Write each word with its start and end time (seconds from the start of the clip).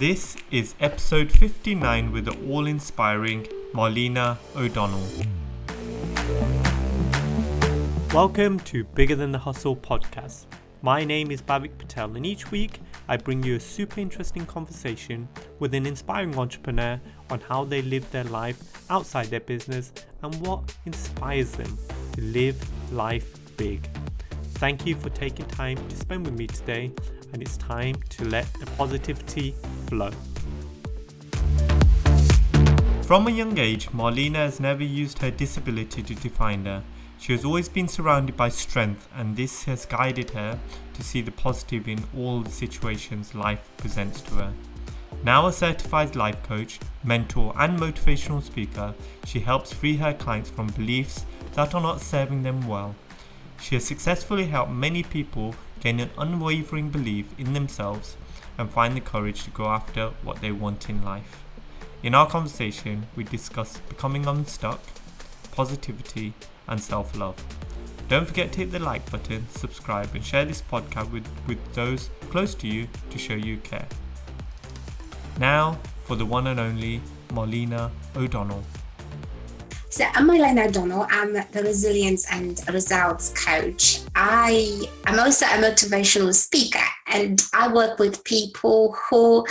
This 0.00 0.34
is 0.50 0.74
episode 0.80 1.30
59 1.30 2.10
with 2.10 2.24
the 2.24 2.34
all 2.48 2.66
inspiring 2.66 3.46
Marlena 3.74 4.38
O'Donnell. 4.56 5.06
Welcome 8.14 8.60
to 8.60 8.84
Bigger 8.84 9.14
Than 9.14 9.30
the 9.30 9.38
Hustle 9.38 9.76
podcast. 9.76 10.46
My 10.80 11.04
name 11.04 11.30
is 11.30 11.42
Bhavik 11.42 11.76
Patel, 11.76 12.16
and 12.16 12.24
each 12.24 12.50
week 12.50 12.80
I 13.08 13.18
bring 13.18 13.42
you 13.42 13.56
a 13.56 13.60
super 13.60 14.00
interesting 14.00 14.46
conversation 14.46 15.28
with 15.58 15.74
an 15.74 15.84
inspiring 15.84 16.34
entrepreneur 16.38 16.98
on 17.28 17.40
how 17.40 17.64
they 17.64 17.82
live 17.82 18.10
their 18.10 18.24
life 18.24 18.82
outside 18.88 19.26
their 19.26 19.40
business 19.40 19.92
and 20.22 20.34
what 20.36 20.74
inspires 20.86 21.50
them 21.52 21.76
to 22.12 22.22
live 22.22 22.56
life 22.90 23.38
big. 23.58 23.86
Thank 24.54 24.86
you 24.86 24.94
for 24.96 25.10
taking 25.10 25.44
time 25.44 25.76
to 25.88 25.96
spend 25.96 26.24
with 26.24 26.38
me 26.38 26.46
today, 26.46 26.90
and 27.34 27.42
it's 27.42 27.58
time 27.58 27.96
to 28.08 28.24
let 28.24 28.50
the 28.54 28.66
positivity 28.78 29.54
From 33.02 33.26
a 33.26 33.30
young 33.30 33.58
age, 33.58 33.88
Marlena 33.88 34.36
has 34.36 34.60
never 34.60 34.84
used 34.84 35.18
her 35.18 35.32
disability 35.32 36.00
to 36.04 36.14
define 36.14 36.64
her. 36.64 36.84
She 37.18 37.32
has 37.32 37.44
always 37.44 37.68
been 37.68 37.88
surrounded 37.88 38.36
by 38.36 38.50
strength, 38.50 39.08
and 39.16 39.36
this 39.36 39.64
has 39.64 39.86
guided 39.86 40.30
her 40.30 40.60
to 40.94 41.02
see 41.02 41.20
the 41.22 41.32
positive 41.32 41.88
in 41.88 42.04
all 42.16 42.40
the 42.40 42.50
situations 42.50 43.34
life 43.34 43.68
presents 43.78 44.20
to 44.22 44.34
her. 44.34 44.52
Now 45.24 45.48
a 45.48 45.52
certified 45.52 46.14
life 46.14 46.40
coach, 46.44 46.78
mentor, 47.02 47.52
and 47.58 47.76
motivational 47.78 48.44
speaker, 48.44 48.94
she 49.24 49.40
helps 49.40 49.72
free 49.72 49.96
her 49.96 50.14
clients 50.14 50.50
from 50.50 50.68
beliefs 50.68 51.26
that 51.54 51.74
are 51.74 51.82
not 51.82 52.00
serving 52.00 52.44
them 52.44 52.68
well. 52.68 52.94
She 53.60 53.74
has 53.74 53.84
successfully 53.84 54.46
helped 54.46 54.70
many 54.70 55.02
people 55.02 55.56
gain 55.80 55.98
an 55.98 56.10
unwavering 56.16 56.90
belief 56.90 57.26
in 57.38 57.54
themselves 57.54 58.16
and 58.60 58.70
find 58.70 58.94
the 58.94 59.00
courage 59.00 59.42
to 59.44 59.50
go 59.50 59.66
after 59.66 60.08
what 60.22 60.40
they 60.42 60.52
want 60.52 60.90
in 60.90 61.02
life. 61.02 61.42
In 62.02 62.14
our 62.14 62.28
conversation, 62.28 63.06
we 63.16 63.24
discuss 63.24 63.78
becoming 63.88 64.26
unstuck, 64.26 64.80
positivity, 65.50 66.34
and 66.68 66.80
self 66.80 67.16
love. 67.16 67.42
Don't 68.08 68.26
forget 68.26 68.52
to 68.52 68.58
hit 68.58 68.70
the 68.72 68.78
like 68.78 69.10
button, 69.10 69.46
subscribe, 69.50 70.14
and 70.14 70.24
share 70.24 70.44
this 70.44 70.62
podcast 70.62 71.10
with, 71.10 71.26
with 71.46 71.58
those 71.74 72.10
close 72.28 72.54
to 72.56 72.66
you 72.66 72.86
to 73.10 73.18
show 73.18 73.34
you 73.34 73.56
care. 73.58 73.88
Now, 75.38 75.78
for 76.04 76.16
the 76.16 76.26
one 76.26 76.46
and 76.46 76.60
only 76.60 77.00
Marlena 77.28 77.90
O'Donnell. 78.14 78.62
So 79.88 80.04
I'm 80.14 80.28
Marlena 80.28 80.68
O'Donnell. 80.68 81.06
I'm 81.10 81.32
the 81.32 81.62
resilience 81.62 82.30
and 82.30 82.60
results 82.72 83.32
coach. 83.32 84.00
I 84.14 84.86
am 85.06 85.18
also 85.18 85.46
a 85.46 85.58
motivational 85.58 86.34
speaker 86.34 86.84
and 87.12 87.42
I 87.52 87.72
work 87.72 87.98
with 87.98 88.24
people 88.24 88.96
who 89.08 89.46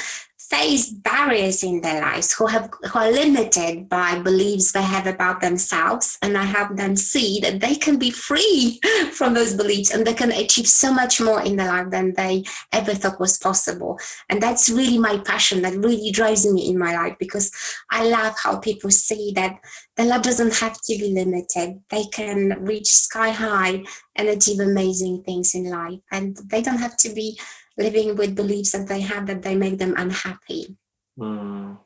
face 0.49 0.89
barriers 0.89 1.63
in 1.63 1.81
their 1.81 2.01
lives, 2.01 2.33
who 2.33 2.47
have 2.47 2.69
who 2.91 2.99
are 2.99 3.11
limited 3.11 3.87
by 3.87 4.19
beliefs 4.19 4.71
they 4.71 4.81
have 4.81 5.05
about 5.05 5.41
themselves, 5.41 6.17
and 6.21 6.37
I 6.37 6.43
help 6.43 6.75
them 6.75 6.95
see 6.95 7.39
that 7.41 7.59
they 7.59 7.75
can 7.75 7.97
be 7.97 8.09
free 8.11 8.79
from 9.13 9.33
those 9.33 9.53
beliefs 9.53 9.93
and 9.93 10.05
they 10.05 10.13
can 10.13 10.31
achieve 10.31 10.67
so 10.67 10.91
much 10.91 11.21
more 11.21 11.41
in 11.41 11.55
their 11.55 11.67
life 11.67 11.91
than 11.91 12.13
they 12.15 12.43
ever 12.71 12.93
thought 12.93 13.19
was 13.19 13.37
possible. 13.37 13.99
And 14.29 14.41
that's 14.41 14.69
really 14.69 14.97
my 14.97 15.19
passion. 15.19 15.61
That 15.61 15.77
really 15.77 16.11
drives 16.11 16.51
me 16.51 16.67
in 16.67 16.77
my 16.77 16.95
life 16.95 17.15
because 17.19 17.51
I 17.91 18.07
love 18.07 18.35
how 18.43 18.57
people 18.57 18.89
see 18.89 19.31
that 19.35 19.59
the 19.97 20.05
life 20.05 20.23
doesn't 20.23 20.55
have 20.55 20.73
to 20.73 20.97
be 20.97 21.13
limited. 21.13 21.79
They 21.89 22.05
can 22.05 22.63
reach 22.63 22.87
sky 22.87 23.29
high 23.29 23.83
and 24.15 24.27
achieve 24.29 24.59
amazing 24.59 25.23
things 25.23 25.53
in 25.53 25.69
life, 25.69 25.99
and 26.11 26.37
they 26.47 26.61
don't 26.61 26.77
have 26.77 26.97
to 26.97 27.09
be 27.13 27.39
living 27.79 28.15
with 28.15 28.35
beliefs 28.35 28.71
that 28.73 28.87
they 28.87 29.01
have 29.01 29.25
that 29.27 29.41
they 29.41 29.55
make 29.55 29.79
them 29.79 29.95
unhappy. 29.97 30.77
Mm. 31.17 31.79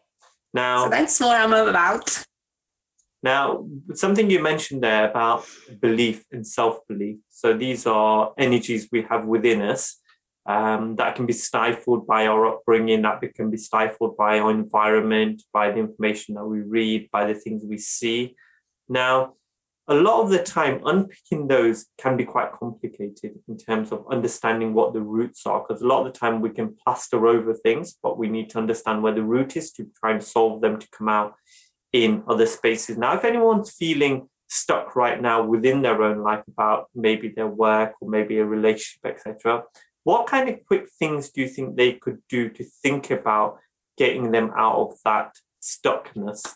Now, 0.53 0.83
so 0.83 0.89
that's 0.89 1.19
what 1.19 1.39
I'm 1.39 1.53
about. 1.53 2.25
Now, 3.21 3.65
something 3.93 4.29
you 4.29 4.41
mentioned 4.43 4.83
there 4.83 5.09
about 5.09 5.45
belief 5.79 6.25
and 6.31 6.45
self 6.45 6.79
belief. 6.89 7.17
So, 7.29 7.53
these 7.53 7.87
are 7.87 8.33
energies 8.37 8.89
we 8.91 9.03
have 9.03 9.25
within 9.25 9.61
us 9.61 10.01
um, 10.45 10.95
that 10.97 11.15
can 11.15 11.25
be 11.25 11.33
stifled 11.33 12.05
by 12.05 12.27
our 12.27 12.45
upbringing, 12.47 13.03
that 13.03 13.21
can 13.33 13.49
be 13.49 13.57
stifled 13.57 14.17
by 14.17 14.39
our 14.39 14.51
environment, 14.51 15.43
by 15.53 15.71
the 15.71 15.79
information 15.79 16.35
that 16.35 16.45
we 16.45 16.59
read, 16.59 17.09
by 17.11 17.25
the 17.25 17.35
things 17.35 17.63
we 17.65 17.77
see. 17.77 18.35
Now, 18.89 19.35
a 19.87 19.95
lot 19.95 20.21
of 20.21 20.29
the 20.29 20.41
time, 20.41 20.81
unpicking 20.85 21.47
those 21.47 21.87
can 21.97 22.15
be 22.15 22.23
quite 22.23 22.53
complicated 22.53 23.39
in 23.47 23.57
terms 23.57 23.91
of 23.91 24.05
understanding 24.09 24.73
what 24.73 24.93
the 24.93 25.01
roots 25.01 25.45
are. 25.45 25.59
Because 25.59 25.81
a 25.81 25.87
lot 25.87 26.05
of 26.05 26.13
the 26.13 26.17
time 26.17 26.39
we 26.39 26.51
can 26.51 26.75
plaster 26.75 27.27
over 27.27 27.53
things, 27.53 27.97
but 28.01 28.17
we 28.17 28.29
need 28.29 28.49
to 28.51 28.59
understand 28.59 29.03
where 29.03 29.13
the 29.13 29.23
root 29.23 29.57
is 29.57 29.71
to 29.73 29.89
try 29.99 30.11
and 30.11 30.23
solve 30.23 30.61
them 30.61 30.79
to 30.79 30.87
come 30.97 31.09
out 31.09 31.35
in 31.91 32.23
other 32.27 32.45
spaces. 32.45 32.97
Now, 32.97 33.15
if 33.15 33.25
anyone's 33.25 33.71
feeling 33.71 34.29
stuck 34.47 34.95
right 34.95 35.21
now 35.21 35.43
within 35.43 35.81
their 35.81 36.01
own 36.01 36.19
life 36.19 36.43
about 36.47 36.87
maybe 36.95 37.27
their 37.27 37.47
work 37.47 37.93
or 37.99 38.09
maybe 38.09 38.39
a 38.39 38.45
relationship, 38.45 39.05
etc., 39.05 39.63
what 40.05 40.27
kind 40.27 40.47
of 40.47 40.65
quick 40.65 40.87
things 40.97 41.29
do 41.29 41.41
you 41.41 41.47
think 41.47 41.75
they 41.75 41.93
could 41.93 42.21
do 42.29 42.49
to 42.49 42.63
think 42.63 43.11
about 43.11 43.57
getting 43.97 44.31
them 44.31 44.51
out 44.55 44.75
of 44.77 44.97
that 45.03 45.35
stuckness? 45.61 46.55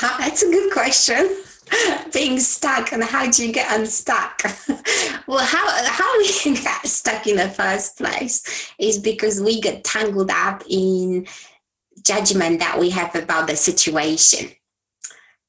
That's 0.00 0.42
a 0.42 0.50
good 0.50 0.72
question. 0.72 1.36
Being 2.12 2.38
stuck 2.40 2.92
and 2.92 3.02
how 3.02 3.30
do 3.30 3.46
you 3.46 3.52
get 3.52 3.78
unstuck? 3.78 4.42
well, 5.26 5.44
how 5.44 5.84
how 5.86 6.18
we 6.18 6.26
get 6.54 6.86
stuck 6.86 7.26
in 7.26 7.36
the 7.36 7.48
first 7.48 7.96
place 7.96 8.72
is 8.78 8.98
because 8.98 9.40
we 9.40 9.60
get 9.60 9.84
tangled 9.84 10.30
up 10.30 10.62
in 10.68 11.26
judgment 12.04 12.60
that 12.60 12.78
we 12.78 12.90
have 12.90 13.14
about 13.14 13.48
the 13.48 13.56
situation 13.56 14.50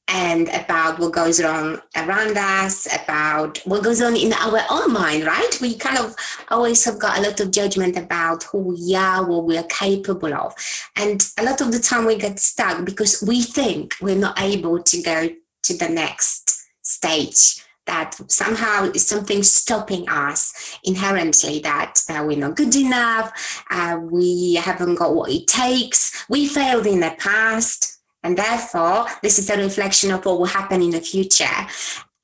and 0.08 0.48
about 0.48 0.98
what 0.98 1.12
goes 1.12 1.40
on 1.40 1.80
around 1.96 2.36
us, 2.36 2.86
about 3.02 3.58
what 3.64 3.82
goes 3.82 4.00
on 4.00 4.16
in 4.16 4.32
our 4.32 4.60
own 4.70 4.92
mind, 4.92 5.24
right? 5.24 5.58
We 5.60 5.76
kind 5.76 5.98
of 5.98 6.14
always 6.48 6.84
have 6.84 6.98
got 6.98 7.18
a 7.18 7.22
lot 7.22 7.40
of 7.40 7.50
judgment 7.50 7.96
about 7.96 8.44
who 8.44 8.58
we 8.58 8.94
are, 8.94 9.26
what 9.26 9.44
we 9.44 9.58
are 9.58 9.64
capable 9.64 10.32
of. 10.32 10.54
And 10.94 11.28
a 11.38 11.44
lot 11.44 11.60
of 11.60 11.72
the 11.72 11.80
time 11.80 12.06
we 12.06 12.16
get 12.16 12.38
stuck 12.38 12.84
because 12.84 13.22
we 13.26 13.42
think 13.42 13.94
we're 14.00 14.16
not 14.16 14.40
able 14.40 14.82
to 14.82 15.02
go 15.02 15.28
to 15.64 15.76
the 15.76 15.88
next 15.88 16.66
stage 16.82 17.62
that 17.86 18.18
somehow 18.30 18.84
is 18.94 19.06
something 19.06 19.42
stopping 19.42 20.08
us 20.08 20.78
inherently 20.84 21.60
that 21.60 22.00
uh, 22.08 22.22
we're 22.26 22.36
not 22.36 22.56
good 22.56 22.74
enough 22.74 23.64
uh, 23.70 23.98
we 24.02 24.54
haven't 24.54 24.96
got 24.96 25.14
what 25.14 25.30
it 25.30 25.46
takes 25.46 26.24
we 26.28 26.46
failed 26.48 26.86
in 26.86 26.98
the 26.98 27.14
past 27.18 27.95
and 28.26 28.36
therefore, 28.36 29.06
this 29.22 29.38
is 29.38 29.48
a 29.48 29.56
reflection 29.56 30.10
of 30.10 30.24
what 30.24 30.40
will 30.40 30.46
happen 30.46 30.82
in 30.82 30.90
the 30.90 31.00
future. 31.00 31.44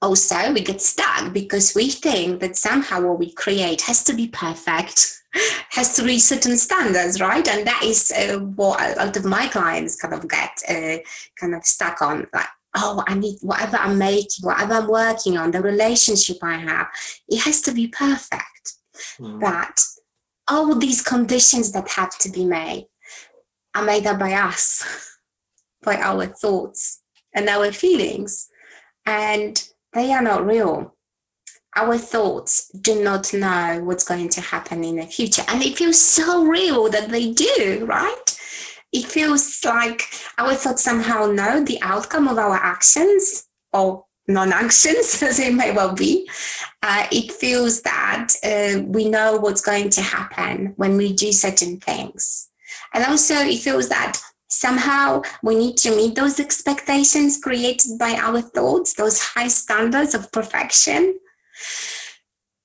Also, 0.02 0.52
we 0.52 0.60
get 0.60 0.80
stuck 0.80 1.32
because 1.32 1.76
we 1.76 1.90
think 1.90 2.40
that 2.40 2.56
somehow 2.56 3.02
what 3.02 3.20
we 3.20 3.30
create 3.30 3.82
has 3.82 4.02
to 4.04 4.12
be 4.12 4.26
perfect, 4.26 5.22
has 5.70 5.94
to 5.94 6.02
reach 6.02 6.22
certain 6.22 6.56
standards, 6.56 7.20
right? 7.20 7.46
And 7.46 7.64
that 7.68 7.84
is 7.84 8.10
uh, 8.10 8.40
what 8.40 8.82
a 8.82 8.96
lot 8.96 9.16
of 9.16 9.24
my 9.24 9.46
clients 9.46 9.94
kind 9.94 10.12
of 10.12 10.28
get 10.28 10.50
uh, 10.68 10.98
kind 11.38 11.54
of 11.54 11.64
stuck 11.64 12.02
on. 12.02 12.26
Like, 12.34 12.48
oh, 12.74 13.04
I 13.06 13.14
need 13.14 13.36
whatever 13.42 13.76
I'm 13.76 13.96
making, 13.96 14.42
whatever 14.42 14.74
I'm 14.74 14.88
working 14.88 15.38
on, 15.38 15.52
the 15.52 15.62
relationship 15.62 16.38
I 16.42 16.54
have, 16.54 16.88
it 17.28 17.42
has 17.42 17.60
to 17.60 17.72
be 17.72 17.86
perfect. 17.86 18.74
Mm. 19.20 19.40
But 19.40 19.80
all 20.48 20.74
these 20.74 21.00
conditions 21.00 21.70
that 21.70 21.88
have 21.90 22.18
to 22.18 22.28
be 22.28 22.44
made 22.44 22.88
are 23.76 23.84
made 23.84 24.08
up 24.08 24.18
by 24.18 24.32
us 24.32 25.10
by 25.82 25.96
our 25.96 26.26
thoughts 26.26 27.02
and 27.34 27.48
our 27.48 27.72
feelings, 27.72 28.48
and 29.06 29.68
they 29.92 30.12
are 30.12 30.22
not 30.22 30.46
real. 30.46 30.94
Our 31.74 31.96
thoughts 31.96 32.68
do 32.68 33.02
not 33.02 33.32
know 33.32 33.80
what's 33.82 34.04
going 34.04 34.28
to 34.30 34.40
happen 34.40 34.84
in 34.84 34.96
the 34.96 35.06
future, 35.06 35.42
and 35.48 35.62
it 35.62 35.76
feels 35.76 36.00
so 36.00 36.44
real 36.44 36.88
that 36.90 37.08
they 37.10 37.32
do, 37.32 37.84
right? 37.86 38.38
It 38.92 39.06
feels 39.06 39.64
like 39.64 40.02
our 40.36 40.54
thoughts 40.54 40.84
somehow 40.84 41.26
know 41.26 41.64
the 41.64 41.80
outcome 41.82 42.28
of 42.28 42.36
our 42.36 42.56
actions 42.56 43.48
or 43.72 44.04
non-actions 44.28 45.22
as 45.22 45.38
it 45.38 45.54
may 45.54 45.72
well 45.72 45.94
be 45.94 46.28
uh, 46.82 47.06
it 47.10 47.32
feels 47.32 47.82
that 47.82 48.28
uh, 48.44 48.82
we 48.86 49.08
know 49.08 49.36
what's 49.36 49.60
going 49.60 49.90
to 49.90 50.00
happen 50.00 50.72
when 50.76 50.96
we 50.96 51.12
do 51.12 51.32
certain 51.32 51.78
things 51.80 52.48
and 52.94 53.04
also 53.04 53.34
it 53.34 53.58
feels 53.58 53.88
that 53.88 54.20
somehow 54.52 55.22
we 55.42 55.54
need 55.54 55.76
to 55.78 55.96
meet 55.96 56.14
those 56.14 56.38
expectations 56.38 57.40
created 57.42 57.98
by 57.98 58.12
our 58.20 58.42
thoughts, 58.42 58.94
those 58.94 59.20
high 59.20 59.48
standards 59.48 60.14
of 60.14 60.30
perfection. 60.30 61.18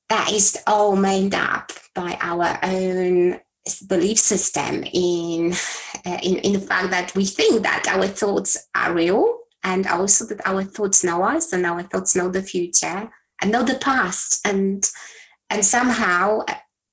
That 0.10 0.32
is 0.32 0.58
all 0.68 0.96
made 0.96 1.34
up 1.34 1.72
by 1.96 2.18
our 2.22 2.60
own 2.64 3.40
belief 3.88 4.20
system 4.20 4.84
in, 4.94 5.54
uh, 6.06 6.20
in, 6.24 6.38
in 6.38 6.54
the 6.54 6.60
fact 6.60 6.92
that 6.92 7.16
we 7.16 7.26
think 7.26 7.64
that 7.64 7.86
our 7.90 8.08
thoughts 8.08 8.68
are 8.76 8.94
real 8.94 9.40
and 9.64 9.88
also 9.88 10.26
that 10.26 10.46
our 10.46 10.64
thoughts 10.64 11.04
know 11.04 11.24
us 11.24 11.52
and 11.52 11.66
our 11.66 11.84
thoughts 11.84 12.16
know 12.16 12.30
the 12.30 12.42
future 12.42 13.10
and 13.42 13.52
know 13.52 13.64
the 13.64 13.76
past 13.76 14.46
and 14.46 14.90
and 15.50 15.64
somehow 15.64 16.42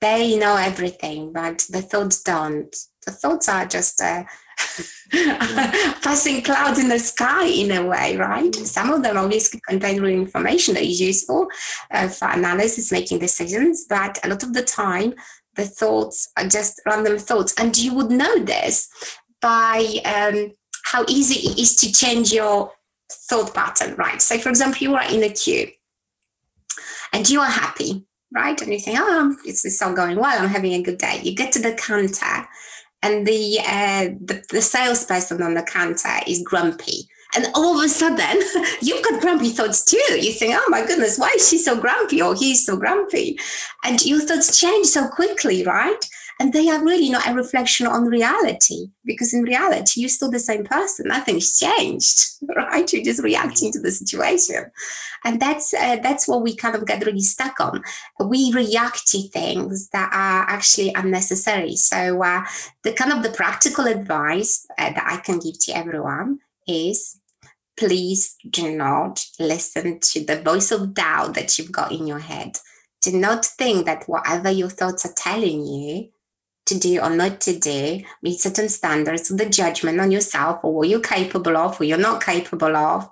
they 0.00 0.36
know 0.36 0.56
everything, 0.56 1.32
but 1.32 1.64
the 1.70 1.80
thoughts 1.80 2.22
don't. 2.22 2.76
The 3.06 3.10
thoughts 3.12 3.48
are 3.48 3.64
just 3.64 4.00
uh, 4.00 4.24
passing 6.02 6.42
clouds 6.42 6.78
in 6.78 6.88
the 6.88 6.98
sky 6.98 7.46
in 7.46 7.70
a 7.70 7.84
way, 7.84 8.16
right? 8.16 8.54
Some 8.54 8.90
of 8.90 9.02
them 9.02 9.16
obviously 9.16 9.60
contain 9.68 10.00
real 10.00 10.18
information 10.18 10.74
that 10.74 10.82
is 10.82 11.00
useful 11.00 11.48
uh, 11.90 12.08
for 12.08 12.28
analysis, 12.28 12.92
making 12.92 13.18
decisions, 13.18 13.86
but 13.88 14.18
a 14.24 14.28
lot 14.28 14.42
of 14.42 14.52
the 14.52 14.62
time, 14.62 15.14
the 15.56 15.64
thoughts 15.64 16.30
are 16.36 16.48
just 16.48 16.80
random 16.86 17.18
thoughts. 17.18 17.54
And 17.58 17.76
you 17.76 17.94
would 17.94 18.10
know 18.10 18.38
this 18.40 18.88
by 19.40 19.86
um, 20.04 20.52
how 20.84 21.04
easy 21.08 21.48
it 21.48 21.58
is 21.58 21.76
to 21.76 21.92
change 21.92 22.32
your 22.32 22.72
thought 23.10 23.54
pattern, 23.54 23.94
right? 23.96 24.20
So, 24.20 24.38
for 24.38 24.48
example, 24.48 24.82
you 24.82 24.94
are 24.94 25.08
in 25.10 25.22
a 25.22 25.30
queue 25.30 25.68
and 27.12 27.28
you 27.28 27.40
are 27.40 27.50
happy, 27.50 28.04
right? 28.34 28.60
And 28.60 28.72
you 28.72 28.80
think, 28.80 28.98
oh, 29.00 29.36
it's, 29.44 29.64
it's 29.64 29.80
all 29.80 29.94
going 29.94 30.16
well, 30.16 30.42
I'm 30.42 30.48
having 30.48 30.74
a 30.74 30.82
good 30.82 30.98
day. 30.98 31.20
You 31.22 31.34
get 31.34 31.52
to 31.52 31.60
the 31.60 31.74
counter 31.74 32.48
and 33.04 33.26
the, 33.26 33.58
uh, 33.60 34.08
the, 34.18 34.42
the 34.50 34.62
salesperson 34.62 35.42
on 35.42 35.52
the 35.52 35.62
counter 35.62 36.20
is 36.26 36.42
grumpy. 36.42 37.06
And 37.36 37.46
all 37.54 37.78
of 37.78 37.84
a 37.84 37.88
sudden, 37.88 38.42
you've 38.80 39.04
got 39.04 39.20
grumpy 39.20 39.50
thoughts 39.50 39.84
too. 39.84 40.18
You 40.18 40.32
think, 40.32 40.54
oh 40.56 40.66
my 40.70 40.86
goodness, 40.86 41.18
why 41.18 41.32
is 41.36 41.46
she 41.46 41.58
so 41.58 41.78
grumpy 41.78 42.22
or 42.22 42.34
he's 42.34 42.64
so 42.64 42.76
grumpy? 42.76 43.38
And 43.84 44.04
your 44.04 44.20
thoughts 44.20 44.58
change 44.58 44.86
so 44.86 45.08
quickly, 45.08 45.64
right? 45.64 46.02
And 46.40 46.52
they 46.52 46.68
are 46.68 46.84
really 46.84 47.10
not 47.10 47.28
a 47.28 47.34
reflection 47.34 47.86
on 47.86 48.04
reality 48.04 48.88
because 49.04 49.32
in 49.32 49.42
reality 49.42 50.00
you're 50.00 50.08
still 50.08 50.30
the 50.30 50.38
same 50.38 50.64
person. 50.64 51.08
Nothing's 51.08 51.58
changed 51.58 52.34
right? 52.56 52.92
You're 52.92 53.04
just 53.04 53.22
reacting 53.22 53.72
to 53.72 53.80
the 53.80 53.90
situation. 53.90 54.70
And 55.24 55.40
that's 55.40 55.72
uh, 55.72 55.96
that's 56.02 56.28
what 56.28 56.42
we 56.42 56.54
kind 56.54 56.74
of 56.74 56.86
get 56.86 57.04
really 57.04 57.22
stuck 57.22 57.60
on. 57.60 57.82
We 58.24 58.52
react 58.52 59.06
to 59.08 59.28
things 59.28 59.88
that 59.90 60.10
are 60.12 60.48
actually 60.48 60.92
unnecessary. 60.94 61.76
So 61.76 62.22
uh, 62.22 62.44
the 62.82 62.92
kind 62.92 63.12
of 63.12 63.22
the 63.22 63.30
practical 63.30 63.86
advice 63.86 64.66
uh, 64.78 64.90
that 64.90 65.04
i 65.06 65.16
can 65.18 65.38
give 65.38 65.58
to 65.58 65.76
everyone 65.76 66.38
is 66.66 67.20
please 67.76 68.36
do 68.50 68.76
not 68.76 69.24
listen 69.40 69.98
to 70.00 70.24
the 70.24 70.40
voice 70.40 70.70
of 70.70 70.94
doubt 70.94 71.34
that 71.34 71.58
you've 71.58 71.72
got 71.72 71.92
in 71.92 72.06
your 72.06 72.20
head. 72.20 72.58
Do 73.02 73.12
not 73.18 73.44
think 73.44 73.86
that 73.86 74.04
whatever 74.06 74.50
your 74.50 74.70
thoughts 74.70 75.04
are 75.04 75.12
telling 75.16 75.66
you 75.66 76.10
to 76.66 76.78
do 76.78 77.00
or 77.00 77.10
not 77.10 77.40
to 77.42 77.58
do, 77.58 78.02
meet 78.22 78.40
certain 78.40 78.68
standards, 78.68 79.28
the 79.28 79.48
judgment 79.48 80.00
on 80.00 80.10
yourself 80.10 80.60
or 80.62 80.74
what 80.74 80.88
you're 80.88 81.00
capable 81.00 81.56
of 81.56 81.80
or 81.80 81.84
you're 81.84 81.98
not 81.98 82.24
capable 82.24 82.76
of, 82.76 83.08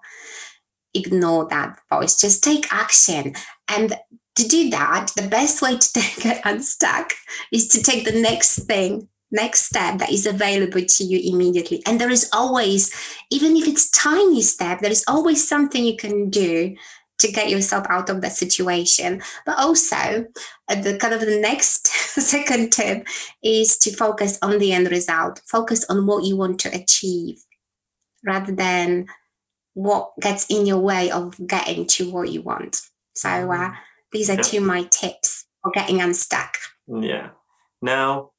ignore 0.95 1.47
that 1.49 1.79
voice. 1.91 2.19
Just 2.19 2.43
take 2.43 2.73
action. 2.73 3.35
And 3.69 3.95
to 4.37 4.49
do 4.49 4.71
that, 4.71 5.11
the 5.17 5.29
best 5.29 5.63
way 5.63 5.77
to 5.77 6.01
get 6.21 6.43
unstuck 6.45 7.13
is 7.53 7.69
to 7.69 7.83
take 7.83 8.05
the 8.05 8.21
next 8.21 8.61
thing, 8.61 9.09
next 9.31 9.67
step 9.67 9.99
that 9.99 10.11
is 10.11 10.27
available 10.27 10.83
to 10.83 11.05
you 11.05 11.21
immediately. 11.33 11.83
And 11.87 12.01
there 12.01 12.11
is 12.11 12.31
always, 12.33 12.95
even 13.31 13.57
if 13.57 13.69
it's 13.69 13.91
tiny 13.91 14.43
step, 14.43 14.81
there 14.81 14.91
is 14.91 15.05
always 15.07 15.47
something 15.47 15.85
you 15.85 15.97
can 15.97 16.31
do 16.31 16.75
to 17.23 17.33
get 17.33 17.51
yourself 17.51 17.87
out 17.89 18.11
of 18.11 18.21
that 18.21 18.33
situation. 18.33 19.23
But 19.47 19.59
also, 19.59 20.27
uh, 20.69 20.75
the 20.81 20.99
kind 20.99 21.15
of 21.15 21.21
the 21.21 21.41
next 21.41 21.87
second 22.21 22.73
tip 22.73 23.07
is 23.43 23.79
to 23.79 23.93
focus 23.93 24.39
on 24.43 24.59
the 24.59 24.73
end 24.73 24.91
result, 24.91 25.41
focus 25.47 25.85
on 25.89 26.07
what 26.07 26.25
you 26.25 26.37
want 26.37 26.59
to 26.61 26.75
achieve 26.75 27.39
rather 28.25 28.53
than 28.53 29.07
what 29.75 30.13
gets 30.21 30.47
in 30.51 30.67
your 30.67 30.79
way 30.79 31.11
of 31.11 31.35
getting 31.47 31.87
to 31.87 32.11
what 32.11 32.31
you 32.31 32.43
want. 32.43 32.83
So, 33.15 33.29
uh, 33.29 33.33
mm-hmm. 33.33 33.75
these 34.13 34.31
are 34.31 34.37
yeah. 34.37 34.43
two 34.43 34.61
my 34.61 34.85
tips 34.85 35.47
for 35.63 35.73
getting 35.73 36.01
unstuck. 36.01 36.59
Yeah. 36.87 37.31
Now, 37.81 38.31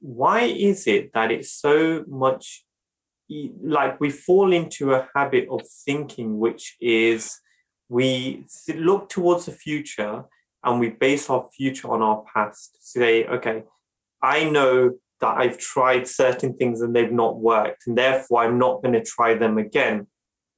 why 0.00 0.42
is 0.42 0.86
it 0.86 1.12
that 1.14 1.30
it's 1.30 1.52
so 1.52 2.04
much 2.08 2.64
like 3.62 4.00
we 4.00 4.10
fall 4.10 4.52
into 4.52 4.92
a 4.92 5.08
habit 5.14 5.46
of 5.50 5.62
thinking 5.86 6.38
which 6.38 6.76
is 6.80 7.40
we 7.88 8.46
look 8.74 9.08
towards 9.08 9.46
the 9.46 9.52
future 9.52 10.24
and 10.64 10.80
we 10.80 10.90
base 10.90 11.28
our 11.28 11.48
future 11.56 11.90
on 11.90 12.02
our 12.02 12.24
past. 12.32 12.76
Say, 12.80 13.26
okay, 13.26 13.64
I 14.22 14.44
know 14.44 14.92
that 15.20 15.36
I've 15.36 15.58
tried 15.58 16.08
certain 16.08 16.54
things 16.54 16.80
and 16.80 16.94
they've 16.94 17.12
not 17.12 17.38
worked, 17.38 17.86
and 17.86 17.96
therefore 17.96 18.42
I'm 18.42 18.58
not 18.58 18.82
going 18.82 18.94
to 18.94 19.04
try 19.04 19.34
them 19.34 19.58
again 19.58 20.06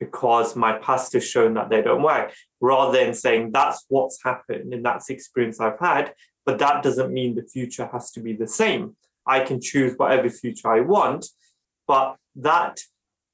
because 0.00 0.56
my 0.56 0.72
past 0.78 1.12
has 1.12 1.26
shown 1.26 1.54
that 1.54 1.70
they 1.70 1.80
don't 1.80 2.02
work, 2.02 2.34
rather 2.60 2.98
than 2.98 3.14
saying 3.14 3.52
that's 3.52 3.84
what's 3.88 4.22
happened 4.22 4.74
and 4.74 4.84
that's 4.84 5.06
the 5.06 5.14
experience 5.14 5.60
I've 5.60 5.78
had, 5.78 6.14
but 6.44 6.58
that 6.58 6.82
doesn't 6.82 7.12
mean 7.12 7.34
the 7.34 7.42
future 7.42 7.88
has 7.92 8.10
to 8.12 8.20
be 8.20 8.34
the 8.34 8.48
same. 8.48 8.96
I 9.26 9.40
can 9.40 9.60
choose 9.60 9.94
whatever 9.96 10.28
future 10.28 10.68
I 10.68 10.80
want, 10.80 11.26
but 11.86 12.16
that 12.36 12.80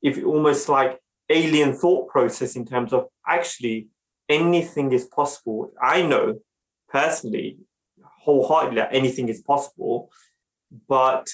if 0.02 0.22
almost 0.24 0.68
like 0.68 1.00
alien 1.30 1.72
thought 1.72 2.08
process 2.08 2.56
in 2.56 2.66
terms 2.66 2.92
of 2.92 3.06
actually 3.26 3.88
anything 4.28 4.92
is 4.92 5.06
possible. 5.06 5.72
I 5.80 6.02
know 6.02 6.40
personally, 6.88 7.58
wholeheartedly, 8.02 8.76
that 8.76 8.94
anything 8.94 9.28
is 9.28 9.40
possible. 9.40 10.10
But 10.88 11.28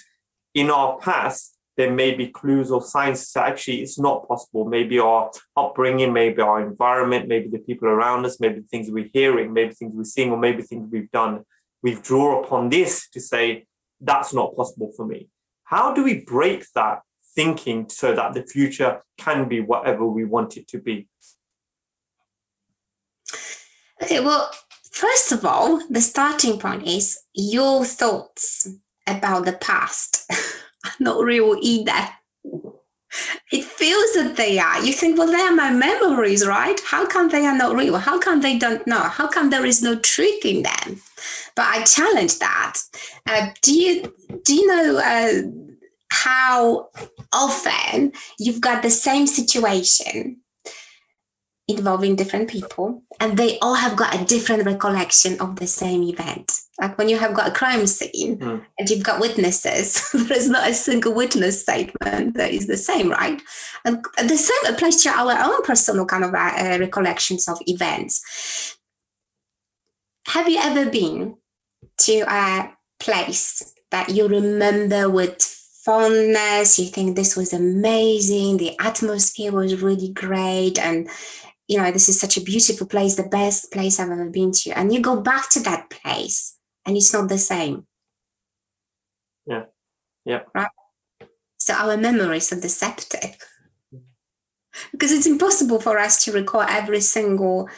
in 0.55 0.71
our 0.71 0.99
past, 0.99 1.57
there 1.77 1.91
may 1.91 2.15
be 2.15 2.29
clues 2.29 2.71
or 2.71 2.83
signs 2.83 3.31
that 3.33 3.47
actually 3.47 3.83
it's 3.83 3.99
not 3.99 4.27
possible. 4.27 4.65
Maybe 4.65 4.99
our 4.99 5.31
upbringing, 5.57 6.13
maybe 6.13 6.41
our 6.41 6.61
environment, 6.63 7.29
maybe 7.29 7.49
the 7.49 7.59
people 7.59 7.89
around 7.89 8.25
us, 8.25 8.41
maybe 8.41 8.61
the 8.61 8.67
things 8.67 8.91
we're 8.91 9.11
hearing, 9.13 9.53
maybe 9.53 9.75
things 9.75 9.95
we're 9.95 10.05
seeing, 10.05 10.31
or 10.31 10.39
maybe 10.39 10.63
things 10.63 10.89
we've 10.91 11.11
done. 11.11 11.45
We've 11.83 12.03
draw 12.03 12.43
upon 12.43 12.71
this 12.71 13.09
to 13.11 13.21
say 13.21 13.67
that's 14.01 14.33
not 14.33 14.57
possible 14.57 14.91
for 14.97 15.07
me. 15.07 15.29
How 15.65 15.93
do 15.93 16.03
we 16.03 16.21
break 16.21 16.65
that 16.75 17.03
thinking 17.37 17.89
so 17.89 18.15
that 18.15 18.33
the 18.35 18.43
future 18.43 19.03
can 19.19 19.47
be 19.47 19.61
whatever 19.61 20.07
we 20.07 20.25
want 20.25 20.57
it 20.57 20.67
to 20.69 20.79
be? 20.79 21.07
Okay, 24.03 24.21
well, 24.21 24.51
first 24.91 25.31
of 25.31 25.45
all, 25.45 25.81
the 25.89 26.01
starting 26.01 26.59
point 26.59 26.87
is 26.87 27.19
your 27.35 27.85
thoughts 27.85 28.69
about 29.07 29.45
the 29.45 29.53
past 29.53 30.27
are 30.85 30.99
not 30.99 31.23
real 31.23 31.57
either. 31.61 32.09
It 33.51 33.65
feels 33.65 34.13
that 34.15 34.35
they 34.37 34.59
are. 34.59 34.85
You 34.85 34.93
think, 34.93 35.17
well, 35.17 35.29
they 35.29 35.41
are 35.41 35.55
my 35.55 35.71
memories, 35.71 36.47
right? 36.47 36.79
How 36.85 37.07
come 37.07 37.31
they 37.31 37.47
are 37.47 37.57
not 37.57 37.75
real? 37.75 37.97
How 37.97 38.19
come 38.19 38.41
they 38.41 38.59
don't 38.59 38.87
know? 38.87 38.99
How 38.99 39.27
come 39.29 39.49
there 39.49 39.65
is 39.65 39.83
no 39.83 39.97
truth 39.97 40.45
in 40.45 40.63
them? 40.63 41.01
But 41.55 41.67
I 41.67 41.85
challenge 41.85 42.39
that. 42.41 42.79
Uh, 43.27 43.49
do 43.63 43.73
you 43.75 44.13
do 44.43 44.55
you 44.55 44.67
know 44.67 44.99
uh, 44.99 45.76
how 46.11 46.89
often 47.33 48.13
you've 48.39 48.61
got 48.61 48.83
the 48.83 48.91
same 48.91 49.27
situation 49.27 50.41
involving 51.69 52.15
different 52.15 52.49
people 52.49 53.03
and 53.19 53.37
they 53.37 53.59
all 53.59 53.75
have 53.75 53.97
got 53.97 54.15
a 54.15 54.25
different 54.25 54.65
recollection 54.65 55.41
of 55.41 55.57
the 55.57 55.67
same 55.67 56.03
event. 56.05 56.53
Like 56.81 56.97
when 56.97 57.09
you 57.09 57.19
have 57.19 57.35
got 57.35 57.49
a 57.49 57.55
crime 57.55 57.87
scene 57.89 58.39
mm. 58.39 58.65
and 58.79 58.89
you've 58.89 59.03
got 59.03 59.21
witnesses 59.21 60.09
there 60.15 60.37
is 60.37 60.49
not 60.49 60.69
a 60.69 60.75
single 60.75 61.13
witness 61.13 61.63
statement 61.63 62.37
that 62.37 62.53
is 62.53 62.69
the 62.69 62.77
same 62.77 63.11
right? 63.11 63.43
And 63.85 64.05
the 64.17 64.37
same 64.37 64.73
applies 64.73 65.03
to 65.03 65.09
our 65.09 65.33
own 65.33 65.63
personal 65.63 66.07
kind 66.07 66.25
of 66.25 66.35
uh, 66.35 66.53
uh, 66.57 66.77
recollections 66.79 67.49
of 67.49 67.59
events. 67.67 68.79
Have 70.29 70.49
you 70.49 70.59
ever 70.59 70.89
been 70.89 71.37
to 71.99 72.21
a 72.29 72.73
place 73.01 73.75
that 73.91 74.11
you 74.11 74.29
remember 74.29 75.09
with 75.09 75.56
fondness. 75.87 76.79
You 76.79 76.87
think 76.87 77.15
this 77.15 77.37
was 77.37 77.53
amazing. 77.53 78.57
The 78.57 78.77
atmosphere 78.81 79.53
was 79.53 79.81
really 79.81 80.11
great. 80.13 80.79
And, 80.79 81.09
you 81.69 81.79
know, 81.79 81.93
this 81.93 82.09
is 82.09 82.21
such 82.21 82.37
a 82.37 82.43
beautiful 82.43 82.87
place, 82.89 83.15
the 83.15 83.23
best 83.23 83.73
place 83.73 83.99
I've 83.99 84.11
ever 84.11 84.29
been 84.29 84.51
to. 84.53 84.71
And 84.73 84.93
you 84.93 85.01
go 85.01 85.21
back 85.21 85.49
to 85.51 85.61
that 85.61 85.89
place 85.89 86.59
and 86.85 86.97
it's 86.97 87.13
not 87.13 87.29
the 87.29 87.39
same. 87.39 87.87
Yeah. 89.47 89.67
Yeah. 90.25 90.43
Right. 90.53 90.69
So 91.59 91.75
our 91.75 91.97
memories 91.97 92.53
are 92.53 92.61
deceptive 92.61 93.39
mm-hmm. 93.95 93.99
because 94.91 95.13
it's 95.13 95.27
impossible 95.27 95.81
for 95.81 95.99
us 95.99 96.25
to 96.25 96.33
recall 96.33 96.63
every 96.63 97.01
single 97.01 97.69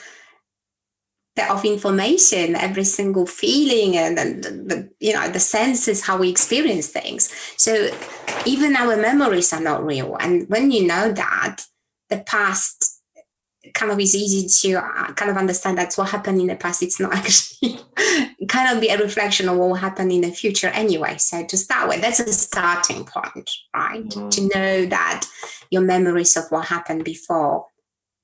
of 1.40 1.64
information 1.64 2.57
every 2.57 2.85
single 2.85 3.26
feeling 3.26 3.97
and, 3.97 4.18
and 4.18 4.45
the, 4.45 4.90
you 5.00 5.12
know 5.12 5.28
the 5.28 5.40
senses 5.40 6.04
how 6.04 6.18
we 6.18 6.28
experience 6.28 6.88
things. 6.88 7.33
So 7.57 7.90
even 8.47 8.76
our 8.76 8.97
memories 8.97 9.52
are 9.52 9.61
not 9.61 9.85
real. 9.85 10.16
And 10.16 10.49
when 10.49 10.71
you 10.71 10.87
know 10.87 11.12
that 11.12 11.64
the 12.11 12.18
past 12.18 12.99
kind 13.75 13.92
of 13.92 14.00
is 14.00 14.14
easy 14.14 14.49
to 14.49 14.78
uh, 14.78 15.12
kind 15.12 15.30
of 15.30 15.37
understand 15.37 15.78
that's 15.78 15.99
what 15.99 16.09
happened 16.11 16.40
in 16.40 16.47
the 16.47 16.57
past. 16.57 16.83
It's 16.83 17.00
not 17.00 17.14
actually 17.14 17.80
kind 18.49 18.75
of 18.75 18.80
be 18.80 18.88
a 18.88 18.99
reflection 18.99 19.49
of 19.49 19.57
what 19.57 19.68
will 19.68 19.75
happen 19.75 20.11
in 20.11 20.23
the 20.23 20.30
future 20.30 20.68
anyway. 20.68 21.16
So 21.18 21.45
to 21.45 21.57
start 21.57 21.88
with 21.88 22.00
that's 22.00 22.21
a 22.21 22.33
starting 22.33 23.04
point 23.04 23.50
right? 23.75 24.04
Mm-hmm. 24.04 24.28
to 24.30 24.40
know 24.54 24.87
that 24.87 25.26
your 25.71 25.83
memories 25.83 26.37
of 26.37 26.45
what 26.50 26.66
happened 26.66 27.04
before 27.04 27.66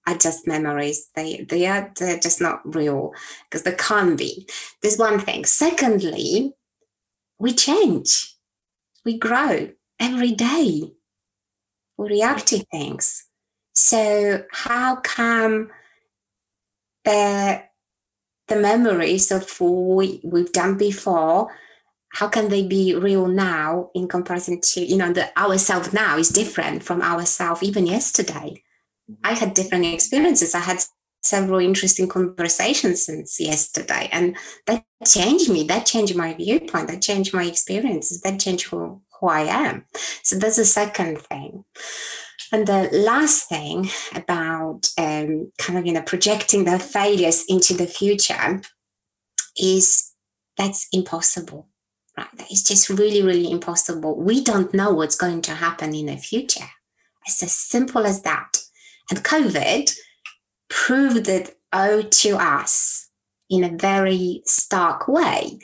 are 0.06 0.16
just 0.16 0.46
memories. 0.46 1.08
They 1.14 1.46
they 1.48 1.66
are 1.66 1.92
they're 1.96 2.18
just 2.18 2.40
not 2.40 2.60
real 2.74 3.12
because 3.48 3.62
they 3.62 3.74
can't 3.74 4.18
be. 4.18 4.46
There's 4.82 4.98
one 4.98 5.20
thing. 5.20 5.44
Secondly, 5.44 6.52
we 7.38 7.52
change, 7.52 8.36
we 9.04 9.18
grow 9.18 9.70
every 9.98 10.32
day, 10.32 10.92
we 11.96 12.08
react 12.08 12.46
to 12.48 12.58
things. 12.70 13.26
So, 13.72 14.44
how 14.52 14.96
come 14.96 15.70
the 17.04 17.62
the 18.48 18.56
memories 18.56 19.32
of 19.32 19.50
what 19.58 20.20
we've 20.22 20.52
done 20.52 20.76
before 20.76 21.50
how 22.14 22.28
can 22.28 22.48
they 22.48 22.64
be 22.64 22.94
real 22.94 23.26
now 23.26 23.90
in 23.94 24.06
comparison 24.06 24.60
to 24.60 24.80
you 24.80 24.96
know 24.96 25.12
the 25.12 25.36
ourself 25.38 25.92
now 25.92 26.16
is 26.16 26.28
different 26.28 26.82
from 26.82 27.02
ourself 27.02 27.62
even 27.62 27.86
yesterday 27.86 28.62
i 29.22 29.32
had 29.32 29.54
different 29.54 29.84
experiences 29.84 30.54
i 30.54 30.60
had 30.60 30.78
several 31.22 31.58
interesting 31.58 32.06
conversations 32.06 33.04
since 33.04 33.40
yesterday 33.40 34.08
and 34.12 34.36
that 34.66 34.84
changed 35.06 35.50
me 35.50 35.64
that 35.64 35.86
changed 35.86 36.16
my 36.16 36.34
viewpoint 36.34 36.88
that 36.88 37.00
changed 37.00 37.32
my 37.32 37.44
experiences 37.44 38.20
that 38.20 38.38
changed 38.38 38.66
who, 38.66 39.00
who 39.20 39.28
i 39.28 39.40
am 39.40 39.84
so 40.22 40.36
that's 40.36 40.56
the 40.56 40.64
second 40.64 41.18
thing 41.18 41.64
and 42.52 42.66
the 42.66 42.88
last 42.92 43.48
thing 43.48 43.88
about 44.14 44.88
um, 44.98 45.50
kind 45.58 45.78
of 45.78 45.86
you 45.86 45.92
know 45.92 46.02
projecting 46.02 46.64
the 46.64 46.78
failures 46.78 47.44
into 47.48 47.74
the 47.74 47.86
future 47.86 48.60
is 49.56 50.12
that's 50.56 50.88
impossible 50.92 51.68
right? 52.16 52.28
That 52.36 52.50
is 52.50 52.62
just 52.62 52.88
really, 52.88 53.22
really 53.22 53.50
impossible. 53.50 54.16
We 54.16 54.42
don't 54.42 54.72
know 54.74 54.92
what's 54.92 55.16
going 55.16 55.42
to 55.42 55.54
happen 55.54 55.94
in 55.94 56.06
the 56.06 56.16
future. 56.16 56.68
It's 57.26 57.42
as 57.42 57.52
simple 57.52 58.06
as 58.06 58.22
that. 58.22 58.58
And 59.10 59.24
COVID 59.24 59.94
proved 60.68 61.28
it 61.28 61.56
all 61.72 62.02
to 62.02 62.36
us 62.36 63.10
in 63.50 63.64
a 63.64 63.76
very 63.76 64.42
stark 64.46 65.08
way. 65.08 65.58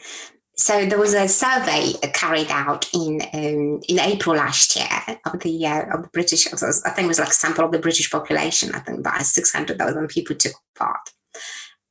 So 0.56 0.84
there 0.84 0.98
was 0.98 1.14
a 1.14 1.26
survey 1.26 1.94
carried 2.12 2.50
out 2.50 2.90
in 2.92 3.22
um, 3.32 3.80
in 3.88 3.98
April 3.98 4.36
last 4.36 4.76
year 4.76 5.18
of 5.24 5.40
the 5.40 5.66
uh, 5.66 5.94
of 5.94 6.02
the 6.02 6.10
British. 6.12 6.46
I 6.46 6.90
think 6.90 7.06
it 7.06 7.08
was 7.08 7.18
like 7.18 7.30
a 7.30 7.32
sample 7.32 7.64
of 7.64 7.72
the 7.72 7.78
British 7.78 8.10
population. 8.10 8.74
I 8.74 8.80
think 8.80 8.98
about 8.98 9.22
six 9.22 9.54
hundred 9.54 9.78
thousand 9.78 10.08
people 10.08 10.36
took 10.36 10.52
part, 10.76 11.00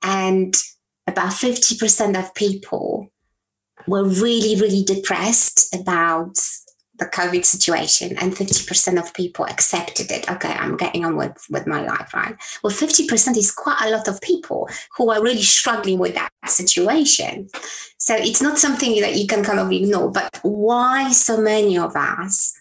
and 0.04 0.56
about 1.08 1.34
fifty 1.34 1.78
percent 1.78 2.16
of 2.16 2.36
people 2.36 3.12
were 3.88 4.04
really, 4.04 4.56
really 4.62 4.84
depressed 4.84 5.74
about 5.74 6.38
the 7.00 7.06
COVID 7.06 7.46
situation, 7.46 8.18
and 8.18 8.34
50% 8.34 9.00
of 9.00 9.14
people 9.14 9.46
accepted 9.46 10.12
it. 10.12 10.30
Okay, 10.30 10.52
I'm 10.52 10.78
getting 10.78 11.06
on 11.06 11.16
with, 11.16 11.46
with 11.50 11.66
my 11.66 11.82
life, 11.82 12.14
right? 12.14 12.36
Well, 12.64 12.74
50% 12.74 13.38
is 13.38 13.52
quite 13.52 13.82
a 13.82 13.90
lot 13.90 14.08
of 14.08 14.22
people 14.22 14.70
who 14.96 15.12
are 15.12 15.24
really 15.24 15.42
struggling 15.42 16.00
with 16.00 16.14
that 16.16 16.30
situation. 16.46 17.50
So 17.98 18.16
it's 18.16 18.42
not 18.42 18.58
something 18.58 19.00
that 19.02 19.16
you 19.16 19.28
can 19.28 19.44
kind 19.44 19.60
of 19.60 19.72
ignore, 19.72 20.12
but 20.12 20.40
why 20.44 21.12
so 21.12 21.40
many 21.42 21.78
of 21.78 21.96
us 21.96 22.54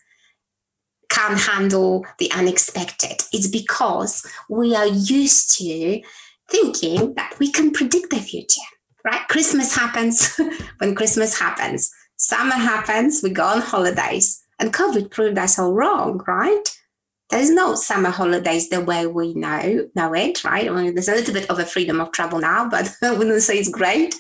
can't 1.09 1.39
handle 1.39 2.07
the 2.19 2.31
unexpected? 2.33 3.23
It's 3.33 3.49
because 3.49 4.27
we 4.49 4.75
are 4.75 4.87
used 4.87 5.59
to 5.59 6.01
thinking 6.49 7.15
that 7.15 7.35
we 7.39 7.53
can 7.53 7.73
predict 7.73 8.11
the 8.11 8.21
future 8.21 8.63
right? 9.05 9.27
Christmas 9.29 9.75
happens 9.75 10.39
when 10.79 10.95
Christmas 10.95 11.39
happens. 11.39 11.93
Summer 12.19 12.57
happens, 12.57 13.21
we 13.23 13.31
go 13.31 13.45
on 13.45 13.61
holidays. 13.61 14.45
And 14.59 14.73
COVID 14.73 15.11
proved 15.11 15.39
us 15.39 15.59
all 15.59 15.73
wrong, 15.73 16.21
right? 16.27 16.65
There's 17.31 17.51
no 17.51 17.75
summer 17.75 18.11
holidays 18.11 18.71
the 18.71 18.81
way 18.81 19.07
we 19.07 19.35
know 19.35 19.89
know 19.95 20.15
it, 20.15 20.43
right? 20.45 20.69
I 20.69 20.73
mean, 20.73 20.95
there's 20.95 21.09
a 21.09 21.15
little 21.15 21.35
bit 21.35 21.49
of 21.49 21.59
a 21.59 21.65
freedom 21.65 22.01
of 22.01 22.11
travel 22.11 22.41
now, 22.41 22.69
but 22.69 22.91
I 23.03 23.13
wouldn't 23.13 23.43
say 23.43 23.59
it's 23.59 23.69
great. 23.69 24.17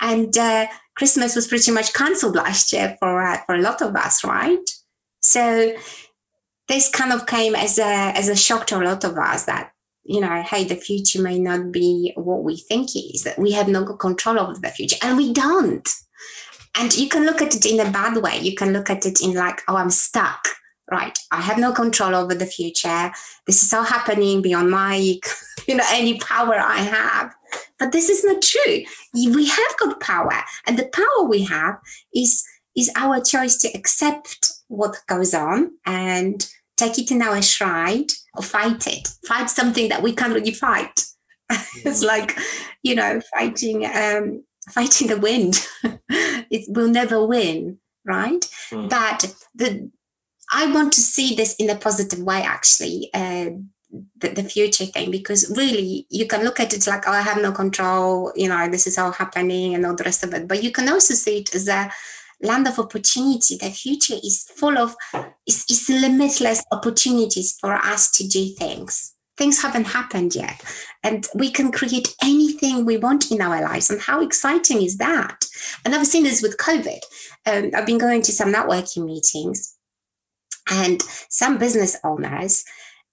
And 0.00 0.36
uh, 0.36 0.66
Christmas 0.94 1.36
was 1.36 1.46
pretty 1.46 1.70
much 1.70 1.94
cancelled 1.94 2.34
last 2.34 2.72
year 2.72 2.96
for 3.00 3.22
uh, 3.22 3.38
for 3.46 3.54
a 3.54 3.62
lot 3.62 3.80
of 3.80 3.94
us, 3.96 4.24
right? 4.24 4.68
So 5.20 5.74
this 6.66 6.90
kind 6.90 7.12
of 7.12 7.26
came 7.26 7.54
as 7.54 7.78
a 7.78 8.12
as 8.16 8.28
a 8.28 8.36
shock 8.36 8.66
to 8.66 8.78
a 8.78 8.84
lot 8.84 9.04
of 9.04 9.16
us 9.16 9.44
that 9.44 9.72
you 10.04 10.20
know, 10.20 10.42
hey, 10.42 10.64
the 10.64 10.74
future 10.74 11.22
may 11.22 11.38
not 11.38 11.70
be 11.70 12.12
what 12.16 12.42
we 12.42 12.56
think 12.56 12.96
it 12.96 13.14
is, 13.14 13.24
that 13.24 13.38
we 13.38 13.52
have 13.52 13.68
no 13.68 13.84
control 13.84 14.40
over 14.40 14.54
the 14.54 14.70
future. 14.70 14.96
And 15.02 15.18
we 15.18 15.34
don't. 15.34 15.86
And 16.76 16.96
you 16.96 17.08
can 17.08 17.24
look 17.24 17.42
at 17.42 17.54
it 17.54 17.66
in 17.66 17.80
a 17.80 17.90
bad 17.90 18.16
way. 18.18 18.38
You 18.38 18.54
can 18.54 18.72
look 18.72 18.90
at 18.90 19.06
it 19.06 19.20
in 19.20 19.34
like, 19.34 19.62
oh, 19.68 19.76
I'm 19.76 19.90
stuck, 19.90 20.46
right? 20.90 21.18
I 21.30 21.40
have 21.40 21.58
no 21.58 21.72
control 21.72 22.14
over 22.14 22.34
the 22.34 22.46
future. 22.46 23.10
This 23.46 23.62
is 23.62 23.72
all 23.72 23.84
happening 23.84 24.42
beyond 24.42 24.70
my, 24.70 24.96
you 25.68 25.74
know, 25.74 25.84
any 25.90 26.18
power 26.18 26.54
I 26.54 26.78
have. 26.78 27.34
But 27.78 27.92
this 27.92 28.08
is 28.08 28.24
not 28.24 28.42
true. 28.42 28.82
We 29.14 29.46
have 29.46 29.76
got 29.78 30.00
power. 30.00 30.44
And 30.66 30.78
the 30.78 30.90
power 30.92 31.28
we 31.28 31.44
have 31.44 31.78
is 32.14 32.44
is 32.76 32.90
our 32.94 33.20
choice 33.20 33.56
to 33.56 33.68
accept 33.74 34.52
what 34.68 34.96
goes 35.08 35.34
on 35.34 35.72
and 35.84 36.48
take 36.76 36.98
it 36.98 37.10
in 37.10 37.20
our 37.20 37.42
stride 37.42 38.10
or 38.34 38.42
fight 38.42 38.86
it 38.86 39.08
fight 39.26 39.50
something 39.50 39.88
that 39.88 40.02
we 40.02 40.14
can't 40.14 40.32
really 40.32 40.52
fight 40.52 41.02
it's 41.84 42.04
like 42.04 42.38
you 42.82 42.94
know 42.94 43.20
fighting 43.34 43.84
um 43.84 44.44
fighting 44.70 45.08
the 45.08 45.18
wind 45.18 45.66
it 46.50 46.64
will 46.68 46.88
never 46.88 47.24
win 47.26 47.78
right 48.04 48.48
mm. 48.70 48.88
but 48.88 49.34
the 49.54 49.90
i 50.52 50.70
want 50.72 50.92
to 50.92 51.00
see 51.00 51.34
this 51.34 51.54
in 51.56 51.70
a 51.70 51.76
positive 51.76 52.20
way 52.20 52.42
actually 52.42 53.10
uh, 53.14 53.50
the, 54.18 54.28
the, 54.28 54.42
future 54.42 54.84
thing 54.84 55.10
because 55.10 55.50
really 55.56 56.06
you 56.10 56.26
can 56.26 56.44
look 56.44 56.60
at 56.60 56.74
it 56.74 56.86
like 56.86 57.08
oh 57.08 57.12
i 57.12 57.22
have 57.22 57.40
no 57.40 57.52
control 57.52 58.32
you 58.36 58.48
know 58.48 58.68
this 58.68 58.86
is 58.86 58.98
all 58.98 59.12
happening 59.12 59.74
and 59.74 59.86
all 59.86 59.96
the 59.96 60.04
rest 60.04 60.22
of 60.22 60.34
it 60.34 60.46
but 60.46 60.62
you 60.62 60.70
can 60.70 60.88
also 60.88 61.14
see 61.14 61.38
it 61.38 61.54
as 61.54 61.68
a 61.68 61.90
land 62.42 62.66
of 62.66 62.78
opportunity. 62.78 63.56
The 63.56 63.70
future 63.70 64.14
is 64.22 64.44
full 64.56 64.78
of 64.78 64.96
is, 65.46 65.64
is 65.68 65.88
limitless 65.88 66.64
opportunities 66.70 67.56
for 67.60 67.74
us 67.74 68.10
to 68.12 68.26
do 68.26 68.54
things. 68.54 69.14
Things 69.38 69.62
haven't 69.62 69.86
happened 69.86 70.34
yet, 70.34 70.62
and 71.02 71.26
we 71.34 71.50
can 71.50 71.70
create 71.72 72.14
anything 72.22 72.84
we 72.84 72.96
want 72.96 73.30
in 73.30 73.40
our 73.40 73.62
lives. 73.62 73.88
And 73.88 74.00
how 74.00 74.20
exciting 74.20 74.82
is 74.82 74.98
that? 74.98 75.46
And 75.84 75.94
I've 75.94 76.06
seen 76.06 76.24
this 76.24 76.42
with 76.42 76.58
COVID. 76.58 77.00
Um, 77.46 77.70
I've 77.74 77.86
been 77.86 77.98
going 77.98 78.22
to 78.22 78.32
some 78.32 78.52
networking 78.52 79.06
meetings, 79.06 79.76
and 80.70 81.00
some 81.30 81.58
business 81.58 81.96
owners 82.04 82.64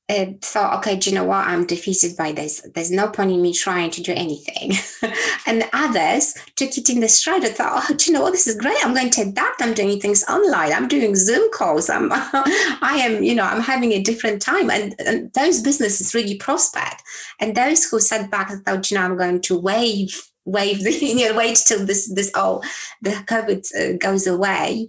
uh, 0.07 0.25
thought, 0.41 0.77
okay, 0.77 0.95
do 0.97 1.09
you 1.09 1.15
know 1.15 1.23
what? 1.23 1.47
I'm 1.47 1.65
defeated 1.65 2.15
by 2.15 2.31
this. 2.31 2.61
There's 2.75 2.91
no 2.91 3.09
point 3.09 3.31
in 3.31 3.41
me 3.41 3.53
trying 3.53 3.89
to 3.91 4.03
do 4.03 4.13
anything. 4.13 4.73
and 5.47 5.63
others 5.73 6.35
took 6.55 6.77
it 6.77 6.89
in 6.89 6.99
the 6.99 7.09
stride 7.09 7.43
and 7.43 7.55
thought, 7.55 7.85
oh, 7.89 7.93
do 7.95 8.05
you 8.05 8.13
know 8.13 8.21
what? 8.21 8.33
This 8.33 8.45
is 8.45 8.55
great. 8.55 8.77
I'm 8.83 8.93
going 8.93 9.09
to 9.11 9.23
adapt. 9.23 9.63
I'm 9.63 9.73
doing 9.73 9.99
things 9.99 10.23
online. 10.29 10.73
I'm 10.73 10.87
doing 10.87 11.15
Zoom 11.15 11.51
calls. 11.51 11.89
I'm, 11.89 12.09
I 12.11 13.01
am, 13.01 13.23
you 13.23 13.33
know, 13.33 13.45
I'm 13.45 13.61
having 13.61 13.93
a 13.93 14.03
different 14.03 14.43
time. 14.43 14.69
And, 14.69 14.93
and 14.99 15.33
those 15.33 15.63
businesses 15.63 16.13
really 16.13 16.37
prospered. 16.37 16.99
And 17.39 17.55
those 17.55 17.85
who 17.85 17.99
sat 17.99 18.29
back 18.29 18.51
and 18.51 18.63
thought, 18.63 18.91
you 18.91 18.97
know, 18.97 19.05
I'm 19.05 19.17
going 19.17 19.41
to 19.41 19.57
wave, 19.57 20.21
wave, 20.45 20.83
the, 20.83 20.91
you 21.01 21.27
know, 21.27 21.35
wait 21.35 21.63
till 21.65 21.83
this, 21.83 22.13
this, 22.13 22.29
oh, 22.35 22.61
the 23.01 23.11
COVID 23.11 23.65
uh, 23.75 23.97
goes 23.97 24.27
away, 24.27 24.87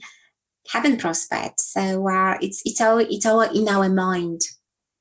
haven't 0.68 1.00
prospered. 1.00 1.52
So 1.58 2.06
uh, 2.06 2.37
it's, 2.42 2.61
it's 2.66 2.82
all, 2.82 2.99
it's 2.99 3.25
all 3.25 3.40
in 3.40 3.66
our 3.66 3.88
mind. 3.88 4.42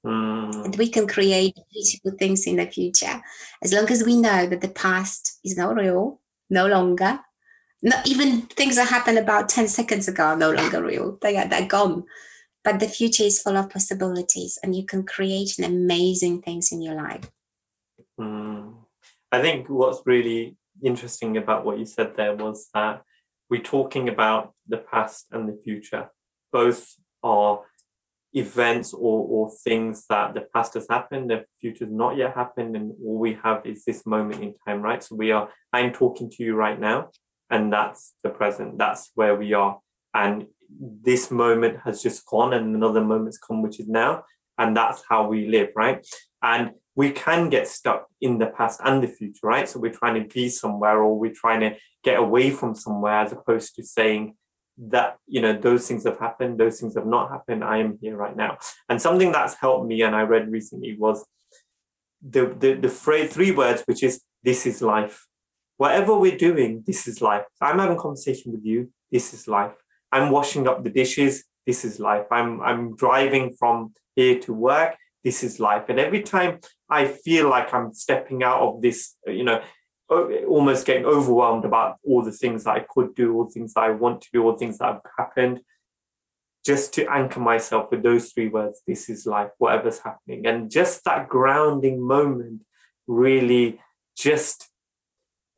Mm. 0.06 0.66
And 0.66 0.76
we 0.76 0.90
can 0.90 1.08
create 1.08 1.58
beautiful 1.74 2.12
things 2.12 2.46
in 2.46 2.58
the 2.58 2.68
future 2.68 3.22
as 3.64 3.74
long 3.74 3.90
as 3.90 4.04
we 4.04 4.16
know 4.16 4.46
that 4.46 4.62
the 4.62 4.70
past 4.70 5.40
is 5.44 5.58
not 5.58 5.76
real, 5.76 6.22
no 6.50 6.68
longer. 6.68 7.20
Not 7.82 8.08
even 8.08 8.44
things 8.44 8.76
that 8.76 8.90
happened 8.90 9.18
about 9.18 9.50
10 9.50 9.68
seconds 9.68 10.08
ago 10.08 10.24
are 10.24 10.38
no 10.38 10.52
longer 10.52 10.84
real. 10.84 11.18
They 11.22 11.38
are 11.38 11.48
they're 11.48 11.68
gone. 11.68 12.04
But 12.64 12.80
the 12.80 12.88
future 12.88 13.24
is 13.24 13.42
full 13.42 13.58
of 13.58 13.70
possibilities 13.70 14.58
and 14.64 14.76
you 14.76 14.86
can 14.86 15.04
create 15.04 15.58
amazing 15.60 16.42
things 16.42 16.72
in 16.72 16.82
your 16.82 16.96
life. 16.96 17.30
Mm. 18.20 18.76
I 19.32 19.42
think 19.42 19.70
what's 19.70 20.02
really 20.06 20.58
interesting 20.84 21.38
about 21.38 21.66
what 21.66 21.80
you 21.80 21.86
said 21.86 22.16
there 22.16 22.36
was 22.36 22.70
that 22.74 23.04
we're 23.50 23.62
talking 23.62 24.10
about 24.10 24.54
the 24.68 24.78
past 24.78 25.28
and 25.32 25.48
the 25.48 25.60
future. 25.64 26.10
Both 26.52 26.96
are 27.22 27.62
events 28.36 28.94
or, 28.94 29.26
or 29.28 29.52
things 29.64 30.06
that 30.10 30.34
the 30.34 30.42
past 30.54 30.74
has 30.76 30.86
happened, 30.90 31.30
the 31.30 31.46
future 31.60 31.86
has 31.86 31.92
not 31.92 32.18
yet 32.18 32.36
happened, 32.36 32.76
and 32.76 32.92
all 33.04 33.18
we 33.18 33.34
have 33.44 33.66
is 33.66 33.84
this 33.86 34.06
moment 34.06 34.44
in 34.44 34.54
time, 34.68 34.82
right? 34.82 35.02
So 35.02 35.16
we 35.16 35.32
are, 35.32 35.50
I'm 35.74 35.94
talking 35.94 36.30
to 36.32 36.44
you 36.44 36.56
right 36.56 36.80
now, 36.80 37.10
and 37.50 37.72
that's 37.72 38.14
the 38.24 38.30
present, 38.30 38.78
that's 38.78 39.12
where 39.16 39.36
we 39.36 39.54
are. 39.54 39.80
And 40.14 40.48
this 40.70 41.32
moment 41.32 41.80
has 41.86 42.04
just 42.04 42.26
gone, 42.26 42.54
and 42.54 42.76
another 42.76 43.04
moment's 43.04 43.38
come, 43.38 43.62
which 43.62 43.80
is 43.80 43.88
now. 43.88 44.24
And 44.58 44.76
that's 44.76 45.04
how 45.10 45.28
we 45.28 45.48
live, 45.48 45.70
right? 45.76 46.06
And 46.42 46.72
we 46.96 47.12
can 47.12 47.50
get 47.50 47.68
stuck 47.68 48.08
in 48.22 48.38
the 48.38 48.48
past 48.48 48.80
and 48.84 49.04
the 49.04 49.08
future, 49.08 49.48
right? 49.48 49.68
So 49.68 49.80
we're 49.80 49.92
trying 49.92 50.22
to 50.22 50.34
be 50.34 50.48
somewhere 50.48 51.02
or 51.02 51.20
we're 51.20 51.34
trying 51.34 51.60
to 51.60 51.76
get 52.04 52.20
away 52.20 52.52
from 52.52 52.74
somewhere 52.74 53.20
as 53.20 53.34
opposed 53.34 53.76
to 53.76 53.84
saying, 53.84 54.36
that 54.78 55.18
you 55.28 55.42
know 55.42 55.54
those 55.54 55.88
things 55.88 56.04
have 56.04 56.20
happened 56.20 56.60
those 56.60 56.80
things 56.80 56.96
have 56.96 57.06
not 57.06 57.30
happened 57.30 57.64
i 57.64 57.78
am 57.78 57.98
here 58.02 58.18
right 58.18 58.36
now 58.36 58.58
and 58.90 59.02
something 59.02 59.32
that's 59.32 59.54
helped 59.56 59.88
me 59.88 60.02
and 60.02 60.16
i 60.16 60.22
read 60.22 60.52
recently 60.52 60.98
was 60.98 61.26
the 62.22 62.54
the, 62.60 62.74
the 62.74 62.90
phrase 62.90 63.34
three 63.34 63.52
words 63.52 63.84
which 63.86 64.04
is 64.04 64.22
this 64.44 64.66
is 64.66 64.82
life 64.82 65.28
whatever 65.78 66.18
we're 66.18 66.38
doing 66.38 66.84
this 66.86 67.08
is 67.08 67.22
life 67.22 67.46
i'm 67.62 67.80
having 67.80 67.98
a 67.98 68.02
conversation 68.02 68.52
with 68.52 68.66
you 68.66 68.90
this 69.16 69.34
is 69.34 69.48
life. 69.48 69.72
I'm 70.12 70.30
washing 70.30 70.68
up 70.68 70.84
the 70.84 70.90
dishes, 70.90 71.46
this 71.66 71.86
is 71.86 72.00
life. 72.00 72.26
I'm 72.32 72.62
I'm 72.62 72.96
driving 72.96 73.54
from 73.60 73.94
here 74.16 74.40
to 74.42 74.54
work, 74.54 74.96
this 75.24 75.44
is 75.44 75.60
life. 75.60 75.86
And 75.90 76.00
every 76.00 76.22
time 76.22 76.60
I 76.90 77.06
feel 77.08 77.50
like 77.50 77.74
I'm 77.74 77.94
stepping 77.94 78.44
out 78.44 78.62
of 78.62 78.82
this, 78.82 79.16
you 79.26 79.44
know, 79.44 79.62
Uh, 80.08 80.46
almost 80.48 80.86
getting 80.86 81.06
overwhelmed 81.06 81.66
about 81.66 81.98
all 82.04 82.22
the 82.22 82.32
things 82.32 82.64
that 82.64 82.76
I 82.76 82.86
could 82.88 83.16
do, 83.16 83.34
all 83.34 83.46
the 83.46 83.52
things 83.52 83.74
that 83.74 83.86
I 83.86 83.90
want 83.90 84.22
to 84.22 84.30
do, 84.32 84.44
all 84.44 84.52
the 84.52 84.60
things 84.60 84.78
that 84.78 84.86
have 84.86 85.02
happened, 85.18 85.62
just 86.66 86.94
to 86.96 87.06
anchor 87.12 87.40
myself 87.40 87.92
with 87.92 88.02
those 88.02 88.32
three 88.32 88.48
words 88.48 88.82
this 88.88 89.08
is 89.10 89.26
life, 89.26 89.52
whatever's 89.60 90.00
happening. 90.00 90.46
And 90.46 90.70
just 90.70 91.04
that 91.06 91.30
grounding 91.30 92.02
moment 92.02 92.62
really 93.08 93.80
just 94.18 94.70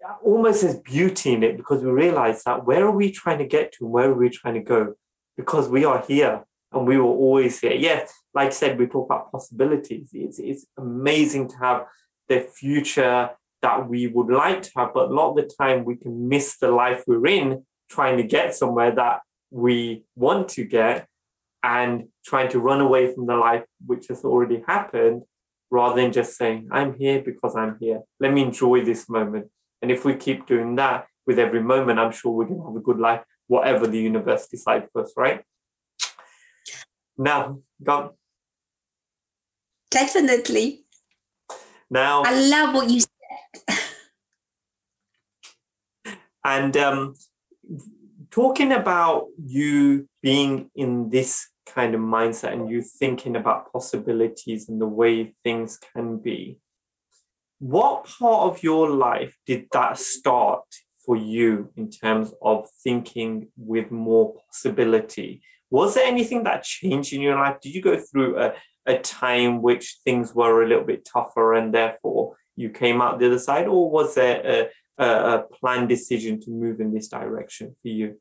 uh, 0.06 0.16
almost 0.24 0.64
as 0.64 0.80
beauty 0.80 1.34
in 1.34 1.44
it 1.44 1.58
because 1.58 1.82
we 1.84 1.92
realize 1.92 2.44
that 2.44 2.66
where 2.66 2.86
are 2.86 2.92
we 2.92 3.12
trying 3.12 3.38
to 3.38 3.46
get 3.46 3.72
to 3.74 3.86
and 3.86 3.94
where 3.94 4.10
are 4.10 4.14
we 4.14 4.30
trying 4.30 4.56
to 4.56 4.60
go? 4.60 4.96
Because 5.38 5.70
we 5.70 5.86
are 5.86 6.04
here 6.06 6.44
and 6.74 6.86
we 6.86 6.98
will 6.98 7.10
always 7.10 7.60
here. 7.60 7.74
Yes, 7.74 8.14
like 8.34 8.48
I 8.48 8.52
said, 8.52 8.78
we 8.78 8.88
talk 8.88 9.08
about 9.08 9.32
possibilities. 9.32 10.10
It's, 10.14 10.40
it's 10.40 10.66
amazing 10.78 11.48
to 11.50 11.58
have 11.58 11.86
the 12.28 12.42
future 12.42 13.30
that 13.62 13.90
we 13.90 14.08
would 14.08 14.30
like 14.30 14.62
to 14.62 14.72
have, 14.76 14.94
but 14.94 15.10
a 15.10 15.14
lot 15.14 15.32
of 15.32 15.36
the 15.38 15.56
time 15.60 15.84
we 15.84 15.96
can 15.96 16.30
miss 16.30 16.58
the 16.58 16.70
life 16.70 17.04
we're 17.08 17.26
in 17.28 17.66
trying 17.90 18.18
to 18.18 18.24
get 18.24 18.54
somewhere 18.54 18.92
that 18.92 19.22
we 19.50 20.04
want 20.16 20.50
to 20.50 20.66
get 20.66 21.08
and 21.64 22.08
trying 22.26 22.50
to 22.50 22.60
run 22.60 22.82
away 22.82 23.14
from 23.14 23.26
the 23.26 23.36
life 23.36 23.64
which 23.86 24.08
has 24.10 24.24
already 24.24 24.64
happened 24.68 25.24
rather 25.70 26.02
than 26.02 26.12
just 26.12 26.38
saying, 26.38 26.68
I'm 26.72 26.94
here 26.94 27.22
because 27.22 27.56
I'm 27.56 27.78
here. 27.80 28.02
Let 28.20 28.34
me 28.34 28.42
enjoy 28.42 28.86
this 28.86 29.10
moment. 29.10 29.48
And 29.82 29.92
if 29.92 30.06
we 30.06 30.16
keep 30.16 30.48
doing 30.48 30.76
that 30.76 31.08
with 31.26 31.40
every 31.40 31.62
moment, 31.62 32.00
I'm 32.00 32.12
sure 32.12 32.32
we're 32.32 32.46
going 32.46 32.60
to 32.60 32.68
have 32.68 32.76
a 32.76 32.80
good 32.80 33.00
life, 33.00 33.22
whatever 33.48 33.88
the 33.88 34.00
universe 34.00 34.48
decides 34.48 34.88
for 34.92 35.04
us, 35.04 35.14
right? 35.18 35.42
Now, 37.18 37.60
go. 37.84 38.16
Definitely. 39.90 40.86
Now, 41.90 42.24
I 42.24 42.40
love 42.40 42.76
what 42.76 42.90
you 42.90 43.00
said. 43.00 43.10
And 46.48 46.78
um, 46.78 47.14
talking 48.32 48.72
about 48.72 49.26
you 49.38 50.08
being 50.24 50.72
in 50.76 51.10
this 51.10 51.50
kind 51.66 51.94
of 51.94 52.00
mindset 52.00 52.54
and 52.54 52.70
you 52.70 52.82
thinking 52.82 53.36
about 53.36 53.72
possibilities 53.74 54.70
and 54.70 54.80
the 54.80 54.88
way 54.88 55.36
things 55.44 55.78
can 55.94 56.20
be, 56.20 56.58
what 57.60 58.06
part 58.06 58.50
of 58.50 58.64
your 58.64 58.90
life 58.90 59.36
did 59.46 59.68
that 59.74 60.00
start 60.00 60.64
for 61.06 61.18
you 61.18 61.70
in 61.76 61.90
terms 61.92 62.34
of 62.42 62.70
thinking 62.82 63.50
with 63.58 63.92
more 63.92 64.36
possibility? 64.48 65.42
Was 65.70 65.96
there 65.96 66.06
anything 66.06 66.46
that 66.46 66.64
changed 66.64 67.12
in 67.12 67.20
your 67.20 67.36
life? 67.36 67.60
Did 67.60 67.76
you 67.76 67.82
go 67.82 68.00
through 68.00 68.40
a, 68.40 68.54
a 68.86 69.00
time 69.00 69.62
which 69.62 69.98
things 70.06 70.34
were 70.34 70.64
a 70.64 70.68
little 70.68 70.86
bit 70.86 71.04
tougher 71.04 71.56
and 71.56 71.74
therefore 71.74 72.38
you 72.56 72.70
came 72.70 73.02
out 73.02 73.20
the 73.20 73.28
other 73.28 73.40
side? 73.40 73.68
Or 73.68 73.92
was 73.92 74.16
there 74.16 74.70
a, 74.98 75.44
planned 75.60 75.90
decision 75.90 76.40
to 76.42 76.52
move 76.52 76.80
in 76.80 76.94
this 76.94 77.08
direction 77.08 77.76
for 77.82 77.88
you? 77.88 78.20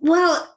Well, 0.00 0.56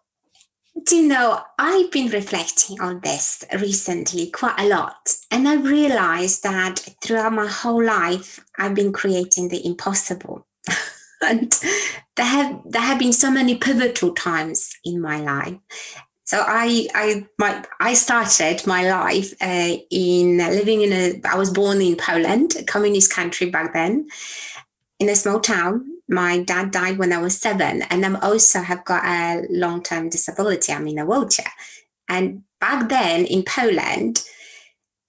do 0.86 0.96
you 0.96 1.08
know, 1.08 1.42
I've 1.60 1.92
been 1.92 2.10
reflecting 2.10 2.82
on 2.82 3.02
this 3.02 3.44
recently 3.54 4.30
quite 4.32 4.60
a 4.60 4.68
lot. 4.68 5.16
And 5.32 5.48
I 5.48 5.56
realized 5.56 6.44
that 6.44 6.80
throughout 7.02 7.34
my 7.34 7.48
whole 7.48 7.84
life, 7.84 8.44
I've 8.58 8.76
been 8.76 8.92
creating 8.92 9.50
the 9.50 9.66
impossible. 9.66 10.48
and 11.22 11.52
there 12.16 12.26
have 12.26 12.62
there 12.66 12.82
have 12.82 13.00
been 13.00 13.14
so 13.14 13.32
many 13.32 13.56
pivotal 13.56 14.14
times 14.14 14.76
in 14.84 15.02
my 15.02 15.20
life. 15.20 15.58
So 16.26 16.44
I 16.46 16.88
I 16.96 17.28
my 17.38 17.64
I 17.80 17.94
started 17.94 18.66
my 18.66 18.90
life 18.90 19.34
uh, 19.42 19.76
in 19.90 20.38
living 20.38 20.82
in 20.82 20.94
a 20.94 21.22
I 21.28 21.36
was 21.36 21.52
born 21.52 21.82
in 21.82 21.98
Poland, 21.98 22.56
a 22.60 22.64
communist 22.64 23.14
country 23.14 23.50
back 23.50 23.74
then, 23.74 24.08
in 25.00 25.10
a 25.10 25.16
small 25.16 25.40
town 25.40 25.94
my 26.08 26.40
dad 26.44 26.72
died 26.72 26.98
when 26.98 27.14
I 27.14 27.22
was 27.22 27.38
seven, 27.38 27.82
and 27.84 28.06
I'm 28.06 28.18
also 28.18 28.60
have 28.60 28.84
got 28.86 29.04
a 29.06 29.46
long 29.50 29.82
term 29.82 30.10
disability. 30.10 30.72
I'm 30.72 30.88
in 30.88 31.00
a 31.00 31.06
wheelchair. 31.06 31.52
And 32.10 32.44
back 32.60 32.90
then 32.90 33.26
in 33.26 33.44
Poland, 33.44 34.24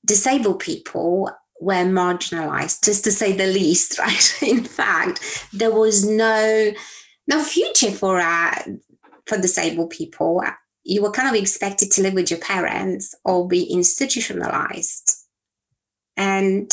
disabled 0.04 0.60
people 0.60 1.30
were 1.60 1.84
marginalized, 1.84 2.84
just 2.84 3.04
to 3.04 3.12
say 3.12 3.32
the 3.32 3.46
least, 3.46 3.98
right? 3.98 4.42
in 4.42 4.64
fact, 4.64 5.48
there 5.52 5.72
was 5.72 6.04
no 6.04 6.72
no 7.26 7.42
future 7.42 7.90
for 7.90 8.20
uh, 8.20 8.62
for 9.26 9.38
disabled 9.38 9.90
people. 9.90 10.42
You 10.84 11.02
were 11.02 11.10
kind 11.10 11.28
of 11.28 11.40
expected 11.40 11.90
to 11.92 12.02
live 12.02 12.14
with 12.14 12.30
your 12.30 12.40
parents 12.40 13.14
or 13.24 13.48
be 13.48 13.64
institutionalized. 13.64 15.12
And 16.16 16.72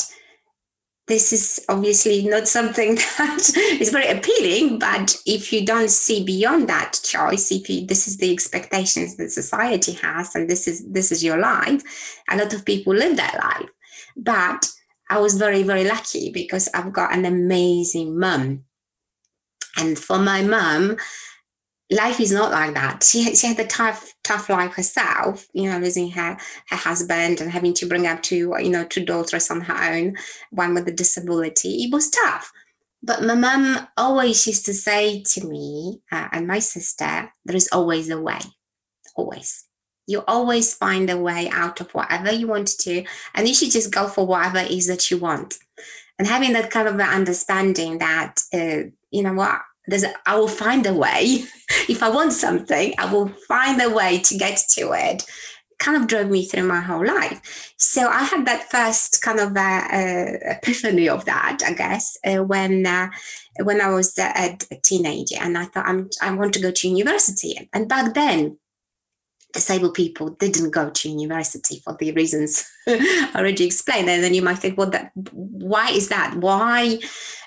this 1.12 1.34
is 1.34 1.66
obviously 1.68 2.26
not 2.26 2.48
something 2.48 2.96
that 3.18 3.52
is 3.82 3.90
very 3.90 4.08
appealing 4.08 4.80
but 4.80 5.16
if 5.26 5.52
you 5.52 5.66
don't 5.66 5.90
see 5.90 6.24
beyond 6.24 6.70
that 6.70 7.00
choice 7.04 7.52
if 7.52 7.70
you 7.70 7.86
this 7.86 8.08
is 8.08 8.18
the 8.18 8.32
expectations 8.32 9.18
that 9.18 9.30
society 9.30 9.92
has 9.92 10.34
and 10.36 10.50
this 10.50 10.70
is 10.70 10.88
this 10.90 11.12
is 11.12 11.22
your 11.22 11.38
life 11.38 11.82
a 12.30 12.38
lot 12.38 12.54
of 12.54 12.64
people 12.64 12.94
live 12.94 13.18
that 13.18 13.38
life 13.44 13.70
but 14.16 14.70
i 15.10 15.20
was 15.20 15.38
very 15.38 15.64
very 15.64 15.84
lucky 15.84 16.32
because 16.32 16.70
i've 16.74 16.94
got 16.94 17.14
an 17.14 17.26
amazing 17.26 18.18
mum 18.18 18.64
and 19.78 20.00
for 20.00 20.18
my 20.18 20.42
mum 20.42 20.96
life 21.92 22.22
is 22.22 22.32
not 22.32 22.52
like 22.52 22.74
that. 22.74 23.04
She, 23.04 23.36
she 23.36 23.48
had 23.48 23.60
a 23.60 23.68
tough, 23.68 24.14
tough 24.24 24.50
life 24.50 24.74
herself, 24.74 25.48
you 25.54 25.70
know, 25.70 25.78
losing 25.78 26.10
her, 26.12 26.38
her 26.70 26.76
husband 26.76 27.42
and 27.42 27.52
having 27.52 27.74
to 27.76 27.86
bring 27.86 28.08
up 28.08 28.22
two, 28.22 28.56
you 28.60 28.70
know, 28.70 28.86
two 28.86 29.06
daughters 29.06 29.52
on 29.52 29.62
her 29.62 29.94
own, 29.94 30.16
one 30.52 30.74
with 30.74 30.88
a 30.88 30.92
disability. 30.92 31.84
It 31.84 31.94
was 31.94 32.10
tough. 32.10 32.52
But 33.04 33.24
my 33.24 33.36
mum 33.36 33.88
always 33.98 34.46
used 34.48 34.66
to 34.68 34.74
say 34.74 35.24
to 35.34 35.46
me 35.46 36.02
uh, 36.12 36.30
and 36.32 36.48
my 36.48 36.60
sister, 36.60 37.32
there 37.46 37.56
is 37.56 37.70
always 37.72 38.10
a 38.10 38.22
way, 38.22 38.40
always. 39.16 39.66
You 40.08 40.24
always 40.28 40.74
find 40.74 41.10
a 41.10 41.18
way 41.18 41.50
out 41.50 41.82
of 41.82 41.92
whatever 41.92 42.32
you 42.32 42.48
want 42.48 42.68
to 42.80 43.04
and 43.36 43.48
you 43.48 43.54
should 43.54 43.72
just 43.72 43.92
go 43.92 44.08
for 44.08 44.26
whatever 44.26 44.60
it 44.60 44.72
is 44.72 44.88
that 44.88 45.12
you 45.12 45.18
want. 45.18 45.58
And 46.18 46.28
having 46.28 46.54
that 46.54 46.70
kind 46.70 46.88
of 46.88 47.00
understanding 47.00 47.98
that, 47.98 48.42
uh, 48.54 48.90
you 49.10 49.24
know 49.24 49.34
what, 49.34 49.62
there's 49.88 50.06
i 50.26 50.38
will 50.38 50.48
find 50.48 50.86
a 50.86 50.94
way. 50.94 51.46
if 51.90 52.04
I 52.04 52.10
want 52.10 52.34
something, 52.34 52.94
I 52.98 53.12
will 53.12 53.30
find 53.48 53.82
a 53.82 53.90
way 53.90 54.20
to 54.20 54.38
get 54.38 54.60
to 54.76 54.92
it. 54.94 55.24
Kind 55.80 55.98
of 55.98 56.08
drove 56.08 56.30
me 56.30 56.46
through 56.46 56.64
my 56.64 56.80
whole 56.80 57.06
life. 57.06 57.74
So 57.78 58.08
I 58.08 58.24
had 58.24 58.46
that 58.46 58.70
first 58.70 59.22
kind 59.22 59.40
of 59.40 59.58
uh, 59.58 59.60
uh, 59.60 60.56
epiphany 60.56 61.10
of 61.10 61.26
that, 61.26 61.60
I 61.66 61.74
guess, 61.74 62.18
uh, 62.26 62.44
when 62.44 62.86
uh, 62.86 63.10
when 63.64 63.82
I 63.82 63.90
was 63.90 64.18
a, 64.20 64.58
a, 64.72 64.76
teenager, 64.84 65.38
and 65.40 65.58
I 65.58 65.66
thought 65.66 65.88
I'm, 65.88 66.10
I 66.22 66.32
want 66.34 66.54
to 66.54 66.62
go 66.62 66.72
to 66.72 66.88
university. 66.88 67.70
And 67.74 67.90
back 67.90 68.14
then, 68.14 68.58
disabled 69.54 69.96
people 69.96 70.30
didn't 70.30 70.72
go 70.72 70.90
to 70.90 71.10
university 71.10 71.82
for 71.84 71.96
the 72.00 72.12
reasons 72.12 72.64
already 73.36 73.66
explained. 73.66 74.10
And 74.10 74.24
then 74.24 74.34
you 74.34 74.42
might 74.42 74.60
think, 74.60 74.78
well, 74.78 74.90
that 74.92 75.12
why 75.32 75.90
is 75.90 76.10
that? 76.10 76.36
Why, 76.38 77.00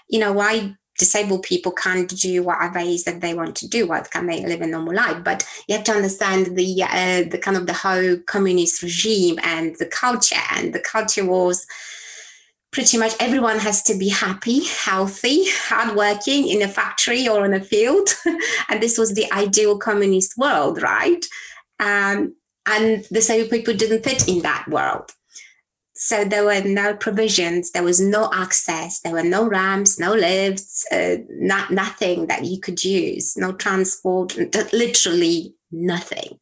you 0.09 0.19
know, 0.19 0.33
why 0.33 0.75
disabled 0.99 1.43
people 1.43 1.73
can't 1.73 2.09
do 2.09 2.43
whatever 2.43 2.79
it 2.79 2.87
is 2.87 3.05
that 3.05 3.21
they 3.21 3.35
want 3.35 3.57
to 3.57 3.69
do 3.69 3.87
what 3.87 4.11
can 4.11 4.27
they 4.27 4.45
live 4.47 4.61
a 4.61 4.67
normal 4.67 4.95
life. 4.95 5.23
But 5.25 5.47
you 5.69 5.75
have 5.75 5.85
to 5.85 5.93
understand 5.93 6.57
the 6.57 6.83
uh, 6.83 7.29
the 7.29 7.39
kind 7.39 7.57
of 7.57 7.67
the 7.67 7.73
whole 7.73 8.19
communist 8.27 8.83
regime 8.83 9.39
and 9.43 9.77
the 9.79 9.87
culture 9.87 10.41
and 10.53 10.73
the 10.73 10.81
culture 10.81 11.25
was 11.25 11.67
pretty 12.73 12.99
much 12.99 13.15
everyone 13.21 13.59
has 13.59 13.83
to 13.85 13.97
be 13.97 14.09
happy 14.09 14.65
healthy 14.65 15.45
hardworking 15.69 16.49
in 16.49 16.61
a 16.63 16.69
factory 16.69 17.29
or 17.29 17.45
in 17.45 17.55
a 17.55 17.61
field. 17.61 18.09
And 18.69 18.83
this 18.83 18.99
was 18.99 19.15
the 19.15 19.31
ideal 19.33 19.79
communist 19.79 20.37
world 20.37 20.83
right? 20.83 21.25
Um, 21.81 22.35
and 22.67 23.05
the 23.05 23.15
disabled 23.15 23.51
people 23.51 23.75
didn't 23.75 24.05
fit 24.05 24.27
in 24.29 24.41
that 24.43 24.67
world 24.69 25.11
so 25.97 26.25
there 26.25 26.45
were 26.45 26.63
no 26.63 26.95
provisions, 26.95 27.71
there 27.71 27.85
was 27.85 28.01
no 28.01 28.29
access, 28.33 29.01
there 29.01 29.13
were 29.13 29.23
no 29.23 29.47
ramps, 29.47 29.99
no 29.99 30.13
lifts, 30.13 30.85
uh, 30.91 31.19
not, 31.29 31.71
nothing 31.71 32.27
that 32.27 32.45
you 32.45 32.59
could 32.59 32.83
use, 32.83 33.37
no 33.37 33.53
transport, 33.53 34.37
literally 34.73 35.55
nothing. 35.71 36.41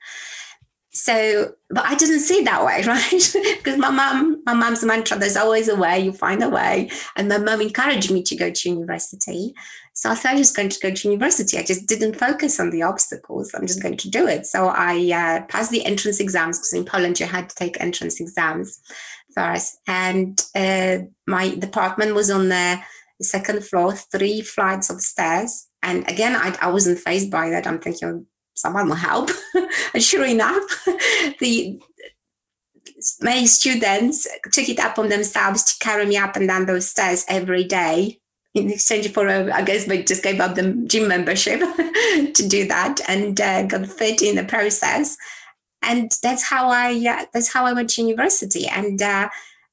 So, 0.94 1.52
but 1.68 1.84
I 1.84 1.94
didn't 1.94 2.20
see 2.20 2.38
it 2.38 2.44
that 2.46 2.64
way, 2.64 2.82
right? 2.86 3.56
because 3.58 3.78
my 3.78 3.90
mom, 3.90 4.42
my 4.46 4.54
mom's 4.54 4.84
mantra, 4.84 5.18
there's 5.18 5.36
always 5.36 5.68
a 5.68 5.76
way, 5.76 6.00
you 6.00 6.12
find 6.12 6.42
a 6.42 6.48
way. 6.48 6.90
And 7.16 7.28
my 7.28 7.38
mom 7.38 7.60
encouraged 7.60 8.10
me 8.10 8.22
to 8.24 8.36
go 8.36 8.50
to 8.50 8.68
university. 8.70 9.54
So 9.94 10.10
I 10.10 10.14
thought 10.14 10.34
I 10.34 10.38
was 10.38 10.50
going 10.50 10.70
to 10.70 10.80
go 10.80 10.90
to 10.90 11.08
university. 11.08 11.58
I 11.58 11.62
just 11.62 11.86
didn't 11.86 12.14
focus 12.14 12.58
on 12.58 12.70
the 12.70 12.82
obstacles. 12.82 13.52
I'm 13.54 13.66
just 13.66 13.82
going 13.82 13.98
to 13.98 14.10
do 14.10 14.26
it. 14.26 14.46
So 14.46 14.68
I 14.68 14.96
uh, 15.12 15.46
passed 15.46 15.70
the 15.70 15.84
entrance 15.84 16.20
exams 16.20 16.58
because 16.58 16.72
in 16.72 16.86
Poland 16.86 17.20
you 17.20 17.26
had 17.26 17.50
to 17.50 17.54
take 17.54 17.80
entrance 17.80 18.18
exams 18.18 18.80
us. 19.40 19.78
And 19.86 20.40
uh, 20.54 20.98
my 21.26 21.54
department 21.54 22.14
was 22.14 22.30
on 22.30 22.48
the 22.48 22.80
second 23.20 23.64
floor, 23.64 23.92
three 23.92 24.40
flights 24.40 24.90
of 24.90 25.00
stairs. 25.00 25.68
And 25.82 26.08
again, 26.08 26.34
I, 26.36 26.56
I 26.60 26.70
wasn't 26.70 26.98
phased 26.98 27.30
by 27.30 27.50
that. 27.50 27.66
I'm 27.66 27.78
thinking 27.78 28.26
someone 28.54 28.88
will 28.88 28.96
help. 28.96 29.30
and 29.94 30.02
sure 30.02 30.24
enough, 30.24 30.62
the 31.40 31.80
many 33.20 33.46
students 33.46 34.28
took 34.52 34.68
it 34.68 34.78
upon 34.78 35.08
themselves 35.08 35.64
to 35.64 35.84
carry 35.84 36.06
me 36.06 36.16
up 36.16 36.36
and 36.36 36.48
down 36.48 36.66
those 36.66 36.88
stairs 36.88 37.24
every 37.28 37.64
day 37.64 38.20
in 38.54 38.70
exchange 38.70 39.10
for 39.12 39.26
a, 39.26 39.50
I 39.50 39.62
guess 39.62 39.88
we 39.88 40.04
just 40.04 40.22
gave 40.22 40.40
up 40.40 40.54
the 40.54 40.72
gym 40.86 41.08
membership 41.08 41.60
to 42.34 42.48
do 42.48 42.66
that 42.68 43.00
and 43.08 43.40
uh, 43.40 43.62
got 43.62 43.86
fit 43.86 44.20
in 44.20 44.36
the 44.36 44.44
process. 44.44 45.16
And 45.82 46.12
that's 46.22 46.44
how 46.44 46.68
I 46.68 46.92
uh, 47.08 47.26
that's 47.32 47.52
how 47.52 47.66
I 47.66 47.72
went 47.72 47.90
to 47.90 48.02
university. 48.02 48.66
And 48.66 49.00
uh, 49.00 49.28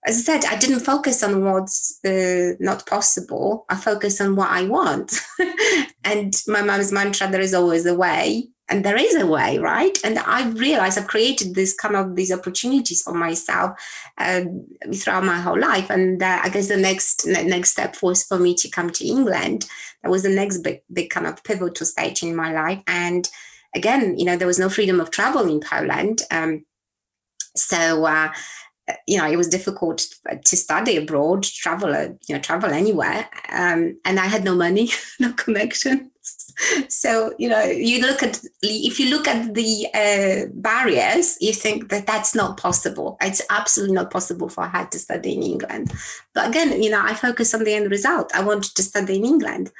as 0.05 0.17
I 0.17 0.21
said, 0.21 0.45
I 0.45 0.57
didn't 0.57 0.79
focus 0.79 1.23
on 1.23 1.43
what's 1.43 1.99
uh, 2.05 2.53
not 2.59 2.85
possible. 2.85 3.65
I 3.69 3.75
focus 3.75 4.19
on 4.21 4.35
what 4.35 4.49
I 4.49 4.63
want. 4.63 5.13
and 6.03 6.33
my 6.47 6.61
mom's 6.61 6.91
mantra: 6.91 7.29
"There 7.29 7.41
is 7.41 7.53
always 7.53 7.85
a 7.85 7.95
way." 7.95 8.49
and 8.69 8.85
there 8.85 8.95
is 8.95 9.15
a 9.15 9.25
way 9.25 9.57
right 9.57 9.97
and 10.03 10.19
i 10.19 10.47
realized 10.49 10.97
i've 10.97 11.07
created 11.07 11.55
this 11.55 11.73
kind 11.73 11.95
of 11.95 12.15
these 12.15 12.31
opportunities 12.31 13.01
for 13.01 13.13
myself 13.13 13.71
uh, 14.17 14.41
throughout 14.93 15.23
my 15.23 15.39
whole 15.39 15.59
life 15.59 15.89
and 15.89 16.21
uh, 16.21 16.39
i 16.43 16.49
guess 16.49 16.67
the 16.67 16.77
next 16.77 17.25
next 17.25 17.71
step 17.71 17.95
was 18.01 18.23
for 18.23 18.37
me 18.37 18.53
to 18.53 18.69
come 18.69 18.89
to 18.89 19.05
england 19.05 19.67
that 20.03 20.11
was 20.11 20.23
the 20.23 20.29
next 20.29 20.59
big 20.59 20.81
big 20.93 21.09
kind 21.09 21.27
of 21.27 21.43
pivotal 21.43 21.85
stage 21.85 22.23
in 22.23 22.35
my 22.35 22.53
life 22.53 22.81
and 22.87 23.29
again 23.75 24.17
you 24.17 24.25
know 24.25 24.35
there 24.35 24.47
was 24.47 24.59
no 24.59 24.69
freedom 24.69 24.99
of 24.99 25.11
travel 25.11 25.47
in 25.49 25.59
poland 25.59 26.21
um, 26.31 26.65
so 27.55 28.05
uh, 28.05 28.31
you 29.07 29.17
know 29.17 29.25
it 29.25 29.37
was 29.37 29.47
difficult 29.47 30.07
to 30.45 30.57
study 30.57 30.97
abroad 30.97 31.43
travel 31.43 31.93
uh, 31.93 32.09
you 32.27 32.35
know 32.35 32.39
travel 32.39 32.71
anywhere. 32.71 33.29
Um, 33.49 33.99
and 34.05 34.19
i 34.19 34.25
had 34.25 34.43
no 34.43 34.55
money 34.55 34.89
no 35.19 35.33
connection 35.33 36.11
so 36.87 37.33
you 37.37 37.47
know 37.47 37.63
you 37.63 38.01
look 38.01 38.21
at 38.21 38.41
if 38.61 38.99
you 38.99 39.09
look 39.09 39.27
at 39.27 39.53
the 39.53 39.87
uh, 39.93 40.51
barriers 40.53 41.37
you 41.39 41.53
think 41.53 41.89
that 41.89 42.05
that's 42.05 42.35
not 42.35 42.57
possible. 42.57 43.17
It's 43.21 43.41
absolutely 43.49 43.95
not 43.95 44.11
possible 44.11 44.49
for 44.49 44.65
her 44.65 44.85
to 44.85 44.99
study 44.99 45.35
in 45.35 45.43
england. 45.43 45.93
But 46.33 46.49
again 46.49 46.81
you 46.81 46.89
know 46.89 47.01
i 47.01 47.13
focus 47.13 47.53
on 47.53 47.63
the 47.63 47.73
end 47.73 47.89
result. 47.89 48.33
I 48.35 48.43
wanted 48.43 48.75
to 48.75 48.83
study 48.83 49.17
in 49.17 49.25
england. 49.25 49.71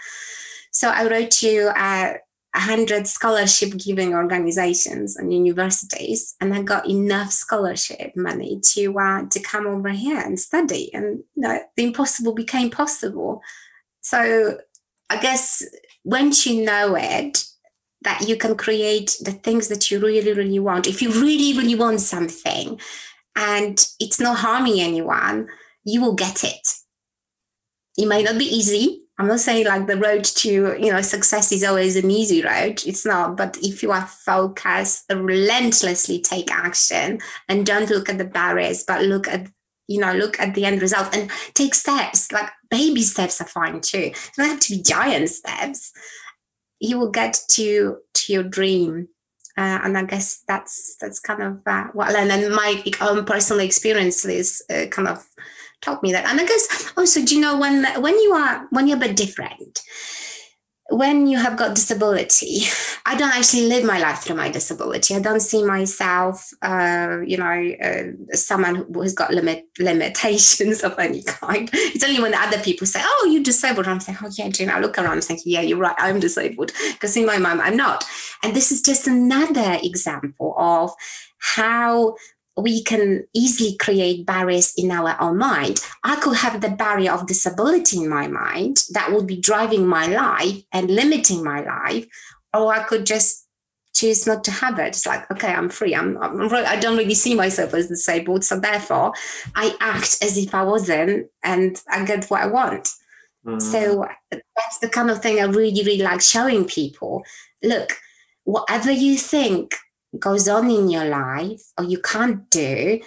So 0.72 0.90
i 0.90 1.08
wrote 1.08 1.32
to 1.32 1.72
uh, 1.76 2.14
100 2.54 3.08
scholarship 3.08 3.78
giving 3.78 4.14
organizations 4.14 5.16
and 5.16 5.34
universities 5.34 6.36
and 6.42 6.54
i 6.54 6.62
got 6.62 6.90
enough 6.90 7.32
scholarship 7.32 8.12
money 8.16 8.60
to 8.64 8.98
uh, 8.98 9.24
to 9.30 9.40
come 9.40 9.68
over 9.68 9.90
here 9.90 10.20
and 10.20 10.40
study 10.40 10.92
and 10.94 11.24
you 11.36 11.42
know 11.44 11.60
the 11.76 11.84
impossible 11.84 12.34
became 12.34 12.70
possible 12.70 13.42
so 14.02 14.58
i 15.10 15.18
guess 15.18 15.64
once 16.04 16.46
you 16.46 16.66
know 16.66 16.96
it, 16.96 17.44
that 18.02 18.28
you 18.28 18.38
can 18.38 18.56
create 18.56 19.18
the 19.22 19.32
things 19.32 19.68
that 19.68 19.92
you 19.92 20.00
really, 20.00 20.34
really 20.34 20.60
want. 20.60 20.88
If 20.88 21.02
you 21.02 21.12
really, 21.12 21.58
really 21.58 21.76
want 21.76 22.02
something 22.02 22.80
and 23.36 23.86
it's 24.00 24.20
not 24.20 24.38
harming 24.38 24.80
anyone, 24.80 25.50
you 25.84 26.02
will 26.02 26.16
get 26.16 26.44
it. 26.44 26.68
It 27.98 28.08
might 28.08 28.26
not 28.26 28.38
be 28.38 28.46
easy. 28.46 29.04
I'm 29.20 29.28
not 29.28 29.42
saying 29.42 29.66
like 29.66 29.86
the 29.86 29.98
road 29.98 30.24
to 30.24 30.50
you 30.50 30.92
know 30.92 31.02
success 31.02 31.52
is 31.52 31.66
always 31.66 31.98
an 31.98 32.10
easy 32.10 32.42
road. 32.42 32.82
It's 32.86 33.06
not. 33.06 33.36
But 33.36 33.58
if 33.62 33.84
you 33.84 33.92
are 33.92 34.08
focused, 34.08 35.06
relentlessly 35.10 36.22
take 36.22 36.50
action 36.50 37.20
and 37.50 37.66
don't 37.66 37.90
look 37.90 38.08
at 38.08 38.18
the 38.18 38.24
barriers, 38.24 38.86
but 38.88 39.04
look 39.04 39.28
at 39.28 39.48
you 39.88 40.00
know 40.00 40.14
look 40.14 40.40
at 40.40 40.56
the 40.56 40.64
end 40.64 40.82
result 40.82 41.14
and 41.14 41.30
take 41.54 41.76
steps. 41.76 42.32
Like 42.32 42.50
baby 42.72 43.02
steps 43.02 43.42
are 43.42 43.48
fine 43.48 43.82
too. 43.82 44.12
They 44.38 44.44
don't 44.44 44.52
have 44.52 44.60
to 44.62 44.78
be 44.78 44.82
giant 44.82 45.30
steps. 45.30 45.92
You 46.80 46.98
will 46.98 47.12
get 47.12 47.42
to 47.52 47.98
to 48.14 48.34
your 48.34 48.44
dream. 48.44 49.10
Uh, 49.58 49.82
and 49.84 49.98
I 49.98 50.04
guess 50.04 50.44
that's 50.48 50.96
that's 51.02 51.20
kind 51.20 51.44
of 51.44 51.60
uh, 51.68 51.88
well, 51.94 52.16
and 52.16 52.30
then 52.30 52.50
my 52.54 52.82
own 53.02 53.26
personal 53.26 53.60
experiences 53.60 54.64
uh, 54.70 54.86
kind 54.86 55.10
of 55.10 55.28
taught 55.82 56.04
me 56.04 56.12
that. 56.12 56.26
And 56.26 56.40
I 56.40 56.46
guess 56.46 56.92
also, 56.98 57.24
do 57.24 57.36
you 57.36 57.42
know 57.42 57.58
when 57.58 57.86
when 58.02 58.16
you 58.16 58.34
are 58.34 58.68
when 58.70 58.88
you're 58.88 58.98
a 58.98 59.00
bit 59.00 59.16
different, 59.16 59.80
when 60.90 61.28
you 61.28 61.38
have 61.38 61.58
got 61.58 61.76
disability, 61.76 62.62
I 63.06 63.16
don't 63.16 63.36
actually 63.36 63.68
live 63.68 63.84
my 63.84 64.00
life 64.00 64.20
through 64.20 64.36
my 64.36 64.50
disability. 64.50 65.16
I 65.16 65.20
don't 65.20 65.40
see 65.40 65.64
myself, 65.64 66.50
uh, 66.62 67.20
you 67.26 67.38
know, 67.38 67.72
uh, 67.84 68.36
someone 68.36 68.76
who 68.76 69.02
has 69.02 69.14
got 69.14 69.32
limit 69.32 69.66
limitations 69.78 70.82
of 70.84 70.98
any 70.98 71.24
kind. 71.24 71.70
It's 71.74 72.04
only 72.04 72.22
when 72.22 72.34
other 72.34 72.60
people 72.60 72.88
say, 72.88 73.02
"Oh, 73.04 73.30
you're 73.32 73.44
disabled," 73.44 73.88
I'm 73.88 74.00
saying, 74.00 74.18
"Oh, 74.22 74.30
yeah, 74.38 74.50
Jane." 74.50 74.70
I 74.70 74.80
look 74.80 74.98
around 74.98 75.10
I'm 75.10 75.22
think, 75.22 75.42
"Yeah, 75.46 75.62
you're 75.62 75.78
right. 75.78 75.96
I'm 75.98 76.20
disabled." 76.20 76.72
Because 76.94 77.16
in 77.16 77.26
my 77.26 77.38
mind, 77.38 77.62
I'm 77.62 77.78
not. 77.78 78.04
And 78.44 78.56
this 78.56 78.72
is 78.72 78.82
just 78.82 79.08
another 79.08 79.78
example 79.84 80.56
of 80.58 80.92
how 81.40 82.16
we 82.64 82.84
can 82.84 83.26
easily 83.34 83.76
create 83.78 84.26
barriers 84.26 84.74
in 84.78 84.92
our 84.92 85.16
own 85.22 85.38
mind. 85.38 85.84
I 86.04 86.16
could 86.18 86.38
have 86.38 86.62
the 86.62 86.70
barrier 86.70 87.12
of 87.12 87.28
disability 87.28 87.98
in 87.98 88.10
my 88.10 88.28
mind 88.28 88.84
that 88.92 89.12
would 89.12 89.28
be 89.28 89.38
driving 89.38 89.88
my 89.88 90.08
life 90.08 90.64
and 90.72 90.90
limiting 90.90 91.44
my 91.44 91.62
life, 91.62 92.08
or 92.54 92.74
I 92.74 92.84
could 92.84 93.06
just 93.06 93.48
choose 93.94 94.26
not 94.26 94.44
to 94.46 94.52
have 94.52 94.80
it. 94.80 94.88
It's 94.88 95.06
like, 95.06 95.30
okay, 95.32 95.54
I'm 95.54 95.70
free. 95.70 95.96
I'm, 95.96 96.18
I'm 96.22 96.42
I 96.54 96.80
don't 96.80 96.98
really 96.98 97.16
see 97.16 97.36
myself 97.36 97.74
as 97.74 97.88
disabled, 97.88 98.44
so 98.44 98.60
therefore, 98.60 99.14
I 99.56 99.76
act 99.80 100.18
as 100.22 100.38
if 100.38 100.54
I 100.54 100.64
wasn't, 100.64 101.28
and 101.44 101.82
I 101.90 102.06
get 102.06 102.26
what 102.26 102.42
I 102.42 102.48
want. 102.48 102.90
Mm. 103.46 103.62
So 103.62 104.06
that's 104.32 104.80
the 104.80 104.90
kind 104.90 105.10
of 105.10 105.22
thing 105.22 105.40
I 105.40 105.44
really, 105.44 105.84
really 105.84 106.04
like 106.04 106.22
showing 106.22 106.66
people. 106.66 107.24
Look, 107.64 107.98
whatever 108.44 108.92
you 108.92 109.18
think 109.18 109.76
goes 110.18 110.48
on 110.48 110.72
in 110.72 110.90
your 110.90 111.06
life 111.06 111.62
or 111.78 111.84
you 111.84 112.00
can't 112.00 112.50
do, 112.50 113.00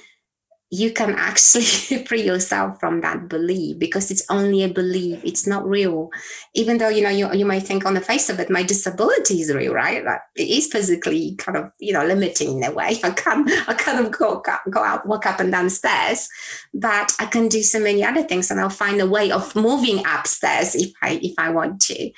you 0.72 0.90
can 0.90 1.14
actually 1.14 1.64
free 2.06 2.22
yourself 2.22 2.80
from 2.80 3.02
that 3.02 3.28
belief 3.28 3.78
because 3.78 4.10
it's 4.10 4.24
only 4.30 4.64
a 4.64 4.68
belief 4.68 5.22
it's 5.22 5.46
not 5.46 5.68
real. 5.68 6.08
Even 6.54 6.78
though 6.78 6.88
you 6.88 7.02
know 7.02 7.10
you, 7.10 7.30
you 7.34 7.44
might 7.44 7.64
think 7.64 7.84
on 7.84 7.92
the 7.92 8.00
face 8.00 8.30
of 8.30 8.40
it 8.40 8.48
my 8.48 8.62
disability 8.62 9.42
is 9.42 9.52
real 9.52 9.74
right? 9.74 10.02
That 10.02 10.22
it 10.34 10.48
is 10.48 10.68
physically 10.68 11.36
kind 11.36 11.58
of 11.58 11.70
you 11.78 11.92
know 11.92 12.04
limiting 12.04 12.56
in 12.56 12.64
a 12.64 12.72
way. 12.72 12.98
I 13.04 13.10
can't 13.10 13.50
i 13.68 13.74
can't 13.74 14.10
go, 14.10 14.42
go 14.70 14.82
out 14.82 15.06
walk 15.06 15.26
up 15.26 15.40
and 15.40 15.52
down 15.52 15.68
stairs 15.68 16.28
but 16.72 17.12
i 17.20 17.26
can 17.26 17.48
do 17.48 17.62
so 17.62 17.78
many 17.78 18.02
other 18.02 18.22
things 18.22 18.50
and 18.50 18.58
i'll 18.58 18.70
find 18.70 19.00
a 19.00 19.06
way 19.06 19.30
of 19.30 19.54
moving 19.54 20.02
upstairs 20.06 20.74
if 20.74 20.90
i 21.02 21.20
if 21.22 21.34
i 21.38 21.50
want 21.50 21.80
to. 21.82 22.10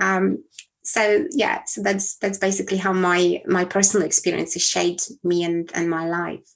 Um, 0.00 0.42
so 0.84 1.26
yeah 1.30 1.64
so 1.64 1.82
that's 1.82 2.16
that's 2.18 2.38
basically 2.38 2.76
how 2.76 2.92
my 2.92 3.42
my 3.46 3.64
personal 3.64 4.06
experiences 4.06 4.62
shaped 4.62 5.10
me 5.22 5.42
and 5.44 5.70
and 5.74 5.88
my 5.88 6.08
life. 6.08 6.54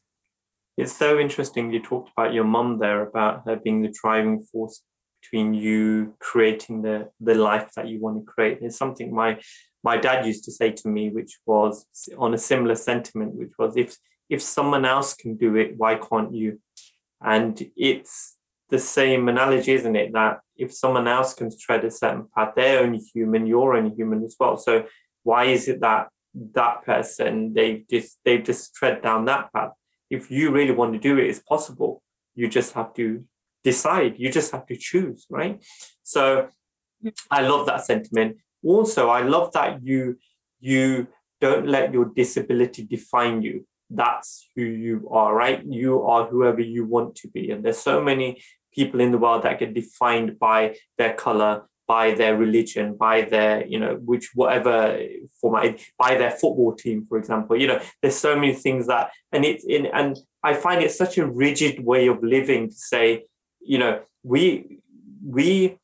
It's 0.76 0.96
so 0.96 1.18
interesting 1.18 1.72
you 1.72 1.82
talked 1.82 2.10
about 2.16 2.32
your 2.32 2.44
mum 2.44 2.78
there 2.78 3.02
about 3.02 3.42
her 3.46 3.56
being 3.56 3.82
the 3.82 3.92
driving 4.00 4.40
force 4.40 4.82
between 5.20 5.54
you 5.54 6.14
creating 6.20 6.82
the 6.82 7.10
the 7.20 7.34
life 7.34 7.72
that 7.74 7.88
you 7.88 8.00
want 8.00 8.18
to 8.18 8.32
create. 8.32 8.58
It's 8.60 8.76
something 8.76 9.14
my 9.14 9.40
my 9.82 9.96
dad 9.96 10.26
used 10.26 10.44
to 10.44 10.52
say 10.52 10.72
to 10.72 10.88
me 10.88 11.10
which 11.10 11.38
was 11.46 11.86
on 12.16 12.34
a 12.34 12.38
similar 12.38 12.74
sentiment 12.74 13.34
which 13.34 13.52
was 13.58 13.76
if 13.76 13.96
if 14.28 14.42
someone 14.42 14.84
else 14.84 15.14
can 15.14 15.36
do 15.36 15.56
it 15.56 15.76
why 15.76 15.96
can't 15.96 16.34
you? 16.34 16.60
And 17.20 17.70
it's 17.76 18.37
the 18.68 18.78
same 18.78 19.28
analogy, 19.28 19.72
isn't 19.72 19.96
it? 19.96 20.12
That 20.12 20.40
if 20.56 20.72
someone 20.72 21.08
else 21.08 21.34
can 21.34 21.50
tread 21.58 21.84
a 21.84 21.90
certain 21.90 22.26
path, 22.34 22.52
they're 22.56 22.80
only 22.80 22.98
human, 22.98 23.46
you're 23.46 23.76
only 23.76 23.94
human 23.94 24.24
as 24.24 24.36
well. 24.38 24.56
So 24.56 24.86
why 25.22 25.44
is 25.44 25.68
it 25.68 25.80
that 25.80 26.08
that 26.52 26.84
person 26.84 27.54
they 27.54 27.84
just 27.90 28.18
they 28.24 28.38
just 28.38 28.74
tread 28.74 29.02
down 29.02 29.24
that 29.26 29.52
path? 29.52 29.72
If 30.10 30.30
you 30.30 30.50
really 30.50 30.72
want 30.72 30.92
to 30.94 30.98
do 30.98 31.18
it, 31.18 31.28
it's 31.28 31.40
possible. 31.40 32.02
You 32.34 32.48
just 32.48 32.72
have 32.74 32.94
to 32.94 33.24
decide. 33.64 34.14
You 34.18 34.30
just 34.30 34.52
have 34.52 34.66
to 34.66 34.76
choose, 34.76 35.26
right? 35.30 35.62
So 36.02 36.48
I 37.30 37.42
love 37.42 37.66
that 37.66 37.84
sentiment. 37.84 38.38
Also, 38.64 39.08
I 39.08 39.22
love 39.22 39.52
that 39.52 39.82
you 39.82 40.18
you 40.60 41.08
don't 41.40 41.68
let 41.68 41.92
your 41.92 42.06
disability 42.06 42.82
define 42.82 43.42
you 43.42 43.64
that's 43.90 44.48
who 44.54 44.62
you 44.62 45.08
are, 45.10 45.34
right? 45.34 45.64
You 45.64 46.02
are 46.02 46.26
whoever 46.26 46.60
you 46.60 46.84
want 46.84 47.14
to 47.16 47.28
be. 47.28 47.50
And 47.50 47.64
there's 47.64 47.78
so 47.78 48.02
many 48.02 48.42
people 48.78 49.00
in 49.00 49.10
the 49.10 49.18
world 49.18 49.42
that 49.42 49.58
get 49.58 49.74
defined 49.74 50.38
by 50.38 50.76
their 50.98 51.14
color, 51.14 51.52
by 51.88 52.14
their 52.14 52.36
religion, 52.36 52.94
by 52.94 53.22
their, 53.22 53.66
you 53.66 53.78
know, 53.80 53.94
which 54.10 54.30
whatever 54.34 54.78
format, 55.40 55.80
by 55.98 56.16
their 56.16 56.30
football 56.30 56.72
team, 56.74 57.04
for 57.08 57.18
example. 57.18 57.56
You 57.60 57.68
know, 57.68 57.80
there's 58.00 58.14
so 58.26 58.36
many 58.36 58.52
things 58.52 58.86
that, 58.86 59.10
and 59.32 59.44
it's 59.44 59.64
in, 59.64 59.86
and 59.86 60.16
I 60.44 60.54
find 60.54 60.82
it 60.82 60.92
such 60.92 61.18
a 61.18 61.26
rigid 61.26 61.84
way 61.84 62.06
of 62.06 62.22
living 62.22 62.68
to 62.68 62.74
say, 62.92 63.24
you 63.60 63.78
know, 63.78 64.00
we, 64.22 64.78
we 65.26 65.78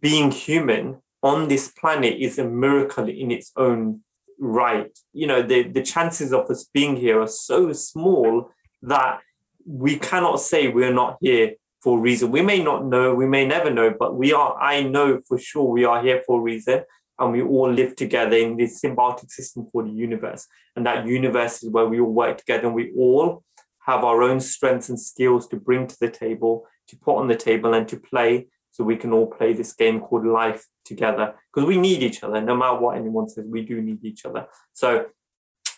being 0.00 0.30
human 0.30 1.02
on 1.22 1.48
this 1.48 1.68
planet 1.68 2.14
is 2.18 2.38
a 2.38 2.44
miracle 2.44 3.08
in 3.08 3.30
its 3.30 3.52
own 3.56 4.00
right. 4.38 4.96
You 5.12 5.26
know, 5.26 5.42
the, 5.42 5.64
the 5.64 5.82
chances 5.82 6.32
of 6.32 6.48
us 6.50 6.64
being 6.72 6.96
here 6.96 7.20
are 7.20 7.26
so 7.50 7.72
small 7.72 8.50
that 8.82 9.20
we 9.66 9.98
cannot 9.98 10.40
say 10.40 10.68
we're 10.68 10.94
not 10.94 11.18
here 11.20 11.54
for 11.86 11.98
a 11.98 12.00
reason. 12.00 12.32
We 12.32 12.42
may 12.42 12.60
not 12.60 12.84
know, 12.84 13.14
we 13.14 13.26
may 13.26 13.46
never 13.46 13.70
know, 13.70 13.94
but 13.96 14.16
we 14.16 14.32
are, 14.32 14.60
I 14.60 14.82
know 14.82 15.20
for 15.28 15.38
sure 15.38 15.70
we 15.70 15.84
are 15.84 16.02
here 16.02 16.20
for 16.26 16.40
a 16.40 16.42
reason. 16.42 16.82
And 17.16 17.30
we 17.30 17.42
all 17.42 17.72
live 17.72 17.94
together 17.94 18.36
in 18.36 18.56
this 18.56 18.82
symbiotic 18.82 19.30
system 19.30 19.66
called 19.66 19.86
the 19.86 19.92
universe. 19.92 20.48
And 20.74 20.84
that 20.84 21.06
universe 21.06 21.62
is 21.62 21.70
where 21.70 21.86
we 21.86 22.00
all 22.00 22.10
work 22.10 22.38
together 22.38 22.66
and 22.66 22.74
we 22.74 22.92
all 22.98 23.44
have 23.86 24.02
our 24.02 24.20
own 24.20 24.40
strengths 24.40 24.88
and 24.88 25.00
skills 25.00 25.46
to 25.46 25.56
bring 25.56 25.86
to 25.86 25.96
the 26.00 26.10
table, 26.10 26.66
to 26.88 26.96
put 26.96 27.18
on 27.18 27.28
the 27.28 27.36
table 27.36 27.72
and 27.72 27.86
to 27.86 28.00
play 28.00 28.48
so 28.72 28.82
we 28.82 28.96
can 28.96 29.12
all 29.12 29.28
play 29.28 29.52
this 29.52 29.72
game 29.72 30.00
called 30.00 30.26
life 30.26 30.66
together 30.84 31.34
because 31.54 31.68
we 31.68 31.78
need 31.78 32.02
each 32.02 32.24
other 32.24 32.40
no 32.40 32.56
matter 32.56 32.78
what 32.78 32.96
anyone 32.96 33.26
says 33.26 33.46
we 33.48 33.62
do 33.62 33.80
need 33.80 34.04
each 34.04 34.26
other 34.26 34.46
so 34.74 35.06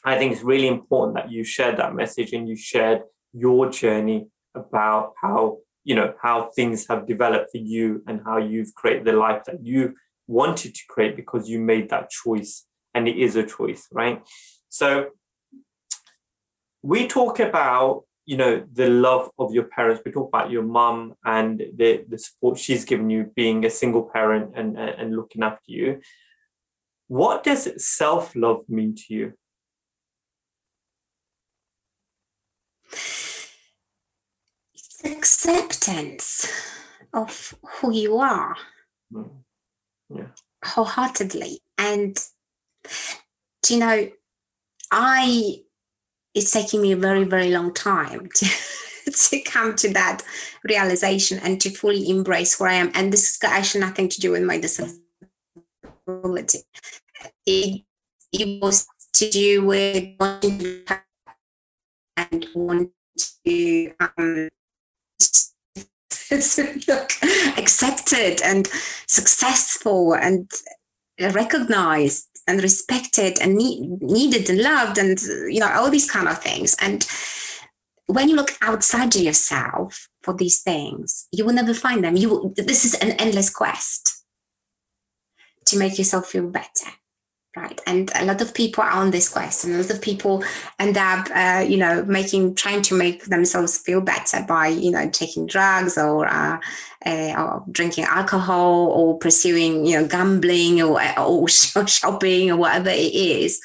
i 0.05 0.19
think 0.19 0.33
it's 0.33 0.43
really 0.43 0.67
important 0.67 1.15
that 1.15 1.31
you 1.31 1.45
shared 1.45 1.77
that 1.77 1.95
message 1.95 2.33
and 2.33 2.49
you 2.49 2.57
shared 2.57 3.03
your 3.33 3.71
journey 3.71 4.27
about 4.57 5.13
how 5.23 5.59
you 5.85 5.95
know 5.95 6.15
how 6.23 6.51
things 6.55 6.87
have 6.89 7.07
developed 7.07 7.51
for 7.53 7.59
you 7.59 8.03
and 8.07 8.21
how 8.25 8.39
you've 8.39 8.75
created 8.75 9.05
the 9.05 9.13
life 9.13 9.45
that 9.45 9.65
you 9.65 9.95
wanted 10.27 10.75
to 10.75 10.83
create 10.89 11.17
because 11.17 11.49
you 11.49 11.59
made 11.59 11.89
that 11.91 12.11
choice 12.11 12.67
and 12.95 13.09
it 13.09 13.17
is 13.17 13.37
a 13.37 13.45
choice 13.45 13.87
right? 13.93 14.23
So 14.69 15.11
we 16.83 17.09
talk 17.09 17.41
about 17.41 18.05
you 18.27 18.37
know 18.37 18.63
the 18.73 18.91
love 18.91 19.31
of 19.39 19.55
your 19.55 19.65
parents. 19.65 20.03
We 20.05 20.13
talk 20.13 20.29
about 20.29 20.51
your 20.51 20.63
mum 20.63 21.15
and 21.25 21.63
the 21.77 22.05
the 22.09 22.19
support 22.19 22.59
she's 22.59 22.85
given 22.85 23.09
you 23.09 23.33
being 23.35 23.65
a 23.65 23.71
single 23.71 24.03
parent 24.03 24.53
and 24.55 24.79
and 24.79 25.17
looking 25.17 25.43
after 25.43 25.73
you. 25.73 26.01
What 27.07 27.43
does 27.43 27.83
self-love 27.83 28.69
mean 28.69 28.95
to 28.95 29.15
you 29.15 29.33
it's 35.05 35.47
acceptance 35.47 36.51
of 37.13 37.55
who 37.63 37.93
you 37.93 38.19
are 38.19 38.57
mm. 39.13 39.31
yeah 40.11 40.27
wholeheartedly 40.65 41.61
and 41.79 42.25
do 43.63 43.75
you 43.75 43.81
know 43.81 44.09
i 44.91 45.61
it's 46.39 46.53
taking 46.53 46.81
me 46.81 46.93
a 46.93 46.97
very, 46.97 47.25
very 47.25 47.51
long 47.51 47.75
time 47.75 48.29
to, 48.35 48.47
to 49.11 49.41
come 49.41 49.75
to 49.77 49.93
that 49.93 50.23
realization 50.65 51.39
and 51.41 51.61
to 51.61 51.71
fully 51.71 52.09
embrace 52.09 52.59
where 52.59 52.71
I 52.71 52.75
am. 52.75 52.91
And 52.95 53.13
this 53.13 53.27
has 53.27 53.37
got 53.37 53.53
actually 53.53 53.81
nothing 53.81 54.09
to 54.09 54.21
do 54.21 54.31
with 54.33 54.43
my 54.43 54.59
disability. 54.59 55.01
It, 57.47 57.83
it 58.33 58.63
was 58.63 58.87
to 59.15 59.29
do 59.31 59.65
with 59.65 60.15
wanting 60.21 60.59
to 60.59 61.01
and 62.17 62.47
want 62.55 62.91
to 63.47 63.93
um, 64.01 64.49
accepted 67.59 68.41
and 68.43 68.69
successful 69.07 70.15
and 70.15 70.51
recognized 71.19 72.27
and 72.47 72.63
respected 72.63 73.39
and 73.41 73.57
need, 73.57 74.01
needed 74.01 74.49
and 74.49 74.63
loved 74.63 74.99
and 74.99 75.21
you 75.49 75.61
know 75.61 75.71
all 75.71 75.91
these 75.91 76.11
kind 76.11 76.29
of 76.29 76.39
things. 76.39 76.77
And 76.81 77.07
when 78.07 78.29
you 78.29 78.37
look 78.37 78.57
outside 78.63 79.15
of 79.15 79.23
yourself 79.23 80.09
for 80.23 80.35
these 80.35 80.63
things 80.63 81.29
you 81.31 81.45
will 81.45 81.53
never 81.53 81.75
find 81.75 82.03
them. 82.03 82.17
You 82.17 82.53
this 82.57 82.85
is 82.85 82.95
an 82.95 83.13
endless 83.13 83.51
quest 83.51 84.25
to 85.67 85.79
make 85.79 85.99
yourself 85.99 86.27
feel 86.27 86.49
better 86.49 86.91
right 87.57 87.81
and 87.87 88.11
a 88.15 88.25
lot 88.25 88.41
of 88.41 88.55
people 88.55 88.85
are 88.85 88.91
on 88.91 89.11
this 89.11 89.29
quest 89.29 89.65
and 89.65 89.75
a 89.75 89.79
lot 89.79 89.91
of 89.91 90.03
people 90.03 90.45
end 90.79 90.97
up 90.97 91.29
uh, 91.35 91.65
you 91.67 91.77
know 91.77 92.05
making 92.05 92.55
trying 92.55 92.83
to 92.83 92.97
make 92.97 93.25
themselves 93.27 93.79
feel 93.79 94.01
better 94.01 94.45
by 94.47 94.69
you 94.69 94.91
know 94.91 95.09
taking 95.11 95.47
drugs 95.47 95.97
or, 95.97 96.27
uh, 96.27 96.59
uh, 97.07 97.35
or 97.39 97.65
drinking 97.71 98.05
alcohol 98.05 98.89
or 98.89 99.19
pursuing 99.19 99.87
you 99.87 99.99
know 99.99 100.07
gambling 100.07 100.83
or, 100.83 101.01
or 101.19 101.49
shopping 101.49 102.51
or 102.51 102.57
whatever 102.57 102.91
it 102.91 103.15
is. 103.15 103.61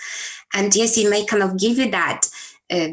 And 0.53 0.73
yes 0.75 0.97
it 0.97 1.09
may 1.09 1.25
kind 1.25 1.43
of 1.43 1.59
give 1.59 1.77
you 1.77 1.91
that 1.91 2.27
uh, 2.71 2.89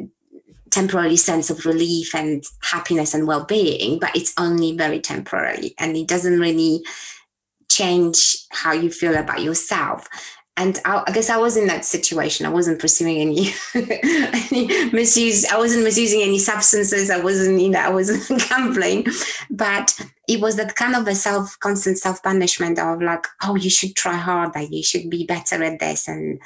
temporary 0.71 1.17
sense 1.17 1.51
of 1.51 1.67
relief 1.67 2.15
and 2.15 2.45
happiness 2.63 3.13
and 3.13 3.27
well-being 3.27 3.99
but 3.99 4.15
it's 4.15 4.33
only 4.39 4.77
very 4.77 5.01
temporary 5.01 5.75
and 5.79 5.97
it 5.97 6.07
doesn't 6.07 6.39
really 6.39 6.81
change 7.69 8.47
how 8.51 8.73
you 8.73 8.91
feel 8.91 9.17
about 9.17 9.43
yourself 9.43 10.07
and 10.57 10.79
I, 10.85 11.03
I, 11.07 11.13
guess 11.13 11.31
I 11.31 11.39
was 11.39 11.57
in 11.57 11.67
that 11.69 11.85
situation. 11.85 12.45
I 12.45 12.51
wasn't 12.51 12.81
pursuing 12.81 13.19
any, 13.19 13.53
any 13.75 14.91
misuse. 14.91 15.47
I 15.47 15.57
wasn't 15.57 15.85
misusing 15.85 16.23
any 16.23 16.39
substances. 16.39 17.11
I 17.11 17.21
wasn't, 17.21 17.61
you 17.61 17.71
know, 17.71 17.79
I 17.79 17.89
wasn't 17.89 18.43
gambling, 18.49 19.07
but 19.49 19.99
it 20.29 20.41
was 20.41 20.57
that 20.57 20.77
kind 20.77 20.95
of 20.95 21.07
a 21.07 21.15
self, 21.15 21.59
constant 21.61 21.99
self 21.99 22.23
punishment 22.23 22.79
of 22.79 23.01
like, 23.01 23.27
oh, 23.43 23.55
you 23.55 23.71
should 23.71 23.97
try 23.97 24.17
harder. 24.17 24.61
You 24.61 24.83
should 24.83 25.09
be 25.09 25.25
better 25.25 25.63
at 25.63 25.79
this 25.79 26.09
and 26.09 26.41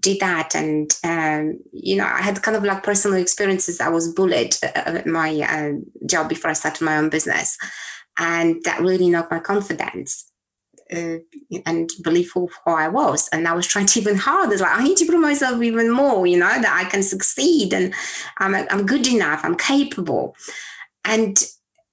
do 0.00 0.16
that. 0.18 0.54
And 0.56 0.90
um, 1.04 1.60
you 1.72 1.96
know, 1.96 2.06
I 2.06 2.22
had 2.22 2.42
kind 2.42 2.56
of 2.56 2.64
like 2.64 2.82
personal 2.82 3.18
experiences. 3.18 3.80
I 3.80 3.88
was 3.88 4.12
bullied 4.12 4.56
at 4.62 5.06
my 5.06 5.40
uh, 5.40 6.06
job 6.06 6.28
before 6.28 6.50
I 6.50 6.54
started 6.54 6.84
my 6.84 6.96
own 6.96 7.08
business, 7.08 7.56
and 8.18 8.62
that 8.64 8.80
really 8.80 9.10
knocked 9.10 9.30
my 9.30 9.38
confidence 9.38 10.30
uh, 10.92 11.16
and 11.66 11.90
believe 12.02 12.30
who, 12.32 12.48
who 12.64 12.72
I 12.72 12.88
was. 12.88 13.28
And 13.28 13.46
I 13.48 13.52
was 13.52 13.66
trying 13.66 13.86
to 13.86 14.00
even 14.00 14.16
harder. 14.16 14.56
Like 14.56 14.78
I 14.78 14.84
need 14.84 14.96
to 14.98 15.06
prove 15.06 15.20
myself 15.20 15.62
even 15.62 15.90
more, 15.90 16.26
you 16.26 16.38
know, 16.38 16.48
that 16.48 16.84
I 16.84 16.88
can 16.88 17.02
succeed 17.02 17.72
and 17.72 17.94
I'm, 18.38 18.54
I'm 18.54 18.86
good 18.86 19.06
enough, 19.06 19.44
I'm 19.44 19.56
capable. 19.56 20.36
And 21.04 21.42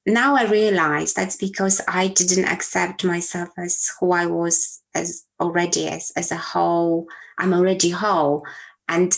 now 0.05 0.35
I 0.35 0.45
realize 0.45 1.13
that's 1.13 1.35
because 1.35 1.81
I 1.87 2.07
didn't 2.07 2.45
accept 2.45 3.03
myself 3.03 3.49
as 3.57 3.91
who 3.99 4.13
I 4.13 4.25
was 4.25 4.81
as 4.95 5.23
already 5.39 5.87
as, 5.87 6.11
as 6.15 6.31
a 6.31 6.37
whole. 6.37 7.07
I'm 7.37 7.53
already 7.53 7.91
whole. 7.91 8.45
And 8.87 9.17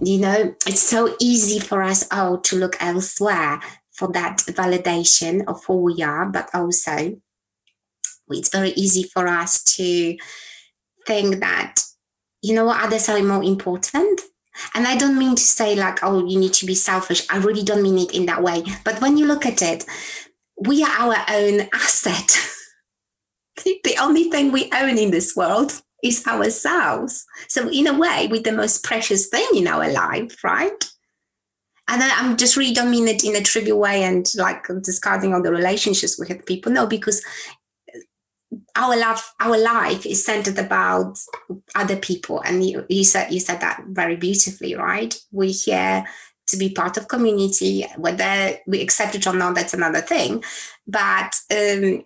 you 0.00 0.18
know, 0.18 0.54
it's 0.66 0.82
so 0.82 1.14
easy 1.20 1.60
for 1.60 1.82
us 1.82 2.06
all 2.12 2.38
to 2.38 2.56
look 2.56 2.76
elsewhere 2.80 3.60
for 3.92 4.10
that 4.12 4.38
validation 4.48 5.44
of 5.46 5.64
who 5.64 5.76
we 5.76 6.02
are, 6.02 6.26
but 6.26 6.50
also 6.52 7.20
it's 8.30 8.48
very 8.48 8.70
easy 8.70 9.04
for 9.04 9.26
us 9.26 9.62
to 9.76 10.16
think 11.06 11.40
that 11.40 11.82
you 12.42 12.54
know 12.54 12.64
what 12.64 12.82
others 12.82 13.08
are 13.08 13.22
more 13.22 13.42
important. 13.42 14.20
And 14.74 14.86
i 14.86 14.96
don't 14.96 15.18
mean 15.18 15.34
to 15.34 15.42
say 15.42 15.74
like 15.74 15.98
oh 16.02 16.24
you 16.26 16.38
need 16.38 16.52
to 16.54 16.66
be 16.66 16.74
selfish. 16.74 17.26
I 17.30 17.38
really 17.38 17.62
don't 17.62 17.82
mean 17.82 17.98
it 17.98 18.14
in 18.14 18.26
that 18.26 18.42
way. 18.42 18.62
But 18.84 19.00
when 19.00 19.16
you 19.16 19.26
look 19.26 19.46
at 19.46 19.62
it 19.62 19.84
we 20.56 20.84
are 20.84 20.90
our 20.90 21.16
own 21.30 21.68
asset. 21.72 22.36
The 23.64 23.96
only 24.00 24.24
thing 24.24 24.50
we 24.50 24.70
own 24.74 24.98
in 24.98 25.10
this 25.12 25.36
world 25.36 25.80
is 26.02 26.26
ourselves. 26.26 27.24
So 27.48 27.68
in 27.70 27.86
a 27.86 27.96
way 27.96 28.28
we're 28.30 28.42
the 28.42 28.52
most 28.52 28.82
precious 28.82 29.28
thing 29.28 29.48
in 29.54 29.68
our 29.68 29.90
life 29.90 30.42
right? 30.42 30.84
And 31.86 32.02
I'm 32.02 32.36
just 32.36 32.56
really 32.56 32.74
don't 32.74 32.90
mean 32.90 33.08
it 33.08 33.24
in 33.24 33.36
a 33.36 33.42
trivial 33.42 33.78
way 33.78 34.02
and 34.04 34.26
like 34.36 34.66
discarding 34.82 35.34
all 35.34 35.42
the 35.42 35.52
relationships 35.52 36.18
we 36.18 36.28
have 36.28 36.46
people. 36.46 36.72
No, 36.72 36.86
because 36.86 37.22
our 38.76 38.96
love 38.96 39.34
our 39.40 39.56
life 39.58 40.04
is 40.04 40.24
centered 40.24 40.58
about 40.58 41.18
other 41.74 41.96
people. 41.96 42.40
And 42.40 42.64
you, 42.64 42.84
you 42.88 43.04
said 43.04 43.32
you 43.32 43.40
said 43.40 43.60
that 43.60 43.84
very 43.88 44.16
beautifully 44.16 44.74
right? 44.74 45.14
We're 45.30 45.52
here 45.52 46.04
to 46.46 46.56
be 46.56 46.70
part 46.70 46.96
of 46.96 47.08
community 47.08 47.86
whether 47.96 48.58
we 48.66 48.82
accept 48.82 49.14
it 49.14 49.26
or 49.26 49.34
not 49.34 49.54
that's 49.54 49.74
another 49.74 50.00
thing. 50.00 50.42
But 50.86 51.34
um, 51.50 52.04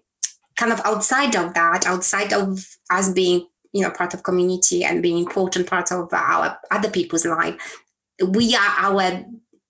kind 0.57 0.73
of 0.73 0.81
outside 0.85 1.37
of 1.37 1.55
that 1.55 1.87
outside 1.87 2.33
of 2.33 2.77
us 2.91 3.13
being 3.13 3.47
you 3.73 3.83
know 3.83 3.91
part 3.91 4.13
of 4.13 4.23
community 4.23 4.85
and 4.85 5.03
being 5.03 5.19
important 5.19 5.67
part 5.67 5.93
of 5.93 6.13
our 6.13 6.59
other 6.71 6.91
people's 6.91 7.25
life 7.25 7.81
we 8.29 8.55
are 8.57 8.75
our 8.79 9.25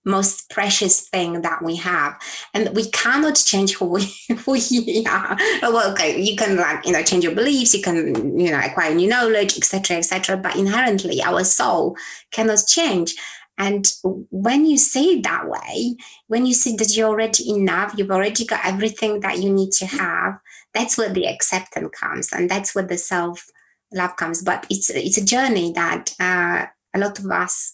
most 0.09 0.49
precious 0.49 1.07
thing 1.07 1.41
that 1.41 1.63
we 1.63 1.75
have. 1.77 2.19
And 2.53 2.75
we 2.75 2.89
cannot 2.89 3.35
change 3.35 3.73
who 3.75 3.85
we, 3.85 4.01
who 4.45 4.53
we 4.53 5.05
are. 5.09 5.37
Well 5.61 5.91
okay 5.91 6.19
you 6.19 6.35
can 6.35 6.57
like 6.57 6.85
you 6.85 6.91
know 6.91 7.03
change 7.03 7.23
your 7.23 7.35
beliefs 7.35 7.73
you 7.73 7.81
can 7.81 8.39
you 8.39 8.51
know 8.51 8.59
acquire 8.59 8.93
new 8.93 9.07
knowledge 9.07 9.57
etc 9.57 9.97
etc 9.97 10.37
but 10.37 10.55
inherently 10.55 11.21
our 11.21 11.43
soul 11.43 11.95
cannot 12.31 12.63
change. 12.67 13.15
And 13.57 13.85
when 14.31 14.65
you 14.65 14.77
see 14.77 15.17
it 15.17 15.23
that 15.23 15.49
way 15.49 15.95
when 16.27 16.45
you 16.45 16.53
see 16.53 16.75
that 16.77 16.95
you're 16.95 17.09
already 17.09 17.49
enough 17.49 17.93
you've 17.97 18.11
already 18.11 18.45
got 18.45 18.65
everything 18.65 19.19
that 19.19 19.39
you 19.39 19.51
need 19.51 19.71
to 19.73 19.85
have 19.85 20.39
that's 20.73 20.97
where 20.97 21.09
the 21.09 21.27
acceptance 21.27 21.89
comes 21.99 22.31
and 22.31 22.49
that's 22.49 22.73
where 22.73 22.85
the 22.85 22.97
self 22.97 23.49
love 23.91 24.15
comes. 24.15 24.41
But 24.41 24.65
it's 24.69 24.89
it's 24.89 25.17
a 25.17 25.25
journey 25.25 25.71
that 25.73 26.13
uh, 26.19 26.65
a 26.93 26.99
lot 26.99 27.19
of 27.19 27.25
us 27.25 27.73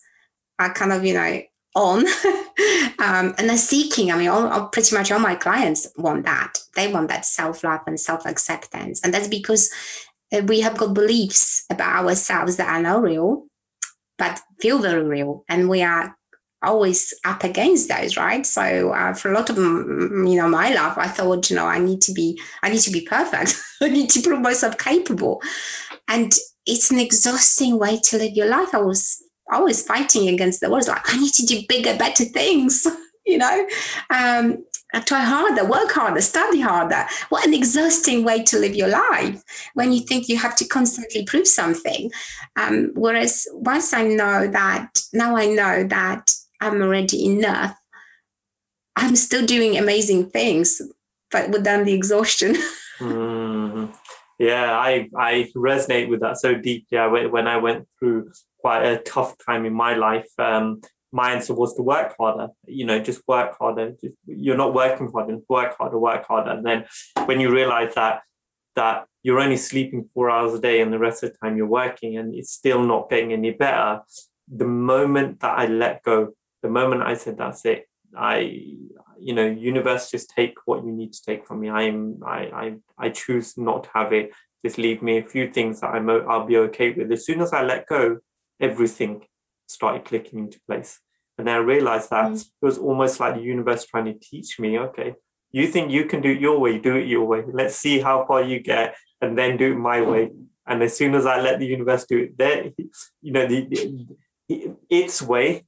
are 0.59 0.73
kind 0.73 0.91
of 0.91 1.05
you 1.05 1.13
know 1.13 1.41
on 1.75 1.99
um, 2.99 3.35
and 3.37 3.49
they're 3.49 3.57
seeking 3.57 4.11
i 4.11 4.17
mean 4.17 4.29
all, 4.29 4.47
all, 4.47 4.67
pretty 4.69 4.95
much 4.95 5.11
all 5.11 5.19
my 5.19 5.35
clients 5.35 5.87
want 5.97 6.25
that 6.25 6.57
they 6.75 6.91
want 6.91 7.09
that 7.09 7.25
self-love 7.25 7.81
and 7.87 7.99
self-acceptance 7.99 9.01
and 9.03 9.13
that's 9.13 9.27
because 9.27 9.69
uh, 10.33 10.41
we 10.47 10.61
have 10.61 10.77
got 10.77 10.93
beliefs 10.93 11.65
about 11.69 12.05
ourselves 12.05 12.57
that 12.57 12.69
are 12.69 12.81
not 12.81 13.01
real 13.01 13.45
but 14.17 14.39
feel 14.59 14.79
very 14.79 15.03
real 15.03 15.43
and 15.49 15.69
we 15.69 15.81
are 15.81 16.15
always 16.65 17.13
up 17.25 17.43
against 17.43 17.89
those, 17.89 18.17
right? 18.17 18.45
So 18.45 18.91
uh, 18.91 19.13
for 19.13 19.31
a 19.31 19.35
lot 19.35 19.49
of 19.49 19.57
you 19.57 20.35
know 20.35 20.49
my 20.49 20.73
life, 20.73 20.97
I 20.97 21.07
thought 21.07 21.49
you 21.49 21.55
know 21.55 21.65
I 21.65 21.79
need 21.79 22.01
to 22.01 22.13
be 22.13 22.39
I 22.63 22.69
need 22.69 22.81
to 22.81 22.91
be 22.91 23.01
perfect. 23.01 23.61
I 23.81 23.89
need 23.89 24.09
to 24.11 24.21
prove 24.21 24.41
myself 24.41 24.77
capable, 24.77 25.41
and 26.07 26.33
it's 26.65 26.91
an 26.91 26.99
exhausting 26.99 27.79
way 27.79 27.99
to 28.05 28.17
live 28.17 28.33
your 28.33 28.47
life. 28.47 28.73
I 28.73 28.79
was 28.79 29.21
always 29.51 29.85
fighting 29.85 30.27
against 30.27 30.61
the 30.61 30.69
words 30.69 30.87
like 30.87 31.13
I 31.13 31.19
need 31.19 31.33
to 31.33 31.45
do 31.45 31.61
bigger, 31.67 31.95
better 31.97 32.25
things. 32.25 32.87
you 33.25 33.37
know, 33.37 33.67
um, 34.09 34.63
try 35.01 35.21
harder, 35.21 35.65
work 35.65 35.91
harder, 35.91 36.21
study 36.21 36.61
harder. 36.61 37.05
What 37.29 37.45
an 37.45 37.53
exhausting 37.53 38.23
way 38.23 38.43
to 38.43 38.59
live 38.59 38.75
your 38.75 38.87
life 38.87 39.43
when 39.73 39.91
you 39.91 40.01
think 40.01 40.29
you 40.29 40.37
have 40.37 40.55
to 40.57 40.67
constantly 40.67 41.25
prove 41.25 41.47
something. 41.47 42.11
Um, 42.55 42.91
whereas 42.93 43.47
once 43.53 43.93
I 43.93 44.03
know 44.03 44.47
that, 44.47 44.99
now 45.13 45.35
I 45.35 45.47
know 45.47 45.85
that 45.87 46.31
I'm 46.61 46.81
already 46.81 47.25
enough, 47.25 47.75
I'm 48.95 49.15
still 49.15 49.45
doing 49.45 49.77
amazing 49.77 50.29
things, 50.29 50.81
but 51.31 51.49
without 51.49 51.85
the 51.85 51.93
exhaustion. 51.93 52.55
mm, 52.99 53.93
yeah, 54.39 54.77
I, 54.77 55.09
I 55.17 55.51
resonate 55.55 56.07
with 56.07 56.21
that 56.21 56.37
so 56.37 56.55
deeply. 56.55 56.97
I, 56.97 57.07
when 57.07 57.47
I 57.47 57.57
went 57.57 57.87
through 57.99 58.31
quite 58.65 58.83
a 58.83 58.97
tough 59.15 59.31
time 59.47 59.63
in 59.69 59.73
my 59.73 59.93
life, 60.07 60.31
um, 60.39 60.81
my 61.11 61.31
answer 61.31 61.53
was 61.53 61.73
to 61.75 61.81
work 61.81 62.13
harder 62.19 62.49
you 62.79 62.85
know 62.89 62.99
just 62.99 63.21
work 63.27 63.57
harder 63.57 63.85
just, 64.01 64.15
you're 64.25 64.57
not 64.63 64.73
working 64.73 65.09
hard, 65.13 65.29
harder 65.29 65.39
work 65.47 65.77
harder 65.77 65.99
work 65.99 66.23
harder. 66.27 66.51
And 66.51 66.65
then 66.65 66.79
when 67.27 67.39
you 67.39 67.49
realize 67.59 67.93
that 67.95 68.15
that 68.75 69.05
you're 69.23 69.39
only 69.39 69.57
sleeping 69.57 70.09
four 70.13 70.29
hours 70.29 70.53
a 70.53 70.59
day 70.59 70.81
and 70.81 70.91
the 70.91 70.99
rest 71.07 71.23
of 71.23 71.31
the 71.31 71.37
time 71.37 71.55
you're 71.55 71.75
working 71.83 72.17
and 72.17 72.35
it's 72.35 72.51
still 72.51 72.83
not 72.83 73.09
getting 73.09 73.31
any 73.31 73.51
better 73.51 74.01
the 74.61 74.69
moment 74.91 75.39
that 75.39 75.53
i 75.61 75.65
let 75.83 76.03
go 76.03 76.17
the 76.61 76.69
moment 76.69 77.01
i 77.01 77.13
said 77.13 77.37
that's 77.37 77.63
it. 77.73 77.81
I 78.17 78.37
you 79.27 79.33
know 79.37 79.47
universe 79.71 80.11
just 80.11 80.27
take 80.39 80.55
what 80.65 80.83
you 80.85 80.91
need 80.91 81.11
to 81.13 81.23
take 81.29 81.41
from 81.47 81.57
me. 81.61 81.69
I'm 81.69 81.97
i 82.25 82.39
i, 82.63 82.65
I 83.05 83.07
choose 83.21 83.57
not 83.57 83.79
to 83.85 83.89
have 83.99 84.11
it. 84.19 84.27
Just 84.65 84.77
leave 84.85 85.01
me 85.07 85.13
a 85.17 85.29
few 85.33 85.45
things 85.55 85.79
that 85.79 85.91
i'm 85.95 86.09
i'll 86.09 86.51
be 86.53 86.57
okay 86.67 86.89
with. 86.91 87.11
As 87.11 87.25
soon 87.27 87.39
as 87.41 87.53
i 87.53 87.61
let 87.63 87.87
go 87.87 88.03
everything 88.59 89.25
started 89.67 90.05
clicking 90.05 90.39
into 90.39 90.59
place 90.67 90.99
and 91.37 91.47
then 91.47 91.55
I 91.55 91.59
realized 91.59 92.09
that 92.11 92.31
mm. 92.31 92.41
it 92.41 92.47
was 92.61 92.77
almost 92.77 93.19
like 93.19 93.35
the 93.35 93.41
universe 93.41 93.85
trying 93.85 94.05
to 94.05 94.13
teach 94.13 94.59
me, 94.59 94.79
okay, 94.79 95.15
you 95.51 95.67
think 95.67 95.91
you 95.91 96.05
can 96.05 96.21
do 96.21 96.31
it 96.31 96.39
your 96.39 96.59
way, 96.59 96.79
do 96.79 96.95
it 96.95 97.07
your 97.07 97.25
way. 97.25 97.43
Let's 97.51 97.75
see 97.75 97.99
how 97.99 98.25
far 98.25 98.43
you 98.43 98.59
get 98.59 98.95
and 99.21 99.37
then 99.37 99.57
do 99.57 99.73
it 99.73 99.77
my 99.77 100.01
way. 100.01 100.31
And 100.65 100.81
as 100.81 100.97
soon 100.97 101.13
as 101.13 101.25
I 101.25 101.39
let 101.41 101.59
the 101.59 101.65
universe 101.65 102.05
do 102.05 102.19
it 102.19 102.37
there, 102.37 102.71
you 103.21 103.31
know, 103.31 103.47
the, 103.47 103.67
the, 104.49 104.75
its 104.89 105.21
way, 105.21 105.65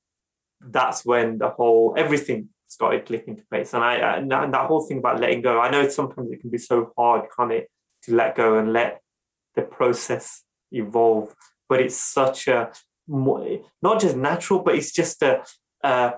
that's 0.60 1.06
when 1.06 1.38
the 1.38 1.50
whole 1.50 1.93
everything 1.97 2.50
started 2.67 3.06
clicking 3.06 3.36
to 3.38 3.45
place. 3.45 3.73
And 3.73 3.84
I 3.84 4.17
and 4.17 4.32
that 4.32 4.67
whole 4.67 4.82
thing 4.82 4.97
about 4.97 5.19
letting 5.19 5.41
go, 5.41 5.60
I 5.62 5.69
know 5.69 5.88
sometimes 5.88 6.32
it 6.32 6.41
can 6.41 6.50
be 6.50 6.58
so 6.58 6.91
hard, 6.97 7.28
can't 7.38 7.52
it, 7.52 7.69
to 8.04 8.15
let 8.15 8.36
go 8.36 8.58
and 8.58 8.73
let 8.73 9.02
the 9.56 9.62
process 9.62 10.43
evolve. 10.71 11.34
But 11.69 11.82
it's 11.82 11.97
such 11.97 12.47
a 12.47 12.71
not 13.08 14.01
just 14.01 14.15
natural, 14.15 14.60
but 14.60 14.75
it's 14.75 14.91
just 14.91 15.21
a, 15.21 15.43
a, 15.84 16.13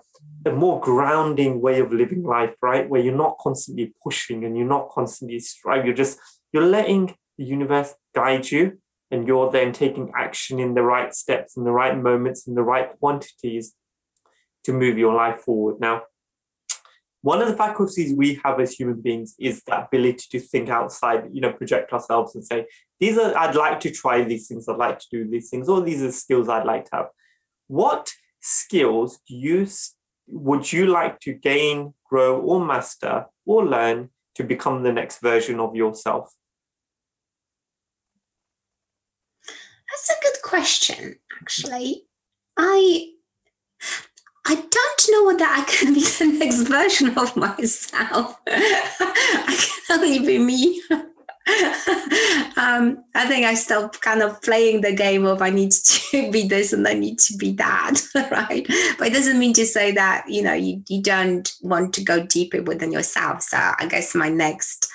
a 0.45 0.51
more 0.51 0.79
grounding 0.79 1.61
way 1.61 1.79
of 1.79 1.93
living 1.93 2.23
life, 2.23 2.55
right? 2.61 2.89
Where 2.89 3.01
you're 3.01 3.15
not 3.15 3.37
constantly 3.39 3.93
pushing 4.03 4.43
and 4.43 4.57
you're 4.57 4.67
not 4.67 4.89
constantly 4.89 5.39
striving. 5.39 5.85
You're 5.85 5.95
just 5.95 6.19
you're 6.51 6.65
letting 6.65 7.15
the 7.37 7.45
universe 7.45 7.93
guide 8.15 8.49
you, 8.49 8.79
and 9.11 9.27
you're 9.27 9.51
then 9.51 9.71
taking 9.71 10.11
action 10.15 10.59
in 10.59 10.73
the 10.73 10.81
right 10.81 11.13
steps, 11.13 11.57
in 11.57 11.63
the 11.63 11.71
right 11.71 11.97
moments, 11.97 12.47
in 12.47 12.55
the 12.55 12.63
right 12.63 12.89
quantities 12.99 13.75
to 14.63 14.73
move 14.73 14.97
your 14.97 15.13
life 15.13 15.41
forward. 15.41 15.79
Now, 15.79 16.03
one 17.21 17.41
of 17.41 17.47
the 17.49 17.55
faculties 17.55 18.13
we 18.15 18.39
have 18.45 18.59
as 18.59 18.73
human 18.73 19.01
beings 19.01 19.35
is 19.39 19.61
that 19.67 19.87
ability 19.87 20.25
to 20.31 20.39
think 20.39 20.69
outside, 20.69 21.29
you 21.33 21.41
know, 21.41 21.51
project 21.51 21.91
ourselves 21.91 22.33
and 22.35 22.45
say, 22.45 22.65
these 22.99 23.17
are, 23.17 23.35
I'd 23.37 23.55
like 23.55 23.79
to 23.81 23.91
try 23.91 24.23
these 24.23 24.47
things, 24.47 24.69
I'd 24.69 24.77
like 24.77 24.99
to 24.99 25.07
do 25.11 25.29
these 25.29 25.49
things, 25.49 25.67
or 25.67 25.81
these 25.81 26.01
are 26.01 26.11
skills 26.11 26.47
I'd 26.47 26.65
like 26.65 26.85
to 26.85 26.95
have. 26.95 27.07
What 27.67 28.09
skills 28.39 29.19
do 29.27 29.35
you, 29.35 29.67
would 30.27 30.71
you 30.71 30.87
like 30.87 31.19
to 31.21 31.33
gain, 31.33 31.93
grow, 32.09 32.39
or 32.39 32.65
master, 32.65 33.25
or 33.45 33.65
learn 33.65 34.09
to 34.35 34.43
become 34.43 34.83
the 34.83 34.93
next 34.93 35.21
version 35.21 35.59
of 35.59 35.75
yourself? 35.75 36.33
That's 39.89 40.09
a 40.09 40.21
good 40.21 40.41
question, 40.43 41.15
actually. 41.41 42.05
I 42.55 43.13
I 44.49 44.55
don't 44.55 45.05
know 45.11 45.25
whether 45.25 45.45
I 45.45 45.63
can 45.67 45.93
be 45.93 46.01
the 46.01 46.25
next 46.39 46.61
version 46.63 47.15
of 47.15 47.37
myself. 47.37 48.35
I 48.47 49.69
can 49.87 50.01
only 50.01 50.19
be 50.19 50.39
me. 50.39 50.81
um, 52.57 53.03
I 53.13 53.27
think 53.27 53.45
I 53.45 53.53
stopped 53.53 54.01
kind 54.01 54.23
of 54.23 54.41
playing 54.41 54.81
the 54.81 54.91
game 54.91 55.25
of 55.25 55.43
I 55.43 55.51
need 55.51 55.71
to 55.71 56.31
be 56.31 56.47
this 56.47 56.73
and 56.73 56.87
I 56.87 56.93
need 56.93 57.19
to 57.19 57.37
be 57.37 57.51
that, 57.53 58.01
right? 58.15 58.65
But 58.97 59.07
it 59.07 59.13
doesn't 59.13 59.37
mean 59.37 59.53
to 59.53 59.67
say 59.67 59.91
that, 59.91 60.25
you 60.27 60.41
know, 60.41 60.53
you, 60.53 60.83
you 60.89 61.03
don't 61.03 61.51
want 61.61 61.93
to 61.93 62.03
go 62.03 62.25
deeper 62.25 62.63
within 62.63 62.91
yourself. 62.91 63.43
So 63.43 63.57
I 63.57 63.85
guess 63.87 64.15
my 64.15 64.29
next, 64.29 64.87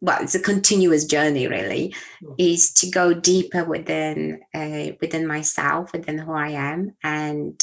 well, 0.00 0.22
it's 0.22 0.34
a 0.34 0.40
continuous 0.40 1.04
journey 1.04 1.48
really, 1.48 1.94
mm. 2.24 2.34
is 2.38 2.72
to 2.74 2.90
go 2.90 3.12
deeper 3.12 3.62
within 3.64 4.40
uh, 4.54 4.92
within 5.02 5.26
myself, 5.26 5.92
within 5.92 6.18
who 6.18 6.32
I 6.32 6.48
am 6.48 6.96
and 7.02 7.62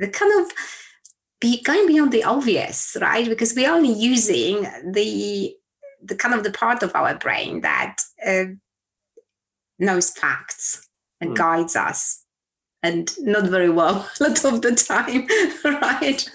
the 0.00 0.08
kind 0.08 0.40
of 0.40 0.50
be 1.40 1.62
going 1.62 1.86
beyond 1.86 2.12
the 2.12 2.24
obvious, 2.24 2.96
right? 3.00 3.28
Because 3.28 3.54
we're 3.54 3.72
only 3.72 3.92
using 3.92 4.66
the 4.92 5.54
the 6.02 6.16
kind 6.16 6.34
of 6.34 6.42
the 6.42 6.50
part 6.50 6.82
of 6.82 6.96
our 6.96 7.14
brain 7.14 7.60
that 7.60 7.96
uh, 8.26 8.44
knows 9.78 10.10
facts 10.10 10.88
and 11.20 11.32
mm. 11.32 11.36
guides 11.36 11.76
us, 11.76 12.24
and 12.82 13.12
not 13.20 13.48
very 13.48 13.70
well 13.70 14.08
a 14.20 14.24
lot 14.24 14.44
of 14.44 14.62
the 14.62 14.74
time, 14.74 15.28
right? 15.80 16.28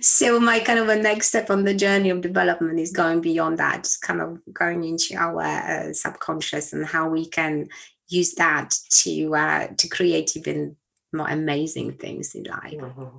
so 0.00 0.40
my 0.40 0.58
kind 0.58 0.78
of 0.78 0.88
a 0.88 0.96
next 0.96 1.28
step 1.28 1.50
on 1.50 1.64
the 1.64 1.74
journey 1.74 2.10
of 2.10 2.22
development 2.22 2.80
is 2.80 2.92
going 2.92 3.20
beyond 3.20 3.58
that, 3.58 3.88
kind 4.00 4.20
of 4.20 4.40
going 4.52 4.84
into 4.84 5.14
our 5.16 5.42
uh, 5.42 5.92
subconscious 5.92 6.72
and 6.72 6.86
how 6.86 7.08
we 7.08 7.26
can 7.26 7.68
use 8.08 8.34
that 8.34 8.74
to 8.90 9.34
uh, 9.34 9.66
to 9.76 9.88
create 9.88 10.36
even 10.36 10.76
more 11.12 11.28
amazing 11.28 11.92
things 11.92 12.34
in 12.34 12.44
life. 12.44 12.74
Mm-hmm. 12.74 13.18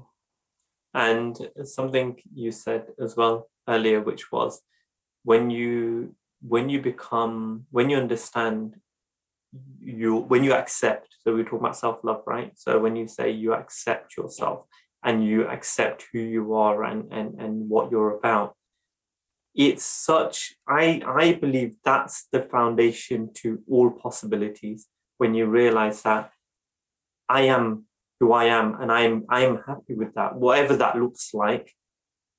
And 0.96 1.38
something 1.66 2.20
you 2.34 2.52
said 2.52 2.88
as 3.00 3.16
well 3.16 3.50
earlier, 3.68 4.02
which 4.02 4.32
was 4.32 4.62
when 5.24 5.50
you 5.50 6.16
when 6.48 6.70
you 6.70 6.82
become 6.82 7.66
when 7.72 7.90
you 7.90 7.98
understand 7.98 8.76
you 9.80 10.16
when 10.16 10.44
you 10.44 10.54
accept 10.54 11.16
so 11.24 11.34
we 11.34 11.44
talk 11.44 11.60
about 11.60 11.78
self-love 11.78 12.22
right 12.26 12.52
so 12.56 12.80
when 12.80 12.96
you 12.96 13.08
say 13.08 13.30
you 13.32 13.54
accept 13.54 14.18
yourself 14.18 14.66
and 15.04 15.26
you 15.26 15.48
accept 15.48 16.06
who 16.12 16.20
you 16.20 16.54
are 16.54 16.84
and 16.84 17.12
and, 17.14 17.40
and 17.40 17.70
what 17.70 17.92
you're 17.92 18.18
about 18.18 18.56
it's 19.56 19.84
such 19.84 20.56
i 20.68 21.02
i 21.06 21.34
believe 21.34 21.76
that's 21.86 22.28
the 22.32 22.42
foundation 22.42 23.30
to 23.34 23.62
all 23.70 23.92
possibilities 23.92 24.88
when 25.18 25.34
you 25.34 25.46
realize 25.46 26.02
that 26.02 26.32
i 27.40 27.42
am 27.42 27.86
who 28.20 28.32
I 28.32 28.46
am, 28.46 28.80
and 28.80 28.90
I'm 28.92 29.26
I'm 29.30 29.56
happy 29.68 29.96
with 30.02 30.14
that, 30.16 30.36
whatever 30.36 30.76
that 30.78 30.98
looks 30.98 31.34
like. 31.34 31.74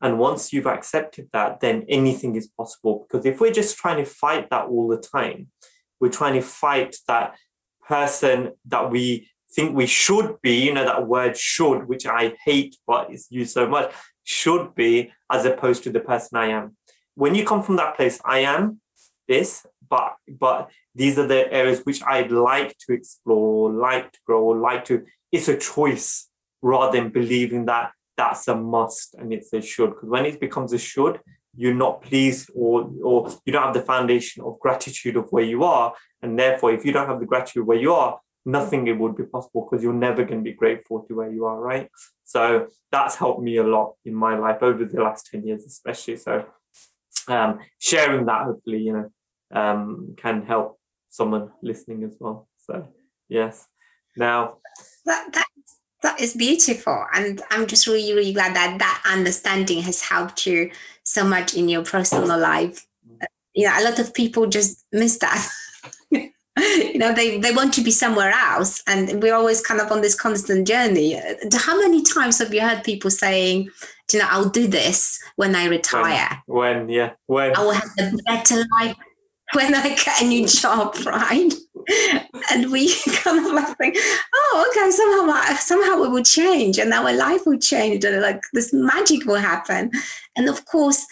And 0.00 0.18
once 0.18 0.52
you've 0.52 0.66
accepted 0.66 1.28
that, 1.32 1.60
then 1.60 1.84
anything 1.88 2.34
is 2.36 2.46
possible. 2.46 3.06
Because 3.06 3.24
if 3.26 3.40
we're 3.40 3.52
just 3.52 3.76
trying 3.76 3.98
to 4.04 4.10
fight 4.22 4.50
that 4.50 4.66
all 4.66 4.88
the 4.88 5.02
time, 5.16 5.48
we're 6.00 6.18
trying 6.20 6.34
to 6.34 6.42
fight 6.42 6.96
that 7.08 7.36
person 7.88 8.52
that 8.66 8.90
we 8.90 9.28
think 9.54 9.76
we 9.76 9.86
should 9.86 10.36
be, 10.42 10.64
you 10.64 10.74
know, 10.74 10.84
that 10.84 11.06
word 11.06 11.36
should, 11.36 11.88
which 11.88 12.06
I 12.06 12.34
hate, 12.44 12.76
but 12.86 13.10
it's 13.10 13.30
used 13.30 13.52
so 13.52 13.66
much, 13.68 13.92
should 14.24 14.74
be, 14.74 15.12
as 15.30 15.44
opposed 15.44 15.84
to 15.84 15.90
the 15.90 16.00
person 16.00 16.36
I 16.36 16.48
am. 16.48 16.76
When 17.14 17.34
you 17.34 17.46
come 17.46 17.62
from 17.62 17.76
that 17.76 17.96
place, 17.96 18.20
I 18.24 18.40
am 18.40 18.80
this, 19.28 19.66
but 19.88 20.14
but 20.28 20.70
these 20.94 21.18
are 21.18 21.26
the 21.26 21.52
areas 21.52 21.80
which 21.84 22.02
I'd 22.04 22.30
like 22.30 22.76
to 22.86 22.92
explore, 22.92 23.72
like 23.72 24.12
to 24.12 24.18
grow, 24.26 24.48
like 24.48 24.84
to 24.86 25.04
it's 25.32 25.48
a 25.48 25.56
choice 25.56 26.28
rather 26.62 26.98
than 26.98 27.10
believing 27.10 27.66
that 27.66 27.92
that's 28.16 28.46
a 28.48 28.54
must 28.54 29.14
and 29.14 29.32
it's 29.32 29.52
a 29.52 29.60
should. 29.60 29.90
Because 29.90 30.08
when 30.08 30.26
it 30.26 30.40
becomes 30.40 30.72
a 30.72 30.78
should, 30.78 31.20
you're 31.56 31.74
not 31.74 32.02
pleased 32.02 32.50
or 32.54 32.90
or 33.02 33.30
you 33.44 33.52
don't 33.52 33.64
have 33.64 33.74
the 33.74 33.82
foundation 33.82 34.42
of 34.42 34.58
gratitude 34.60 35.16
of 35.16 35.28
where 35.30 35.44
you 35.44 35.64
are. 35.64 35.94
And 36.22 36.38
therefore, 36.38 36.72
if 36.72 36.84
you 36.84 36.92
don't 36.92 37.08
have 37.08 37.20
the 37.20 37.26
gratitude 37.26 37.66
where 37.66 37.78
you 37.78 37.92
are, 37.92 38.18
nothing 38.46 38.86
it 38.86 38.98
would 38.98 39.16
be 39.16 39.24
possible 39.24 39.66
because 39.66 39.82
you're 39.82 39.92
never 39.92 40.24
going 40.24 40.40
to 40.40 40.50
be 40.50 40.56
grateful 40.56 41.00
to 41.02 41.14
where 41.14 41.30
you 41.30 41.44
are, 41.46 41.60
right? 41.60 41.88
So 42.24 42.68
that's 42.90 43.16
helped 43.16 43.42
me 43.42 43.56
a 43.56 43.62
lot 43.62 43.94
in 44.04 44.14
my 44.14 44.36
life 44.36 44.62
over 44.62 44.84
the 44.84 45.02
last 45.02 45.28
10 45.30 45.46
years, 45.46 45.64
especially. 45.64 46.16
So 46.16 46.46
um, 47.28 47.60
sharing 47.78 48.26
that 48.26 48.44
hopefully, 48.44 48.78
you 48.78 48.92
know, 48.92 49.10
um, 49.60 50.14
can 50.16 50.44
help 50.44 50.78
someone 51.08 51.50
listening 51.62 52.04
as 52.04 52.16
well. 52.18 52.48
So 52.58 52.88
yes. 53.28 53.66
Now 54.16 54.58
that, 55.06 55.32
that 55.32 55.46
that 56.02 56.20
is 56.20 56.34
beautiful. 56.34 57.06
And 57.14 57.42
i'm 57.50 57.66
just 57.66 57.86
really 57.86 58.12
really 58.14 58.32
glad 58.32 58.54
that 58.54 58.78
that 58.78 59.02
understanding 59.06 59.82
has 59.82 60.02
helped 60.02 60.46
you 60.46 60.70
so 61.02 61.24
much 61.24 61.54
in 61.54 61.68
your 61.68 61.84
personal 61.84 62.38
life. 62.38 62.86
You 63.54 63.66
know 63.66 63.74
a 63.78 63.84
lot 63.84 63.98
of 63.98 64.12
people 64.14 64.46
just 64.46 64.84
miss 64.92 65.18
that. 65.18 65.48
You 66.56 66.98
know 66.98 67.12
they, 67.12 67.40
they 67.40 67.50
want 67.50 67.74
to 67.74 67.80
be 67.82 67.90
somewhere 67.90 68.30
else. 68.30 68.80
And 68.86 69.20
we're 69.20 69.34
always 69.34 69.60
kind 69.60 69.80
of 69.80 69.90
on 69.90 70.02
this 70.02 70.14
constant 70.14 70.68
journey. 70.68 71.20
How 71.52 71.76
many 71.80 72.00
times 72.02 72.38
have 72.38 72.54
you 72.54 72.60
heard 72.60 72.84
people 72.84 73.10
saying 73.10 73.70
you 74.14 74.20
know 74.20 74.28
i'll 74.30 74.48
do 74.48 74.66
this 74.66 75.22
when 75.36 75.54
i 75.54 75.66
retire. 75.66 76.42
when, 76.46 76.78
when 76.78 76.88
yeah 76.88 77.10
when. 77.26 77.54
I 77.56 77.62
will 77.62 77.72
have 77.72 77.90
a 77.98 78.12
better 78.24 78.64
life 78.80 78.96
when 79.52 79.74
i 79.74 79.88
get 79.88 80.22
a 80.22 80.24
new 80.26 80.46
job 80.46 80.96
right? 81.06 81.52
And 82.50 82.70
we 82.72 82.94
kind 83.16 83.44
of 83.44 83.52
like 83.52 83.76
think, 83.76 83.96
oh, 84.34 84.66
okay, 84.70 84.90
somehow 84.90 85.54
somehow 85.56 86.02
it 86.04 86.10
will 86.10 86.22
change 86.22 86.78
and 86.78 86.92
our 86.92 87.12
life 87.12 87.42
will 87.46 87.58
change 87.58 88.04
and 88.04 88.20
like 88.22 88.40
this 88.52 88.72
magic 88.72 89.26
will 89.26 89.36
happen. 89.36 89.90
And 90.36 90.48
of 90.48 90.64
course, 90.66 91.06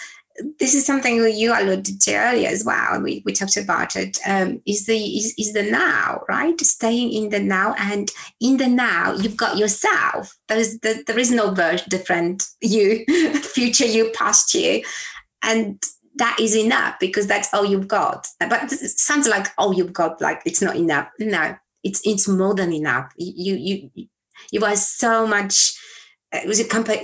this 0.59 0.75
is 0.75 0.87
something 0.87 1.17
you 1.17 1.53
alluded 1.53 2.01
to 2.01 2.15
earlier 2.15 2.49
as 2.49 2.65
well. 2.65 3.01
We, 3.01 3.23
we 3.25 3.33
talked 3.33 3.57
about 3.57 3.97
it. 3.97 4.19
Um, 4.27 4.63
is 4.67 4.87
the 4.87 4.97
is, 4.97 5.35
is 5.39 5.53
the 5.53 5.63
now, 5.63 6.23
right? 6.29 6.59
Staying 6.61 7.13
in 7.13 7.31
the 7.31 7.41
now, 7.41 7.75
and 7.79 8.11
in 8.41 8.57
the 8.57 8.69
now, 8.69 9.15
you've 9.15 9.37
got 9.37 9.59
yourself. 9.59 10.37
There's 10.49 10.79
the, 10.79 11.03
there 11.07 11.19
is 11.19 11.31
no 11.31 11.51
version 11.53 11.87
different 11.91 12.45
you, 12.61 13.05
future 13.43 13.85
you, 13.85 14.11
past 14.15 14.55
you, 14.55 14.83
and 15.43 15.83
that 16.17 16.39
is 16.41 16.57
enough 16.57 16.97
because 16.99 17.27
that's 17.27 17.53
all 17.53 17.65
you've 17.65 17.89
got. 17.89 18.27
But 18.41 18.73
it 18.73 18.99
sounds 18.99 19.29
like 19.29 19.49
all 19.59 19.75
you've 19.75 19.93
got, 19.93 20.21
like 20.21 20.43
it's 20.47 20.63
not 20.63 20.77
enough. 20.77 21.09
No, 21.19 21.57
it's 21.85 22.01
it's 22.05 22.27
more 22.27 22.55
than 22.55 22.73
enough. 22.73 23.13
You 23.17 23.57
you 23.57 23.91
you 24.51 24.65
are 24.65 24.77
so 24.77 25.27
much. 25.27 25.79
Uh, 26.35 26.51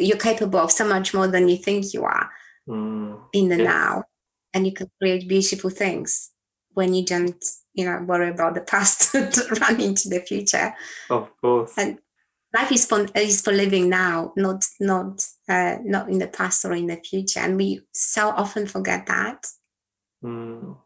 you're 0.00 0.16
capable 0.16 0.58
of 0.58 0.72
so 0.72 0.88
much 0.88 1.12
more 1.12 1.28
than 1.28 1.50
you 1.50 1.58
think 1.58 1.92
you 1.92 2.02
are 2.02 2.30
mm, 2.68 3.20
in 3.32 3.48
the 3.48 3.58
yes. 3.58 3.66
now, 3.66 4.04
and 4.54 4.66
you 4.66 4.72
can 4.72 4.90
create 5.00 5.28
beautiful 5.28 5.70
things 5.70 6.30
when 6.74 6.94
you 6.94 7.04
don't, 7.04 7.44
you 7.74 7.84
know, 7.84 8.00
worry 8.06 8.28
about 8.28 8.54
the 8.54 8.60
past 8.60 9.12
to 9.12 9.56
run 9.60 9.80
into 9.80 10.08
the 10.08 10.20
future. 10.20 10.74
Of 11.10 11.30
course. 11.40 11.72
And 11.76 11.98
life 12.54 12.72
is 12.72 12.86
for 12.86 13.06
is 13.14 13.40
for 13.40 13.52
living 13.52 13.88
now, 13.88 14.32
not 14.36 14.64
not 14.80 15.26
uh, 15.48 15.76
not 15.84 16.08
in 16.08 16.18
the 16.18 16.28
past 16.28 16.64
or 16.64 16.72
in 16.72 16.86
the 16.86 16.96
future, 16.96 17.40
and 17.40 17.56
we 17.56 17.80
so 17.92 18.28
often 18.30 18.66
forget 18.66 19.06
that. 19.06 19.46
Mm. 20.22 20.76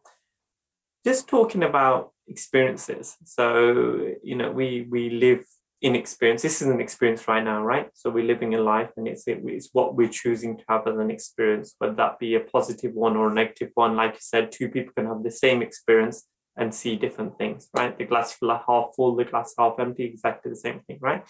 Just 1.05 1.28
talking 1.28 1.62
about 1.62 2.12
experiences. 2.26 3.16
So 3.24 4.14
you 4.22 4.37
know, 4.37 4.51
we 4.51 4.87
we 4.91 5.11
live 5.11 5.45
in 5.83 5.97
experience. 5.97 6.43
This 6.43 6.62
is 6.62 6.68
an 6.68 6.80
experience 6.80 7.26
right 7.26 7.43
now, 7.43 7.62
right? 7.62 7.91
So 7.93 8.09
we're 8.09 8.24
living 8.24 8.55
a 8.55 8.61
life, 8.61 8.91
and 8.97 9.09
it's 9.09 9.24
it's 9.26 9.68
what 9.72 9.97
we're 9.97 10.09
choosing 10.09 10.57
to 10.57 10.64
have 10.68 10.87
as 10.87 10.97
an 10.97 11.11
experience, 11.11 11.74
whether 11.78 11.95
that 11.95 12.20
be 12.20 12.37
a 12.37 12.41
positive 12.41 12.95
one 12.95 13.16
or 13.16 13.28
a 13.28 13.35
negative 13.35 13.70
one. 13.74 13.97
Like 13.97 14.14
you 14.14 14.20
said, 14.20 14.53
two 14.53 14.68
people 14.68 14.93
can 14.97 15.07
have 15.07 15.24
the 15.24 15.30
same 15.30 15.61
experience 15.61 16.28
and 16.57 16.72
see 16.72 16.97
different 16.97 17.37
things, 17.37 17.68
right? 17.74 17.97
The 17.99 18.05
glass 18.05 18.37
half 18.41 18.95
full, 18.95 19.16
the 19.16 19.24
glass 19.24 19.55
half 19.59 19.74
empty, 19.78 20.05
exactly 20.05 20.51
the 20.51 20.57
same 20.57 20.80
thing, 20.80 20.99
right? 21.01 21.24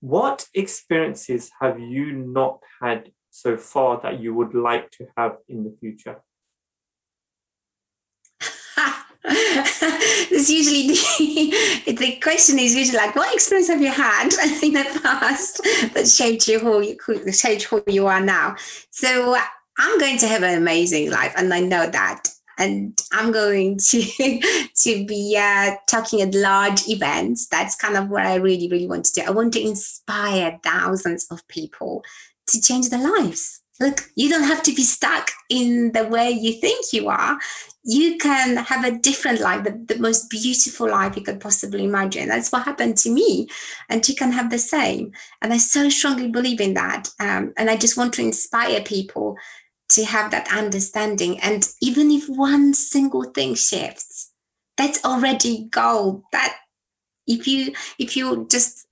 What 0.00 0.46
experiences 0.52 1.50
have 1.60 1.80
you 1.80 2.12
not 2.12 2.58
had 2.82 3.12
so 3.30 3.56
far 3.56 4.00
that 4.02 4.20
you 4.20 4.34
would 4.34 4.54
like 4.54 4.90
to 4.92 5.06
have 5.16 5.36
in 5.48 5.64
the 5.64 5.74
future? 5.80 6.20
it's 9.24 10.50
usually 10.50 10.88
the, 10.88 11.92
the 11.98 12.16
question 12.20 12.58
is 12.58 12.74
usually 12.74 12.98
like, 12.98 13.14
what 13.14 13.32
experience 13.32 13.68
have 13.68 13.80
you 13.80 13.92
had 13.92 14.24
in 14.62 14.72
the 14.72 15.00
past 15.02 15.62
that 15.94 16.08
shaped 16.08 16.48
you 16.48 16.58
who 16.58 16.80
you 16.82 17.32
shaped 17.32 17.64
who 17.64 17.82
you 17.86 18.06
are 18.06 18.20
now? 18.20 18.56
So 18.90 19.36
I'm 19.78 19.98
going 19.98 20.18
to 20.18 20.28
have 20.28 20.42
an 20.42 20.56
amazing 20.56 21.10
life, 21.10 21.32
and 21.36 21.52
I 21.54 21.60
know 21.60 21.88
that 21.88 22.28
and 22.58 23.00
I'm 23.12 23.32
going 23.32 23.78
to 23.78 24.02
to 24.74 25.06
be 25.06 25.36
uh, 25.38 25.76
talking 25.86 26.20
at 26.20 26.34
large 26.34 26.88
events. 26.88 27.46
That's 27.48 27.76
kind 27.76 27.96
of 27.96 28.08
what 28.08 28.26
I 28.26 28.36
really, 28.36 28.68
really 28.68 28.86
want 28.86 29.06
to 29.06 29.12
do. 29.12 29.22
I 29.26 29.30
want 29.30 29.52
to 29.54 29.62
inspire 29.62 30.58
thousands 30.62 31.26
of 31.30 31.46
people 31.48 32.04
to 32.48 32.60
change 32.60 32.90
their 32.90 33.02
lives. 33.02 33.61
Look, 33.82 34.10
you 34.14 34.28
don't 34.28 34.44
have 34.44 34.62
to 34.62 34.74
be 34.74 34.84
stuck 34.84 35.32
in 35.50 35.90
the 35.90 36.04
way 36.04 36.30
you 36.30 36.52
think 36.52 36.92
you 36.92 37.08
are. 37.08 37.36
You 37.82 38.16
can 38.16 38.58
have 38.58 38.84
a 38.84 38.96
different 38.96 39.40
life, 39.40 39.64
the, 39.64 39.72
the 39.72 39.98
most 39.98 40.30
beautiful 40.30 40.88
life 40.88 41.16
you 41.16 41.22
could 41.22 41.40
possibly 41.40 41.84
imagine. 41.84 42.28
That's 42.28 42.52
what 42.52 42.62
happened 42.62 42.96
to 42.98 43.10
me. 43.10 43.48
And 43.88 44.08
you 44.08 44.14
can 44.14 44.30
have 44.30 44.50
the 44.50 44.58
same. 44.58 45.10
And 45.40 45.52
I 45.52 45.58
so 45.58 45.88
strongly 45.88 46.28
believe 46.28 46.60
in 46.60 46.74
that. 46.74 47.10
Um, 47.18 47.52
and 47.56 47.68
I 47.68 47.76
just 47.76 47.96
want 47.96 48.14
to 48.14 48.22
inspire 48.22 48.82
people 48.82 49.36
to 49.88 50.04
have 50.04 50.30
that 50.30 50.46
understanding. 50.52 51.40
And 51.40 51.68
even 51.80 52.12
if 52.12 52.28
one 52.28 52.74
single 52.74 53.24
thing 53.24 53.56
shifts, 53.56 54.30
that's 54.76 55.04
already 55.04 55.66
gold. 55.70 56.22
That 56.30 56.56
if 57.26 57.48
you 57.48 57.72
if 57.98 58.16
you 58.16 58.46
just 58.48 58.86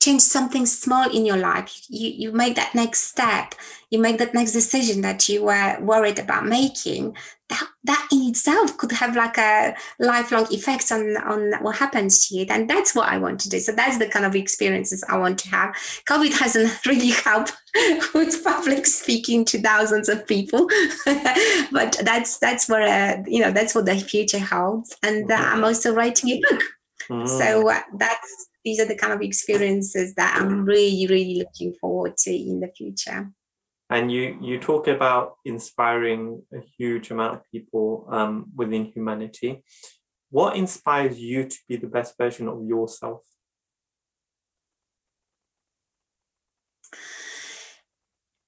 change 0.00 0.22
something 0.22 0.64
small 0.64 1.08
in 1.10 1.26
your 1.26 1.36
life, 1.36 1.84
you, 1.88 2.10
you 2.10 2.32
make 2.32 2.56
that 2.56 2.74
next 2.74 3.02
step, 3.02 3.54
you 3.90 3.98
make 3.98 4.18
that 4.18 4.32
next 4.32 4.52
decision 4.52 5.02
that 5.02 5.28
you 5.28 5.44
were 5.44 5.78
worried 5.80 6.18
about 6.18 6.46
making, 6.46 7.14
that, 7.50 7.68
that 7.84 8.08
in 8.10 8.30
itself 8.30 8.78
could 8.78 8.92
have 8.92 9.14
like 9.14 9.36
a 9.36 9.74
lifelong 9.98 10.46
effects 10.50 10.90
on, 10.90 11.16
on 11.18 11.52
what 11.62 11.76
happens 11.76 12.28
to 12.28 12.36
you. 12.36 12.46
And 12.48 12.70
that's 12.70 12.94
what 12.94 13.08
I 13.08 13.18
want 13.18 13.40
to 13.40 13.50
do. 13.50 13.58
So 13.60 13.72
that's 13.72 13.98
the 13.98 14.08
kind 14.08 14.24
of 14.24 14.34
experiences 14.34 15.04
I 15.08 15.18
want 15.18 15.38
to 15.40 15.50
have. 15.50 15.74
COVID 16.08 16.32
hasn't 16.38 16.86
really 16.86 17.10
helped 17.10 17.52
with 18.14 18.42
public 18.42 18.86
speaking 18.86 19.44
to 19.46 19.60
thousands 19.60 20.08
of 20.08 20.26
people, 20.26 20.66
but 21.72 22.00
that's 22.02 22.38
that's 22.38 22.68
where 22.68 23.18
uh, 23.18 23.22
you 23.26 23.40
know 23.40 23.52
that's 23.52 23.76
what 23.76 23.86
the 23.86 23.96
future 23.96 24.40
holds. 24.40 24.96
And 25.04 25.30
uh, 25.30 25.34
I'm 25.34 25.62
also 25.62 25.94
writing 25.94 26.30
a 26.30 26.40
book. 26.40 26.62
Mm. 27.08 27.28
So 27.28 27.70
uh, 27.70 27.80
that's 27.96 28.49
these 28.64 28.80
are 28.80 28.86
the 28.86 28.96
kind 28.96 29.12
of 29.12 29.22
experiences 29.22 30.14
that 30.14 30.38
I'm 30.40 30.64
really, 30.64 31.06
really 31.08 31.36
looking 31.36 31.74
forward 31.80 32.16
to 32.18 32.30
in 32.30 32.60
the 32.60 32.68
future. 32.68 33.30
And 33.88 34.12
you 34.12 34.38
you 34.40 34.60
talk 34.60 34.86
about 34.86 35.36
inspiring 35.44 36.42
a 36.54 36.60
huge 36.78 37.10
amount 37.10 37.34
of 37.34 37.50
people 37.50 38.06
um, 38.10 38.46
within 38.54 38.84
humanity. 38.84 39.64
What 40.30 40.56
inspires 40.56 41.18
you 41.18 41.48
to 41.48 41.56
be 41.68 41.76
the 41.76 41.88
best 41.88 42.16
version 42.16 42.46
of 42.46 42.64
yourself? 42.64 43.22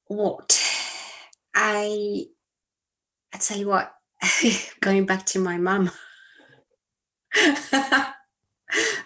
What 0.07 0.63
I 1.55 2.27
I 3.35 3.39
tell 3.39 3.59
you 3.59 3.69
what, 3.69 3.93
going 4.81 5.07
back 5.07 5.27
to 5.27 5.41
my 5.41 5.57
mum. 5.57 5.91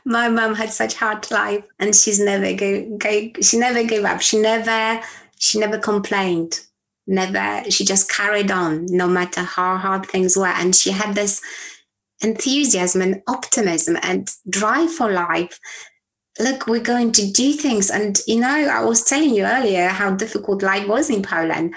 my 0.05 0.29
mom 0.29 0.55
had 0.55 0.71
such 0.71 0.95
hard 0.95 1.31
life 1.31 1.65
and 1.79 1.95
she's 1.95 2.21
never 2.21 2.53
go, 2.55 3.31
she 3.41 3.59
never 3.59 3.85
gave 3.85 4.05
up. 4.05 4.21
She 4.21 4.41
never 4.41 5.01
she 5.39 5.59
never 5.59 5.79
complained. 5.79 6.61
Never. 7.07 7.71
She 7.71 7.85
just 7.85 8.11
carried 8.11 8.51
on 8.51 8.87
no 8.87 9.07
matter 9.07 9.43
how 9.43 9.77
hard 9.77 10.07
things 10.07 10.37
were. 10.37 10.47
And 10.47 10.75
she 10.75 10.91
had 10.91 11.15
this 11.15 11.41
enthusiasm 12.21 13.03
and 13.03 13.23
optimism 13.27 13.99
and 14.03 14.31
drive 14.49 14.93
for 14.93 15.11
life. 15.11 15.61
Look 16.39 16.67
we're 16.67 16.81
going 16.81 17.13
to 17.13 17.31
do 17.31 17.53
things. 17.53 17.91
And 17.91 18.21
you 18.27 18.41
know 18.41 18.49
i 18.49 18.83
was 18.83 19.03
telling 19.03 19.35
you 19.35 19.45
earlier 19.45 19.89
how 19.89 20.15
difficult 20.15 20.63
life 20.63 20.87
was 20.87 21.11
in 21.11 21.23
poland 21.23 21.75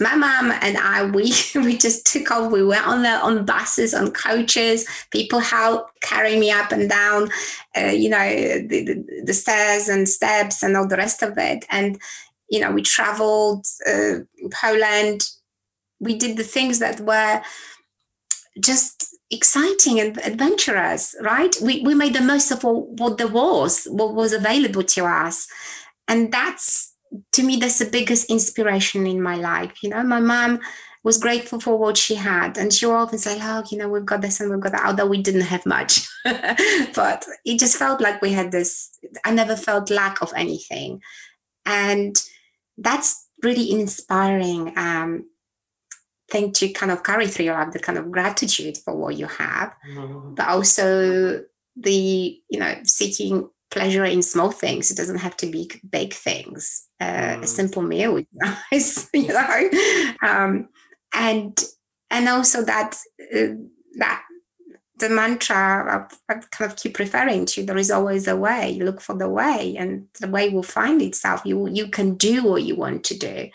my 0.00 0.14
mom 0.14 0.50
and 0.50 0.76
I, 0.76 1.04
we 1.04 1.32
we 1.54 1.76
just 1.76 2.06
took 2.06 2.30
off. 2.30 2.52
We 2.52 2.64
went 2.64 2.86
on 2.86 3.02
the 3.02 3.10
on 3.10 3.44
buses, 3.44 3.94
on 3.94 4.10
coaches. 4.12 4.86
People 5.10 5.40
helped 5.40 6.00
carry 6.00 6.38
me 6.38 6.50
up 6.50 6.72
and 6.72 6.88
down, 6.88 7.30
uh, 7.76 7.86
you 7.86 8.08
know, 8.08 8.18
the, 8.18 8.84
the, 8.84 9.22
the, 9.24 9.34
stairs 9.34 9.88
and 9.88 10.08
steps 10.08 10.62
and 10.62 10.76
all 10.76 10.88
the 10.88 10.96
rest 10.96 11.22
of 11.22 11.36
it. 11.36 11.64
And 11.70 11.98
you 12.48 12.60
know, 12.60 12.70
we 12.70 12.82
traveled 12.82 13.66
uh, 13.86 14.20
Poland. 14.50 15.28
We 16.00 16.16
did 16.16 16.36
the 16.36 16.44
things 16.44 16.78
that 16.78 17.00
were 17.00 17.42
just 18.60 19.16
exciting 19.30 20.00
and 20.00 20.18
adventurous, 20.24 21.14
right? 21.20 21.54
We 21.62 21.82
we 21.82 21.94
made 21.94 22.14
the 22.14 22.20
most 22.20 22.50
of 22.50 22.64
what, 22.64 22.88
what 22.88 23.18
there 23.18 23.28
was, 23.28 23.86
what 23.86 24.14
was 24.14 24.32
available 24.32 24.82
to 24.82 25.04
us, 25.04 25.48
and 26.06 26.32
that's 26.32 26.87
to 27.32 27.42
me 27.42 27.56
that's 27.56 27.78
the 27.78 27.90
biggest 27.90 28.30
inspiration 28.30 29.06
in 29.06 29.20
my 29.20 29.36
life 29.36 29.82
you 29.82 29.90
know? 29.90 30.02
My 30.02 30.20
mom 30.20 30.60
was 31.04 31.18
grateful 31.18 31.60
for 31.60 31.78
what 31.78 31.96
she 31.96 32.14
had 32.14 32.58
and 32.58 32.72
she 32.72 32.84
often 32.84 33.18
say 33.18 33.38
oh 33.40 33.62
you 33.70 33.78
know 33.78 33.88
we've 33.88 34.04
got 34.04 34.20
this 34.20 34.40
and 34.40 34.50
we've 34.50 34.60
got 34.60 34.72
that 34.72 34.86
although 34.86 35.06
we 35.06 35.22
didn't 35.22 35.42
have 35.42 35.64
much. 35.66 36.06
But 36.94 37.24
it 37.44 37.58
just 37.58 37.76
felt 37.76 38.00
like 38.00 38.20
we 38.20 38.32
had 38.32 38.52
this 38.52 38.98
i 39.24 39.32
never 39.32 39.56
felt 39.56 39.90
lack 39.90 40.20
of 40.22 40.32
anything. 40.36 41.00
And 41.64 42.16
that's 42.76 43.28
really 43.42 43.70
inspiring 43.70 44.72
um, 44.76 45.28
thing 46.30 46.52
to 46.52 46.68
kind 46.70 46.92
of 46.92 47.02
carry 47.02 47.26
through 47.26 47.46
your 47.46 47.54
life 47.54 47.72
the 47.72 47.78
kind 47.78 47.98
of 47.98 48.10
gratitude 48.10 48.76
for 48.78 48.94
what 48.94 49.16
you 49.16 49.26
have 49.26 49.74
mm-hmm. 49.88 50.34
but 50.34 50.48
also 50.48 51.42
the 51.76 52.40
you 52.50 52.58
know 52.58 52.74
seeking 52.84 53.48
pleasure 53.70 54.04
in 54.04 54.22
small 54.22 54.50
things. 54.50 54.90
It 54.90 54.96
doesn't 54.96 55.18
have 55.18 55.36
to 55.38 55.46
be 55.46 55.70
big 55.90 56.14
things. 56.14 56.86
Uh, 57.00 57.36
mm. 57.36 57.42
A 57.42 57.46
simple 57.46 57.82
meal 57.82 58.16
is 58.16 58.26
nice, 58.32 59.08
you 59.12 59.28
know. 59.28 59.70
Um, 60.22 60.68
and 61.14 61.62
and 62.10 62.28
also 62.28 62.64
that 62.64 62.96
uh, 63.34 63.54
that 63.96 64.22
the 64.98 65.08
mantra 65.08 65.56
I, 66.28 66.32
I 66.32 66.34
kind 66.50 66.70
of 66.70 66.76
keep 66.76 66.98
referring 66.98 67.46
to 67.46 67.64
there 67.64 67.78
is 67.78 67.90
always 67.90 68.26
a 68.26 68.36
way 68.36 68.70
you 68.70 68.84
look 68.84 69.00
for 69.00 69.14
the 69.16 69.28
way 69.28 69.76
and 69.78 70.08
the 70.20 70.28
way 70.28 70.48
will 70.48 70.62
find 70.62 71.00
itself 71.00 71.42
you 71.44 71.68
you 71.68 71.88
can 71.88 72.14
do 72.14 72.42
what 72.42 72.64
you 72.64 72.74
want 72.74 73.04
to 73.04 73.16
do 73.16 73.48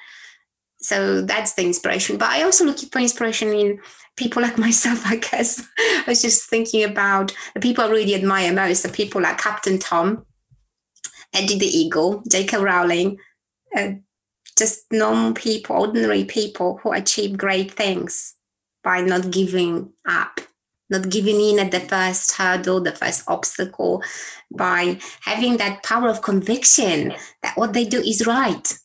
so 0.83 1.21
that's 1.21 1.53
the 1.53 1.63
inspiration. 1.63 2.17
But 2.17 2.29
i 2.29 2.43
also 2.43 2.65
look 2.65 2.79
for 2.79 2.99
inspiration 2.99 3.49
in 3.49 3.79
people 4.15 4.41
like 4.41 4.57
myself 4.67 5.05
i 5.05 5.17
guess. 5.17 5.65
I 5.79 6.03
was 6.07 6.21
just 6.21 6.49
thinking 6.49 6.83
about 6.83 7.33
the 7.53 7.59
people 7.59 7.83
i 7.83 7.89
really 7.89 8.15
admire 8.15 8.53
most 8.53 8.83
the 8.83 8.89
people 8.89 9.21
like 9.21 9.37
captain 9.37 9.79
tom 9.79 10.25
eddie 11.33 11.57
the 11.57 11.65
eagle 11.65 12.23
j.k 12.29 12.57
rowling 12.57 13.17
uh, 13.75 13.93
just 14.57 14.85
normal 14.91 15.33
people 15.33 15.75
ordinary 15.75 16.25
people 16.25 16.79
who 16.83 16.91
achieve 16.91 17.37
great 17.37 17.71
things 17.71 18.35
by 18.83 19.01
not 19.01 19.31
giving 19.31 19.91
up 20.07 20.41
not 20.89 21.09
giving 21.09 21.41
in 21.41 21.59
at 21.59 21.71
the 21.71 21.79
first 21.79 22.33
hurdle, 22.33 22.79
the 22.79 22.91
first 22.91 23.23
obstacle, 23.27 24.03
by 24.55 24.99
having 25.21 25.57
that 25.57 25.81
power 25.83 26.07
of 26.07 26.21
conviction 26.21 27.13
that 27.41 27.57
what 27.57 27.73
they 27.73 27.83
do 27.83 27.99
is 27.99 28.27
right. 28.27 28.77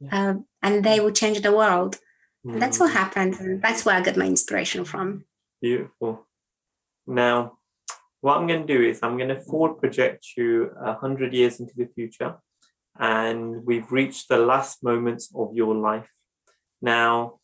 Yeah. 0.00 0.30
Um, 0.30 0.46
and 0.62 0.84
they 0.84 1.00
will 1.00 1.12
change 1.12 1.40
the 1.40 1.54
world. 1.54 1.98
Mm. 2.46 2.60
That's 2.60 2.78
what 2.78 2.92
happened. 2.92 3.34
And 3.40 3.62
that's 3.62 3.84
where 3.84 3.96
I 3.96 4.00
got 4.00 4.16
my 4.16 4.26
inspiration 4.26 4.84
from. 4.84 5.24
Beautiful. 5.60 6.26
Now, 7.06 7.58
what 8.20 8.36
I'm 8.36 8.46
going 8.46 8.66
to 8.66 8.74
do 8.74 8.82
is 8.82 9.00
I'm 9.02 9.16
going 9.16 9.28
to 9.28 9.40
forward 9.40 9.78
project 9.78 10.26
you 10.36 10.70
100 10.76 11.32
years 11.32 11.60
into 11.60 11.74
the 11.76 11.88
future. 11.94 12.36
And 12.98 13.64
we've 13.64 13.90
reached 13.92 14.28
the 14.28 14.38
last 14.38 14.82
moments 14.82 15.30
of 15.34 15.54
your 15.54 15.74
life. 15.74 16.10
Now, 16.82 17.38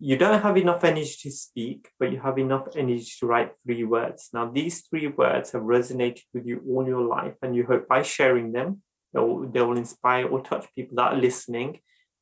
you 0.00 0.16
don't 0.16 0.40
have 0.40 0.56
enough 0.56 0.84
energy 0.84 1.16
to 1.22 1.30
speak, 1.30 1.88
but 1.98 2.12
you 2.12 2.20
have 2.20 2.38
enough 2.38 2.68
energy 2.76 3.10
to 3.18 3.26
write 3.26 3.52
three 3.64 3.82
words. 3.82 4.30
Now, 4.32 4.48
these 4.48 4.82
three 4.82 5.08
words 5.08 5.50
have 5.52 5.62
resonated 5.62 6.22
with 6.32 6.46
you 6.46 6.62
all 6.68 6.86
your 6.86 7.02
life, 7.02 7.34
and 7.42 7.56
you 7.56 7.64
hope 7.66 7.88
by 7.88 8.02
sharing 8.02 8.52
them, 8.52 8.82
they 9.12 9.20
will 9.20 9.76
inspire 9.76 10.26
or 10.26 10.42
touch 10.42 10.66
people 10.74 10.96
that 10.96 11.12
are 11.14 11.16
listening 11.16 11.80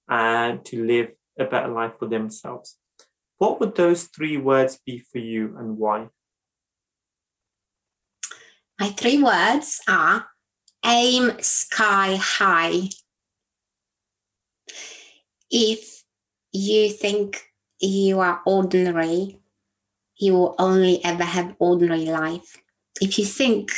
and 0.09 0.65
to 0.65 0.85
live 0.85 1.11
a 1.39 1.45
better 1.45 1.69
life 1.69 1.93
for 1.99 2.07
themselves. 2.07 2.77
What 3.39 3.61
would 3.61 3.75
those 3.75 4.05
three 4.05 4.37
words 4.37 4.79
be 4.87 4.99
for 4.99 5.19
you 5.19 5.57
and 5.59 5.77
why? 5.77 6.09
My 8.81 8.89
three 8.89 9.23
words 9.23 9.81
are 9.89 10.27
aim 10.85 11.33
sky 11.41 12.17
high. 12.17 12.89
If 15.51 16.05
you 16.53 16.91
think 16.91 17.43
you 17.81 18.21
are 18.21 18.41
ordinary, 18.47 19.41
you 20.19 20.33
will 20.33 20.55
only 20.59 21.05
ever 21.05 21.25
have 21.25 21.57
ordinary 21.59 22.07
life. 22.07 22.57
If 23.01 23.19
you 23.19 23.25
think 23.25 23.71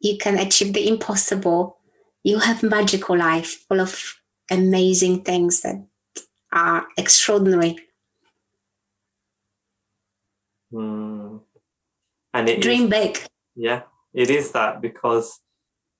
you 0.00 0.18
can 0.18 0.38
achieve 0.38 0.72
the 0.72 0.88
impossible, 0.88 1.78
you 2.26 2.40
have 2.40 2.60
magical 2.60 3.16
life 3.16 3.64
full 3.68 3.80
of 3.80 4.16
amazing 4.50 5.22
things 5.22 5.60
that 5.60 5.76
are 6.52 6.84
extraordinary. 6.98 7.78
Mm. 10.72 11.40
And 12.34 12.48
it 12.48 12.60
dream 12.60 12.84
is, 12.84 12.90
big. 12.90 13.18
Yeah, 13.54 13.82
it 14.12 14.28
is 14.28 14.50
that 14.50 14.80
because 14.80 15.38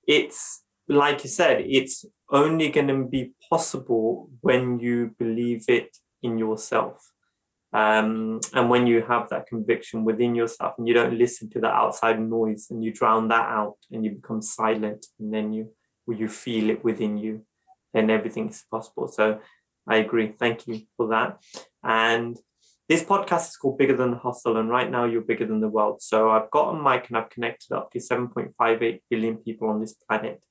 it's 0.05 0.63
like 0.89 1.23
you 1.23 1.29
said, 1.29 1.61
it's 1.61 2.03
only 2.29 2.71
going 2.71 2.89
to 2.89 3.05
be 3.05 3.31
possible 3.49 4.29
when 4.41 4.81
you 4.81 5.15
believe 5.17 5.63
it 5.69 5.95
in 6.21 6.37
yourself. 6.37 7.09
Um, 7.71 8.41
and 8.53 8.69
when 8.69 8.85
you 8.85 9.01
have 9.03 9.29
that 9.29 9.47
conviction 9.47 10.03
within 10.03 10.35
yourself 10.35 10.73
and 10.77 10.87
you 10.89 10.93
don't 10.93 11.17
listen 11.17 11.49
to 11.51 11.59
the 11.61 11.67
outside 11.67 12.19
noise 12.19 12.67
and 12.69 12.83
you 12.83 12.91
drown 12.91 13.29
that 13.29 13.47
out 13.47 13.77
and 13.91 14.03
you 14.03 14.11
become 14.11 14.41
silent 14.41 15.05
and 15.19 15.33
then 15.33 15.53
you 15.53 15.69
you 16.15 16.27
feel 16.27 16.69
it 16.69 16.83
within 16.83 17.17
you, 17.17 17.45
then 17.93 18.09
everything 18.09 18.49
is 18.49 18.63
possible. 18.69 19.07
So 19.07 19.39
I 19.87 19.97
agree. 19.97 20.27
Thank 20.27 20.67
you 20.67 20.81
for 20.95 21.07
that. 21.09 21.39
And 21.83 22.37
this 22.89 23.03
podcast 23.03 23.49
is 23.49 23.57
called 23.57 23.77
Bigger 23.77 23.97
Than 23.97 24.11
the 24.11 24.17
Hustle, 24.17 24.57
and 24.57 24.69
right 24.69 24.89
now 24.89 25.05
you're 25.05 25.21
bigger 25.21 25.45
than 25.45 25.59
the 25.59 25.67
world. 25.67 26.01
So 26.01 26.29
I've 26.31 26.49
got 26.51 26.71
a 26.71 26.81
mic 26.81 27.09
and 27.09 27.17
I've 27.17 27.29
connected 27.29 27.75
up 27.75 27.91
to 27.91 27.99
7.58 27.99 29.01
billion 29.09 29.37
people 29.37 29.69
on 29.69 29.81
this 29.81 29.93
planet. 29.93 30.41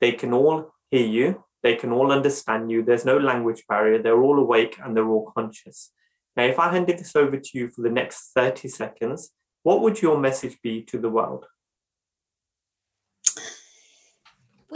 They 0.00 0.12
can 0.12 0.32
all 0.32 0.72
hear 0.90 1.06
you, 1.06 1.44
they 1.62 1.76
can 1.76 1.92
all 1.92 2.10
understand 2.10 2.70
you. 2.70 2.82
There's 2.82 3.04
no 3.04 3.18
language 3.18 3.64
barrier. 3.68 4.02
They're 4.02 4.20
all 4.20 4.38
awake 4.38 4.78
and 4.82 4.96
they're 4.96 5.08
all 5.08 5.30
conscious. 5.34 5.92
Now, 6.36 6.44
if 6.44 6.58
I 6.58 6.72
handed 6.72 6.98
this 6.98 7.14
over 7.16 7.36
to 7.36 7.50
you 7.54 7.68
for 7.68 7.82
the 7.82 7.90
next 7.90 8.30
30 8.34 8.68
seconds, 8.68 9.30
what 9.62 9.82
would 9.82 10.00
your 10.00 10.18
message 10.18 10.58
be 10.62 10.82
to 10.84 10.98
the 10.98 11.10
world? 11.10 11.46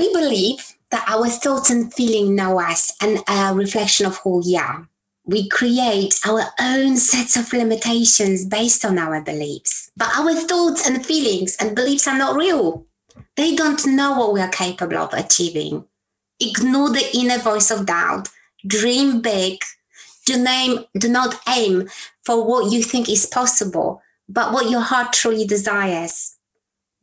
We 0.05 0.12
believe 0.12 0.76
that 0.90 1.09
our 1.09 1.28
thoughts 1.28 1.70
and 1.70 1.92
feelings 1.92 2.28
know 2.28 2.61
us 2.61 2.92
and 3.00 3.20
a 3.26 3.55
reflection 3.55 4.05
of 4.05 4.18
who 4.18 4.42
we 4.44 4.55
are. 4.55 4.86
We 5.24 5.48
create 5.48 6.20
our 6.26 6.42
own 6.61 6.98
sets 6.98 7.38
of 7.38 7.50
limitations 7.55 8.44
based 8.44 8.84
on 8.84 8.98
our 8.98 9.22
beliefs. 9.22 9.90
But 9.96 10.14
our 10.14 10.34
thoughts 10.34 10.86
and 10.86 11.05
feelings 11.07 11.57
and 11.59 11.74
beliefs 11.74 12.07
are 12.07 12.18
not 12.18 12.36
real. 12.36 12.84
They 13.36 13.55
don't 13.55 13.86
know 13.86 14.18
what 14.18 14.34
we 14.34 14.42
are 14.42 14.50
capable 14.50 14.98
of 14.98 15.14
achieving. 15.14 15.84
Ignore 16.38 16.90
the 16.90 17.16
inner 17.16 17.38
voice 17.38 17.70
of 17.70 17.86
doubt. 17.86 18.28
Dream 18.66 19.22
big 19.22 19.61
do 20.26 20.36
name 20.36 20.84
do 20.98 21.09
not 21.09 21.40
aim 21.48 21.88
for 22.24 22.44
what 22.46 22.72
you 22.72 22.82
think 22.82 23.11
is 23.11 23.26
possible 23.26 24.00
but 24.26 24.55
what 24.55 24.70
your 24.70 24.80
heart 24.80 25.12
truly 25.12 25.46
desires 25.46 26.38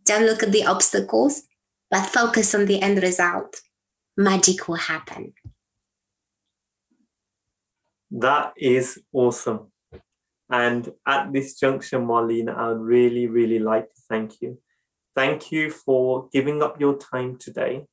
don't 0.06 0.26
look 0.26 0.42
at 0.42 0.52
the 0.52 0.66
obstacles 0.66 1.44
but 1.92 2.06
focus 2.06 2.56
on 2.56 2.66
the 2.66 2.82
end 2.82 3.04
result. 3.04 3.62
Magic 4.18 4.68
will 4.68 4.76
happen. 4.76 5.34
That 8.10 8.54
is 8.58 9.00
awesome. 9.14 9.72
And 10.50 10.92
at 11.06 11.32
this 11.32 11.58
juncture 11.58 12.00
marlena 12.00 12.54
i 12.58 12.68
would 12.68 12.82
really 12.82 13.28
really 13.28 13.60
like 13.60 13.86
to 13.94 14.02
thank 14.10 14.42
you. 14.42 14.60
Thank 15.16 15.52
you 15.52 15.70
for 15.70 16.30
giving 16.32 16.62
up 16.64 16.80
your 16.80 16.98
time 16.98 17.38
today 17.38 17.86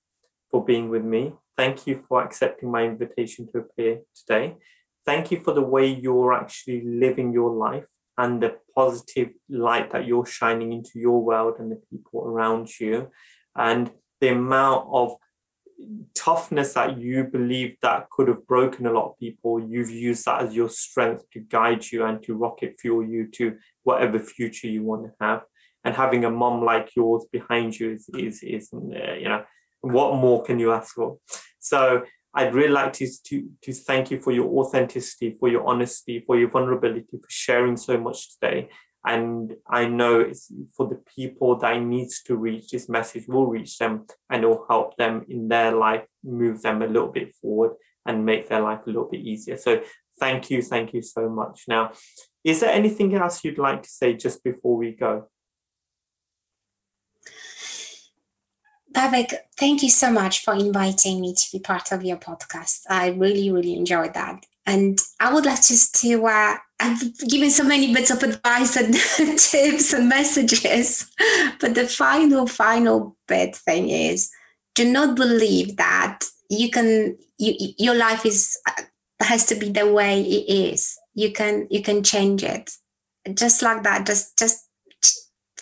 for 0.51 0.65
being 0.65 0.89
with 0.89 1.05
me. 1.05 1.35
Thank 1.57 1.87
you 1.87 2.03
for 2.09 2.23
accepting 2.23 2.71
my 2.71 2.85
invitation 2.85 3.49
to 3.51 3.59
appear 3.59 4.01
today. 4.15 4.57
Thank 5.05 5.31
you 5.31 5.41
for 5.41 5.53
the 5.53 5.63
way 5.63 5.87
you're 5.87 6.33
actually 6.33 6.83
living 6.83 7.33
your 7.33 7.51
life 7.51 7.89
and 8.17 8.43
the 8.43 8.57
positive 8.75 9.31
light 9.49 9.91
that 9.93 10.07
you're 10.07 10.27
shining 10.27 10.73
into 10.73 10.99
your 10.99 11.23
world 11.23 11.55
and 11.59 11.71
the 11.71 11.81
people 11.91 12.25
around 12.25 12.69
you 12.81 13.11
and 13.59 13.91
the 14.21 14.29
amount 14.29 14.89
of 14.91 15.17
toughness 16.15 16.75
that 16.75 16.99
you 16.99 17.25
believe 17.25 17.77
that 17.83 18.09
could 18.11 18.27
have 18.27 18.45
broken 18.47 18.87
a 18.87 18.93
lot 18.93 19.11
of 19.11 19.19
people 19.19 19.61
you've 19.61 19.91
used 19.91 20.25
that 20.25 20.43
as 20.43 20.55
your 20.55 20.69
strength 20.69 21.23
to 21.31 21.39
guide 21.39 21.85
you 21.93 22.05
and 22.05 22.23
to 22.23 22.35
rocket 22.35 22.75
fuel 22.81 23.05
you 23.05 23.29
to 23.29 23.57
whatever 23.85 24.19
future 24.19 24.67
you 24.67 24.83
want 24.83 25.05
to 25.05 25.13
have 25.21 25.43
and 25.85 25.95
having 25.95 26.25
a 26.25 26.31
mom 26.31 26.65
like 26.65 26.91
yours 26.97 27.25
behind 27.31 27.79
you 27.79 27.93
is 27.93 28.09
is, 28.17 28.43
is 28.43 28.71
uh, 28.73 29.15
you 29.15 29.29
know 29.29 29.45
what 29.81 30.17
more 30.17 30.43
can 30.43 30.59
you 30.59 30.73
ask 30.73 30.95
for 30.95 31.19
so 31.61 32.03
I'd 32.35 32.55
really 32.55 32.73
like 32.73 32.93
to, 32.95 33.09
to, 33.25 33.49
to 33.63 33.73
thank 33.73 34.11
you 34.11 34.21
for 34.21 34.33
your 34.33 34.47
authenticity, 34.61 35.37
for 35.41 35.49
your 35.49 35.67
honesty, 35.67 36.23
for 36.27 36.39
your 36.39 36.51
vulnerability, 36.51 37.07
for 37.11 37.27
sharing 37.29 37.77
so 37.77 37.99
much 37.99 38.35
today. 38.35 38.69
And 39.09 39.57
I 39.67 39.87
know 39.87 40.21
it's 40.21 40.53
for 40.77 40.87
the 40.87 41.01
people 41.17 41.57
that 41.61 41.81
needs 41.81 42.23
to 42.25 42.37
reach, 42.37 42.69
this 42.69 42.91
message 42.91 43.27
will 43.27 43.47
reach 43.47 43.79
them 43.79 44.05
and 44.29 44.45
it 44.45 44.47
will 44.47 44.67
help 44.69 44.99
them 44.99 45.25
in 45.31 45.49
their 45.49 45.73
life, 45.73 46.05
move 46.23 46.61
them 46.61 46.83
a 46.83 46.87
little 46.87 47.09
bit 47.09 47.33
forward 47.33 47.73
and 48.05 48.27
make 48.27 48.51
their 48.51 48.61
life 48.61 48.81
a 48.85 48.91
little 48.91 49.09
bit 49.09 49.23
easier. 49.23 49.57
So 49.57 49.83
thank 50.21 50.51
you, 50.51 50.61
thank 50.61 50.93
you 50.93 51.01
so 51.01 51.31
much. 51.31 51.65
Now, 51.67 51.93
is 52.45 52.61
there 52.61 52.71
anything 52.71 53.15
else 53.15 53.43
you'd 53.43 53.57
like 53.57 53.83
to 53.85 53.89
say 53.89 54.13
just 54.13 54.45
before 54.45 54.77
we 54.77 54.93
go? 54.93 55.29
Pavek, 58.93 59.33
thank 59.59 59.83
you 59.83 59.91
so 59.91 60.13
much 60.13 60.45
for 60.45 60.53
inviting 60.53 61.23
me 61.23 61.33
to 61.33 61.49
be 61.51 61.61
part 61.61 61.93
of 61.93 62.05
your 62.05 62.19
podcast. 62.19 62.81
I 62.91 63.09
really, 63.09 63.51
really 63.51 63.75
enjoyed 63.75 64.13
that. 64.13 64.45
And 64.69 65.01
I 65.19 65.33
would 65.33 65.47
like 65.47 65.67
just 65.67 65.95
to, 66.03 66.27
uh, 66.27 66.57
I've 66.79 67.19
given 67.27 67.51
so 67.51 67.65
many 67.65 67.95
bits 67.95 68.11
of 68.11 68.23
advice 68.23 68.77
and 68.77 68.93
tips 69.39 69.95
and 69.95 70.11
messages, 70.11 71.11
but 71.59 71.75
the 71.75 71.87
final, 71.87 72.47
final 72.47 73.17
bit 73.27 73.57
thing 73.57 73.89
is 73.89 74.31
do 74.75 74.85
not 74.85 75.17
believe 75.17 75.79
that 75.79 76.21
you 76.51 76.71
can, 76.71 77.17
you, 77.39 77.73
your 77.79 77.95
life 77.95 78.27
is, 78.27 78.59
uh, 78.69 78.83
has 79.21 79.47
to 79.47 79.55
be 79.55 79.71
the 79.71 79.91
way 79.91 80.21
it 80.21 80.75
is. 80.75 80.99
You 81.15 81.33
can, 81.33 81.67
you 81.71 81.83
can 81.83 82.03
change 82.03 82.45
it 82.45 82.71
just 83.33 83.63
like 83.63 83.85
that. 83.85 84.05
Just, 84.05 84.39
just 84.39 84.69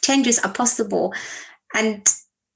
changes 0.03 0.41
are 0.41 0.53
possible. 0.53 1.15
And 1.75 2.05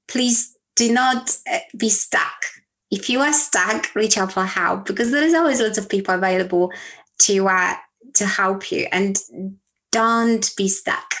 please 0.09 0.53
do 0.75 0.91
not 0.91 1.29
uh, 1.49 1.59
be 1.77 1.87
stuck. 1.87 2.43
If 2.91 3.09
you 3.09 3.21
are 3.21 3.33
stuck, 3.33 3.95
reach 3.95 4.17
out 4.17 4.33
for 4.33 4.45
help 4.45 4.85
because 4.85 5.11
there 5.11 5.23
is 5.23 5.33
always 5.33 5.61
lots 5.61 5.77
of 5.77 5.89
people 5.89 6.13
available 6.13 6.71
to 7.19 7.47
uh, 7.47 7.75
to 8.15 8.25
help 8.25 8.71
you, 8.71 8.87
and 8.91 9.17
don't 9.91 10.51
be 10.57 10.67
stuck. 10.67 11.13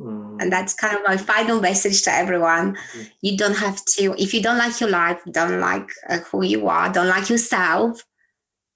Mm. 0.00 0.42
And 0.42 0.52
that's 0.52 0.74
kind 0.74 0.96
of 0.96 1.02
my 1.06 1.16
final 1.16 1.60
message 1.60 2.02
to 2.02 2.12
everyone. 2.12 2.74
Mm. 2.74 3.10
You 3.20 3.36
don't 3.36 3.56
have 3.56 3.84
to, 3.84 4.14
if 4.18 4.34
you 4.34 4.42
don't 4.42 4.58
like 4.58 4.80
your 4.80 4.90
life, 4.90 5.20
don't 5.30 5.60
like 5.60 5.88
uh, 6.08 6.18
who 6.18 6.44
you 6.44 6.68
are, 6.68 6.92
don't 6.92 7.08
like 7.08 7.28
yourself, 7.28 8.02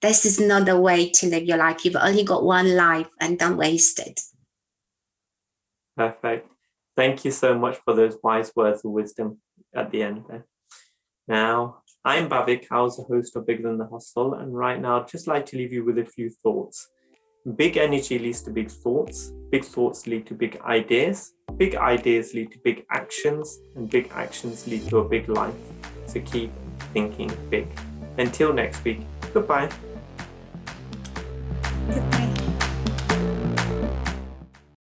this 0.01 0.25
is 0.25 0.39
not 0.39 0.65
the 0.65 0.79
way 0.79 1.09
to 1.09 1.27
live 1.27 1.43
your 1.43 1.57
life. 1.57 1.83
You've 1.83 1.95
only 1.95 2.23
got 2.23 2.43
one 2.43 2.75
life 2.75 3.09
and 3.19 3.39
don't 3.39 3.57
waste 3.57 3.99
it. 3.99 4.19
Perfect. 5.95 6.49
Thank 6.95 7.25
you 7.25 7.31
so 7.31 7.57
much 7.57 7.77
for 7.77 7.95
those 7.95 8.17
wise 8.23 8.51
words 8.55 8.85
of 8.85 8.91
wisdom 8.91 9.39
at 9.75 9.91
the 9.91 10.03
end 10.03 10.23
there. 10.29 10.45
Now, 11.27 11.81
I'm 12.07 12.29
Bavik 12.29 12.67
Howes, 12.69 12.95
the 12.95 13.03
host 13.03 13.35
of 13.35 13.45
Bigger 13.45 13.63
Than 13.63 13.79
the 13.79 13.85
Hustle, 13.85 14.35
and 14.35 14.55
right 14.55 14.79
now 14.79 15.01
I'd 15.01 15.09
just 15.09 15.27
like 15.27 15.45
to 15.47 15.57
leave 15.57 15.73
you 15.73 15.83
with 15.83 15.97
a 15.97 16.05
few 16.05 16.29
thoughts. 16.29 16.87
Big 17.57 17.75
energy 17.75 18.17
leads 18.17 18.41
to 18.43 18.49
big 18.49 18.71
thoughts, 18.71 19.33
big 19.51 19.65
thoughts 19.65 20.07
lead 20.07 20.25
to 20.27 20.33
big 20.33 20.57
ideas, 20.61 21.33
big 21.57 21.75
ideas 21.75 22.33
lead 22.33 22.53
to 22.53 22.59
big 22.63 22.85
actions, 22.91 23.59
and 23.75 23.89
big 23.89 24.09
actions 24.13 24.65
lead 24.67 24.87
to 24.87 24.99
a 24.99 25.03
big 25.03 25.27
life. 25.27 25.53
So 26.05 26.21
keep 26.21 26.49
thinking 26.93 27.29
big. 27.49 27.67
Until 28.17 28.53
next 28.53 28.85
week, 28.85 29.01
goodbye. 29.33 29.69